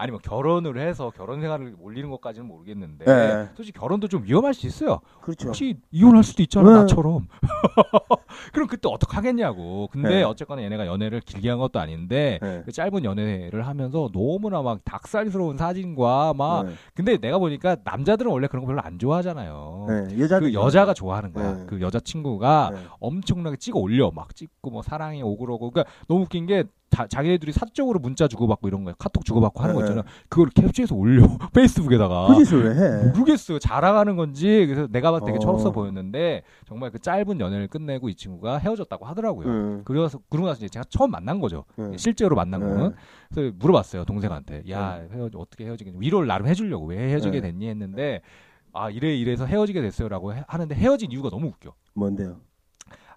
아니면 0.00 0.18
결혼을 0.22 0.78
해서 0.78 1.12
결혼 1.14 1.42
생활을 1.42 1.76
올리는 1.78 2.08
것까지는 2.08 2.48
모르겠는데 2.48 3.04
네. 3.04 3.48
솔직히 3.54 3.78
결혼도 3.78 4.08
좀 4.08 4.24
위험할 4.24 4.54
수 4.54 4.66
있어요. 4.66 5.00
그렇죠. 5.20 5.48
혹시 5.48 5.76
이혼할 5.90 6.24
수도 6.24 6.42
있잖아 6.42 6.72
네. 6.72 6.80
나처럼. 6.80 7.28
그럼 8.54 8.66
그때 8.66 8.88
어떡 8.88 9.14
하겠냐고. 9.14 9.88
근데 9.92 10.08
네. 10.08 10.22
어쨌거나 10.22 10.62
얘네가 10.62 10.86
연애를 10.86 11.20
길게 11.20 11.50
한 11.50 11.58
것도 11.58 11.78
아닌데 11.78 12.38
네. 12.40 12.62
그 12.64 12.72
짧은 12.72 13.04
연애를 13.04 13.66
하면서 13.66 14.08
너무나 14.10 14.62
막 14.62 14.80
닭살스러운 14.84 15.58
사진과 15.58 16.32
막 16.34 16.66
네. 16.66 16.72
근데 16.94 17.18
내가 17.18 17.38
보니까 17.38 17.76
남자들은 17.84 18.30
원래 18.30 18.46
그런 18.46 18.64
거 18.64 18.68
별로 18.68 18.80
안 18.80 18.98
좋아하잖아요. 18.98 19.86
네. 19.86 20.28
그 20.38 20.54
여자가 20.54 20.94
좋아하는 20.94 21.34
거야. 21.34 21.52
네. 21.58 21.66
그 21.66 21.82
여자 21.82 22.00
친구가 22.00 22.70
네. 22.72 22.80
엄청나게 23.00 23.58
찍어 23.58 23.78
올려 23.78 24.10
막 24.10 24.34
찍고 24.34 24.70
뭐 24.70 24.80
사랑이 24.80 25.22
오그러고 25.22 25.70
그러니까 25.70 25.92
너무 26.08 26.22
웃긴 26.22 26.46
게 26.46 26.64
자, 26.90 27.06
자기네들이 27.06 27.52
사적으로 27.52 28.00
문자 28.00 28.26
주고받고 28.26 28.66
이런 28.66 28.82
거 28.84 28.92
카톡 28.98 29.24
주고받고 29.24 29.60
하는 29.62 29.74
거 29.76 29.80
네. 29.82 29.86
있잖아요. 29.86 30.04
그걸 30.28 30.48
캡처해서 30.50 30.94
올려 30.96 31.22
페이스북에다가. 31.54 32.26
그 32.26 32.34
짓을 32.44 32.64
왜 32.64 32.70
해? 32.74 33.08
모르겠어요. 33.10 33.60
자랑하는 33.60 34.16
건지 34.16 34.66
그래서 34.68 34.88
내가 34.90 35.12
봤을 35.12 35.24
때 35.26 35.32
되게 35.32 35.36
어. 35.36 35.38
철없어 35.40 35.70
보였는데 35.70 36.42
정말 36.66 36.90
그 36.90 36.98
짧은 36.98 37.38
연애를 37.38 37.68
끝내고 37.68 38.08
이 38.08 38.14
친구가 38.16 38.58
헤어졌다고 38.58 39.06
하더라고요. 39.06 39.48
응. 39.48 39.82
그래서 39.84 40.18
그러고 40.28 40.48
나서 40.48 40.58
이제 40.58 40.68
제가 40.68 40.84
처음 40.88 41.12
만난 41.12 41.38
거죠. 41.40 41.64
응. 41.78 41.96
실제로 41.96 42.34
만난 42.34 42.60
네. 42.60 42.66
거는 42.66 42.94
그래서 43.32 43.54
물어봤어요 43.60 44.04
동생한테 44.04 44.64
야 44.70 45.00
헤어 45.12 45.30
어떻게 45.36 45.64
헤어지겠니 45.66 45.98
위로를 46.00 46.26
나름 46.26 46.48
해주려고 46.48 46.86
왜 46.86 46.98
헤어지게 47.10 47.40
네. 47.40 47.52
됐니 47.52 47.68
했는데 47.68 48.20
아 48.72 48.90
이래 48.90 49.14
이래서 49.14 49.46
헤어지게 49.46 49.80
됐어요라고 49.80 50.34
해- 50.34 50.44
하는데 50.48 50.74
헤어진 50.74 51.12
이유가 51.12 51.30
너무 51.30 51.46
웃겨. 51.48 51.72
뭔데요? 51.94 52.38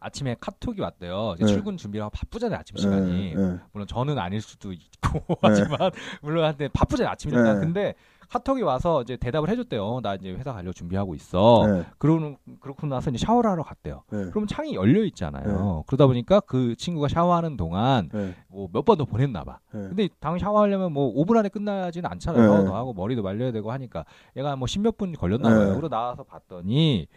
아침에 0.03 0.35
카톡이 0.39 0.81
왔대요. 0.81 1.35
네. 1.39 1.45
출근 1.47 1.77
준비하고 1.77 2.11
바쁘잖아요 2.11 2.59
아침 2.59 2.75
시간이. 2.77 3.33
예, 3.35 3.39
예. 3.39 3.59
물론 3.71 3.87
저는 3.87 4.19
아닐 4.19 4.41
수도 4.41 4.71
있고 4.73 5.37
하지만 5.41 5.91
물론 6.21 6.45
한테 6.45 6.67
바쁘잖아요 6.67 7.11
아침이니까. 7.13 7.53
네. 7.53 7.59
근데 7.59 7.93
카톡이 8.29 8.63
와서 8.63 9.03
이제 9.03 9.15
대답을 9.15 9.47
해줬대요. 9.49 9.99
나 10.01 10.15
이제 10.15 10.31
회사 10.31 10.53
가려고 10.53 10.73
준비하고 10.73 11.13
있어. 11.15 11.65
예, 11.67 11.85
그러고 11.99 12.35
그렇고 12.61 12.87
나서 12.87 13.11
이제 13.11 13.23
샤워를 13.23 13.49
하러 13.51 13.61
갔대요. 13.63 14.03
예, 14.11 14.17
그럼 14.31 14.47
창이 14.47 14.73
열려 14.75 15.03
있잖아요. 15.05 15.45
네. 15.45 15.83
그러다 15.87 16.07
보니까 16.07 16.39
그 16.41 16.75
친구가 16.75 17.07
샤워하는 17.09 17.57
동안 17.57 18.09
예, 18.13 18.33
뭐몇 18.49 18.85
번 18.85 18.97
더 18.97 19.05
보냈나 19.05 19.43
봐. 19.43 19.59
예. 19.75 19.79
근데 19.79 20.09
당연 20.19 20.39
샤워하려면 20.39 20.91
뭐 20.93 21.13
5분 21.13 21.37
안에 21.37 21.49
끝나지는 21.49 22.09
않잖아요. 22.11 22.57
네. 22.59 22.65
더 22.65 22.75
하고 22.75 22.93
머리도 22.93 23.21
말려야 23.23 23.51
되고 23.51 23.71
하니까 23.71 24.03
얘가 24.35 24.55
뭐 24.55 24.67
십몇 24.67 24.97
분 24.97 25.13
걸렸나 25.13 25.49
네. 25.49 25.55
봐요. 25.55 25.67
그러고 25.69 25.89
나와서 25.89 26.23
봤더니 26.23 27.07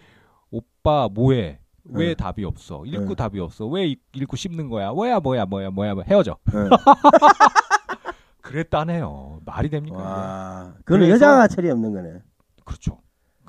오빠 0.51 1.09
뭐해? 1.13 1.59
왜 1.91 2.09
네. 2.09 2.15
답이 2.15 2.45
없어? 2.45 2.85
읽고 2.85 3.09
네. 3.11 3.15
답이 3.15 3.39
없어? 3.41 3.67
왜 3.67 3.87
읽- 3.87 4.03
읽고 4.13 4.37
씹는 4.37 4.69
거야? 4.69 4.93
뭐야 4.93 5.21
뭐야 5.21 5.45
뭐야 5.47 5.71
뭐야 5.71 5.95
뭐야 5.95 6.05
헤어져. 6.09 6.37
예. 6.53 6.69
그랬다네요. 8.43 9.41
말이 9.45 9.69
됩니까? 9.71 9.97
와, 9.99 10.75
그거는 10.85 11.07
그래서- 11.07 11.15
여자가 11.27 11.49
철이 11.49 11.71
없는 11.71 11.93
거네. 11.93 12.13
그렇죠. 12.65 12.99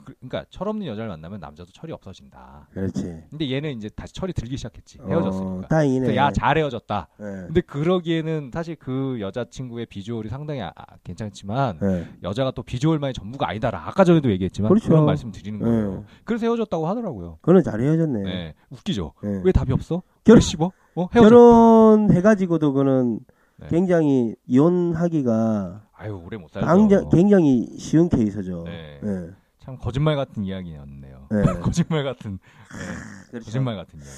그, 0.07 0.13
그러니까 0.21 0.45
철없는 0.49 0.87
여자를 0.87 1.09
만나면 1.09 1.41
남자도 1.41 1.69
철이 1.73 1.91
없어진다. 1.91 2.69
그렇지. 2.71 3.23
근데 3.29 3.51
얘는 3.51 3.71
이제 3.75 3.89
다시 3.89 4.13
철이 4.13 4.31
들기 4.31 4.55
시작했지. 4.55 4.99
헤어졌으니까. 5.05 5.51
어, 5.65 5.67
다행이네. 5.69 6.15
야, 6.15 6.31
잘 6.31 6.57
헤어졌다. 6.57 7.07
예, 7.19 7.23
근데 7.23 7.59
그러기에는 7.59 8.51
사실 8.53 8.77
그 8.77 9.17
여자친구의 9.19 9.87
비주얼이 9.87 10.29
상당히 10.29 10.61
아- 10.61 10.71
아, 10.77 10.85
괜찮지만 11.03 11.79
예. 11.83 12.07
여자가 12.23 12.51
또 12.51 12.63
비주얼만이 12.63 13.13
전부가 13.13 13.49
아니다라. 13.49 13.85
아까 13.85 14.05
전에도 14.05 14.31
얘기했지만 14.31 14.69
그렇죠. 14.69 14.87
그런 14.87 15.05
말씀 15.05 15.29
드리는 15.33 15.59
거예요. 15.59 15.97
예. 15.99 16.03
그래서 16.23 16.45
헤어졌다고 16.45 16.87
하더라고요. 16.87 17.39
그거는 17.41 17.63
잘 17.63 17.81
헤어졌네. 17.81 18.23
네. 18.23 18.53
웃기죠. 18.69 19.11
예. 19.25 19.41
왜 19.43 19.51
답이 19.51 19.73
없어? 19.73 20.03
결- 20.23 20.35
왜 20.35 20.39
씹어? 20.39 20.71
어? 20.95 21.07
헤어져. 21.13 21.29
결혼해가지고도 21.29 22.71
그는 22.73 23.19
네. 23.57 23.67
굉장히 23.69 24.35
이혼하기가 24.45 25.83
아유, 25.99 26.21
오래 26.23 26.37
못 26.37 26.49
살죠. 26.51 27.09
굉장히, 27.09 27.67
쉬운 27.79 28.07
케이스죠. 28.07 28.63
네. 28.65 28.99
예. 29.03 29.29
참 29.67 29.77
거짓말 29.77 30.15
같은 30.15 30.45
이야기였네요. 30.45 31.27
네. 31.29 31.41
거짓말 31.59 32.05
같은 32.05 32.39
네. 32.71 33.27
그렇죠. 33.31 33.45
거짓말 33.47 33.75
같은 33.75 33.99
이야기. 33.99 34.09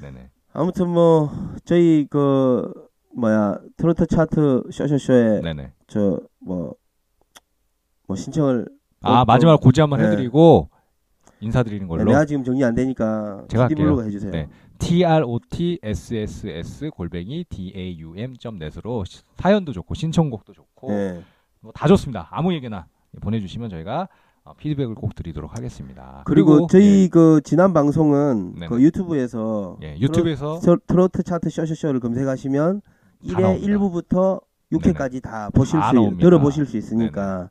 네네. 0.00 0.30
아무튼 0.54 0.88
뭐 0.88 1.30
저희 1.66 2.06
그 2.08 2.72
뭐야 3.14 3.58
트로트 3.76 4.06
차트 4.06 4.62
쇼쇼쇼에. 4.72 5.42
저 5.88 6.20
뭐 6.40 6.74
뭐 8.06 8.16
신청을 8.16 8.66
아 9.02 9.20
어, 9.20 9.24
마지막으로 9.26 9.58
고지 9.60 9.82
한번 9.82 10.00
네. 10.00 10.06
해드리고 10.06 10.70
인사드리는 11.40 11.86
걸로. 11.86 12.04
내가 12.04 12.24
지금 12.24 12.42
정리 12.42 12.64
안 12.64 12.74
되니까 12.74 13.44
제가 13.48 13.64
할게요. 13.64 14.02
해주세요. 14.02 14.30
네. 14.32 14.48
T 14.78 15.04
R 15.04 15.24
O 15.26 15.38
T 15.50 15.78
S 15.82 16.14
S 16.14 16.46
S 16.48 16.88
골뱅이 16.88 17.44
D 17.50 17.74
A 17.76 17.98
U 18.00 18.14
M 18.16 18.34
점 18.38 18.56
넷으로 18.58 19.04
시- 19.04 19.20
사연도 19.36 19.72
좋고 19.74 19.92
신청곡도 19.92 20.54
좋고 20.54 20.90
네. 20.90 21.22
뭐다 21.60 21.86
좋습니다. 21.88 22.28
아무 22.30 22.54
얘기나 22.54 22.86
보내주시면 23.20 23.68
저희가 23.68 24.02
어, 24.02 24.06
피드백을 24.56 24.94
꼭 24.94 25.14
드리도록 25.14 25.54
하겠습니다. 25.56 26.22
그리고, 26.24 26.66
저희 26.68 27.08
그 27.08 27.40
지난 27.44 27.72
방송은 27.72 28.54
네네. 28.54 28.66
그 28.68 28.80
유튜브에서 28.82 29.76
예, 29.82 29.94
예, 29.96 30.00
유튜브에서 30.00 30.58
트로, 30.60 30.78
트로트 30.86 31.22
차트 31.22 31.50
쇼쇼쇼를 31.50 32.00
검색하시면 32.00 32.80
다 32.80 32.88
1회 33.24 33.40
나옵니다. 33.40 33.66
1부부터 33.66 34.40
6회까지 34.72 35.22
다 35.22 35.50
보실 35.54 35.80
다 35.80 35.88
수 35.90 35.94
나옵니다. 35.94 36.22
들어보실 36.22 36.66
수 36.66 36.76
있으니까 36.76 37.50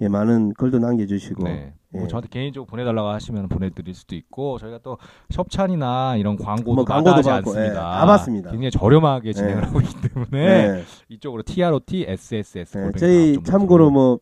예, 0.00 0.08
많은 0.08 0.54
글도 0.54 0.78
남겨주시고 0.78 1.44
네. 1.44 1.74
뭐 1.90 2.04
예. 2.04 2.08
저한테 2.08 2.28
개인적으로 2.30 2.66
보내달라고 2.66 3.08
하시면 3.08 3.48
보내드릴 3.50 3.94
수도 3.94 4.14
있고 4.16 4.58
저희가 4.58 4.78
또 4.82 4.96
협찬이나 5.30 6.16
이런 6.16 6.36
광고도 6.36 6.74
뭐 6.74 6.84
광고도 6.84 7.16
받고, 7.16 7.30
않습니다. 7.30 7.66
예, 7.70 7.74
다 7.74 8.06
받습니다. 8.06 8.50
굉장히 8.50 8.70
저렴하게 8.70 9.32
진행을 9.34 9.60
네. 9.60 9.66
하고 9.66 9.80
있기 9.80 10.08
때문에 10.08 10.72
네. 10.72 10.82
이쪽으로 11.10 11.42
TROT 11.42 12.06
SSS 12.08 12.78
예, 12.94 12.98
저희 12.98 13.34
좀 13.34 13.44
참고로 13.44 13.86
좀- 13.86 13.92
뭐 13.94 14.14
음. 14.14 14.18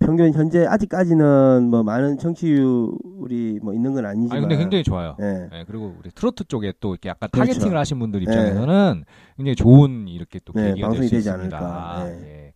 평균 0.00 0.32
현재 0.32 0.66
아직까지는 0.66 1.68
뭐 1.70 1.82
많은 1.82 2.18
청취율이 2.18 3.60
뭐 3.62 3.74
있는 3.74 3.92
건 3.92 4.06
아니지만 4.06 4.36
아니 4.38 4.40
근데 4.42 4.56
굉장히 4.56 4.82
좋아요. 4.82 5.16
예. 5.20 5.48
네, 5.50 5.64
그리고 5.66 5.94
우리 5.98 6.10
트로트 6.10 6.44
쪽에 6.44 6.72
또 6.80 6.94
이렇게 6.94 7.08
약간 7.08 7.28
그렇죠. 7.30 7.52
타겟팅을 7.52 7.76
하신 7.76 7.98
분들 7.98 8.22
입장에서는 8.22 9.04
굉장히 9.36 9.56
좋은 9.56 10.08
이렇게 10.08 10.40
또 10.44 10.52
네, 10.54 10.68
계기가 10.70 10.88
방송이 10.88 11.08
될수 11.08 11.28
되지 11.28 11.28
있습니다. 11.28 11.56
않을까. 11.58 12.04
네. 12.04 12.22
예. 12.24 12.52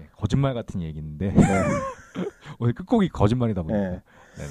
예, 0.00 0.08
거짓말 0.16 0.54
같은 0.54 0.82
얘기인데 0.82 1.32
네. 1.32 1.42
오늘 2.58 2.74
끝곡이 2.74 3.08
거짓말이다 3.08 3.62
보니까. 3.62 3.78
네. 3.80 3.88
네네. 4.36 4.50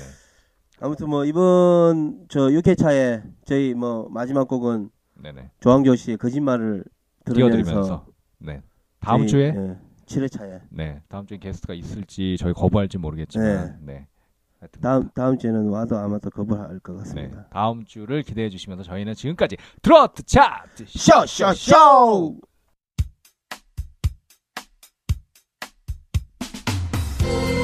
아무튼 0.81 1.09
뭐 1.09 1.25
이번 1.25 2.25
저 2.29 2.47
6회차에 2.47 3.21
저희 3.45 3.73
뭐 3.73 4.09
마지막 4.09 4.47
곡은 4.47 4.89
네네. 5.21 5.51
조항조 5.59 5.95
씨의 5.95 6.17
거짓말을 6.17 6.83
들으면서 7.25 7.55
띄워드리면서 7.57 8.05
네. 8.39 8.61
다음 8.99 9.27
주에 9.27 9.53
예, 9.55 9.77
7회차에 10.19 10.61
네 10.69 11.01
다음 11.07 11.25
주에 11.25 11.37
게스트가 11.37 11.73
있을지 11.73 12.37
저희 12.39 12.53
거부할지 12.53 12.97
모르겠지만 12.97 13.79
네. 13.81 14.07
하여튼 14.59 14.81
다음 14.81 15.09
다음 15.13 15.37
주에는 15.37 15.67
와도 15.69 15.97
아마 15.97 16.17
또 16.19 16.29
거부할 16.29 16.79
것네 16.79 16.99
같습니다. 16.99 17.47
다음 17.49 17.83
주를 17.85 18.23
기대해 18.23 18.49
주시면서 18.49 18.83
저희는 18.83 19.13
지금까지 19.13 19.57
트로트 19.81 20.23
차트 20.23 20.85
쇼쇼쇼 20.87 22.39
사 27.17 27.62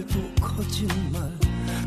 말도 0.00 0.34
거짓말. 0.40 1.30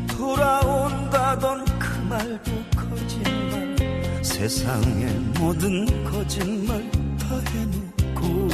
돌아온다던 0.06 1.64
그 1.78 1.98
말도 2.08 2.52
거짓말. 2.76 4.22
세상의 4.22 5.12
모든 5.38 5.84
거짓말 6.04 6.90
다 7.18 7.40
해놓고 7.50 8.48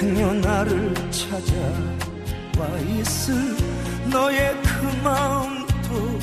행여 0.00 0.34
나를 0.34 0.94
찾아와 1.10 2.78
있을 2.98 3.34
너의 4.10 4.54
그 4.62 5.02
마음도 5.02 6.18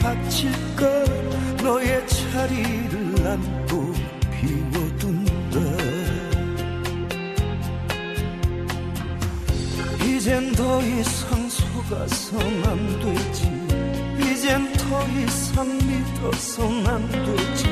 다칠까? 0.00 1.04
너의 1.62 2.06
자리를 2.08 3.14
난또 3.22 3.92
비워 4.40 4.87
이젠 10.28 10.52
더 10.52 10.82
이상 10.82 11.48
속아선 11.48 12.38
안 12.66 13.00
되지. 13.00 13.50
이젠 14.20 14.70
더 14.74 15.02
이상 15.18 15.66
믿어선 15.78 16.86
안 16.86 17.08
되지. 17.08 17.64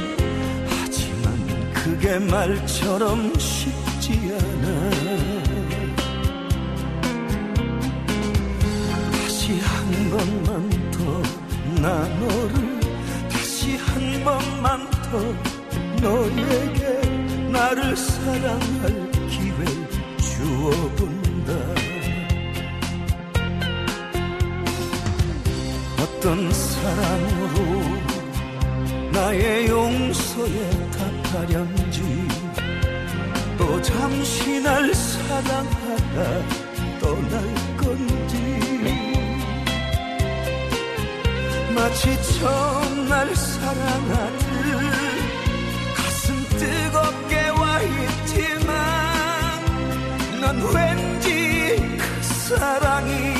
하지만 0.66 1.74
그게 1.74 2.18
말처럼 2.18 3.38
쉽지 3.38 4.38
않아. 4.40 4.90
다시 9.12 9.60
한 9.60 10.10
번만 10.10 10.90
더 10.92 11.22
나 11.82 12.08
너를 12.08 12.80
다시 13.28 13.76
한 13.76 14.24
번만 14.24 14.90
더 14.90 15.20
너에게 16.00 17.50
나를 17.52 17.94
사랑할 17.94 19.10
기회 19.28 19.62
주어본 20.16 21.25
어떤 26.26 26.52
사랑으로 26.52 27.82
나의 29.12 29.68
용서에 29.68 30.70
답하련지 30.90 32.02
또 33.56 33.80
잠시 33.80 34.60
날 34.60 34.92
사랑하다 34.92 36.48
떠날 36.98 37.54
건지 37.76 38.34
마치 41.72 42.20
처음 42.40 43.08
날 43.08 43.32
사랑하듯 43.36 44.46
가슴 45.94 46.34
뜨겁게 46.58 47.50
와 47.50 47.80
있지만 47.82 48.74
난 50.40 50.60
왠지 50.74 51.76
그 51.96 52.22
사랑이 52.22 53.35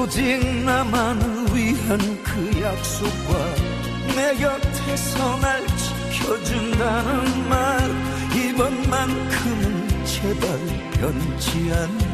오직 0.00 0.38
나만을 0.64 1.46
위한 1.52 1.98
그 2.22 2.62
약속과 2.62 3.54
내 4.14 4.36
곁에서 4.36 5.36
날 5.38 5.66
지켜준다는 5.76 7.48
말. 7.48 7.58
이번만큼은 8.32 10.04
제발 10.04 10.48
변치 10.92 11.72
않기 11.72 12.07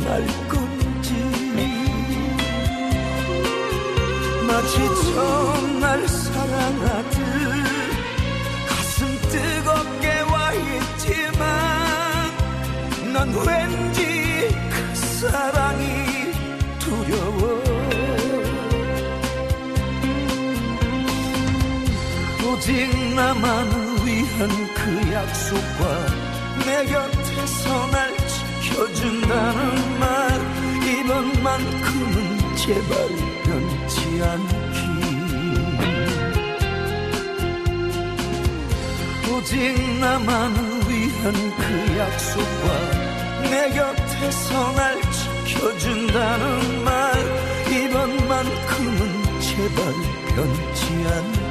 떠날 0.00 0.26
건지. 0.48 1.14
마치 4.46 4.78
처음 5.12 5.80
날 5.80 6.08
사랑하듯 6.08 7.18
가슴 8.68 9.06
뜨겁게 9.28 10.20
와 10.32 10.52
있지만 10.54 11.42
난 13.12 13.28
왠지 13.46 14.48
그 14.70 14.94
사랑이 14.94 16.32
두려워. 16.78 17.62
오직 22.46 22.70
나만을 23.14 24.06
위한 24.06 24.48
그 24.74 25.12
약속과 25.12 25.80
내 26.66 26.86
지켜 26.86 27.19
준다는 29.00 29.98
말 29.98 30.08
이번만큼은 30.84 32.56
제발 32.56 32.92
변치 33.44 34.22
않기. 34.22 34.80
오직 39.32 39.98
나만을 40.00 40.58
위한 40.86 41.32
그 41.32 41.98
약속과 41.98 42.64
내 43.48 43.70
곁에서 43.70 44.72
날 44.72 45.00
지켜준다는 45.46 46.84
말 46.84 46.92
이번만큼은 47.72 49.40
제발 49.40 49.78
변치 50.34 50.84
않기 51.08 51.49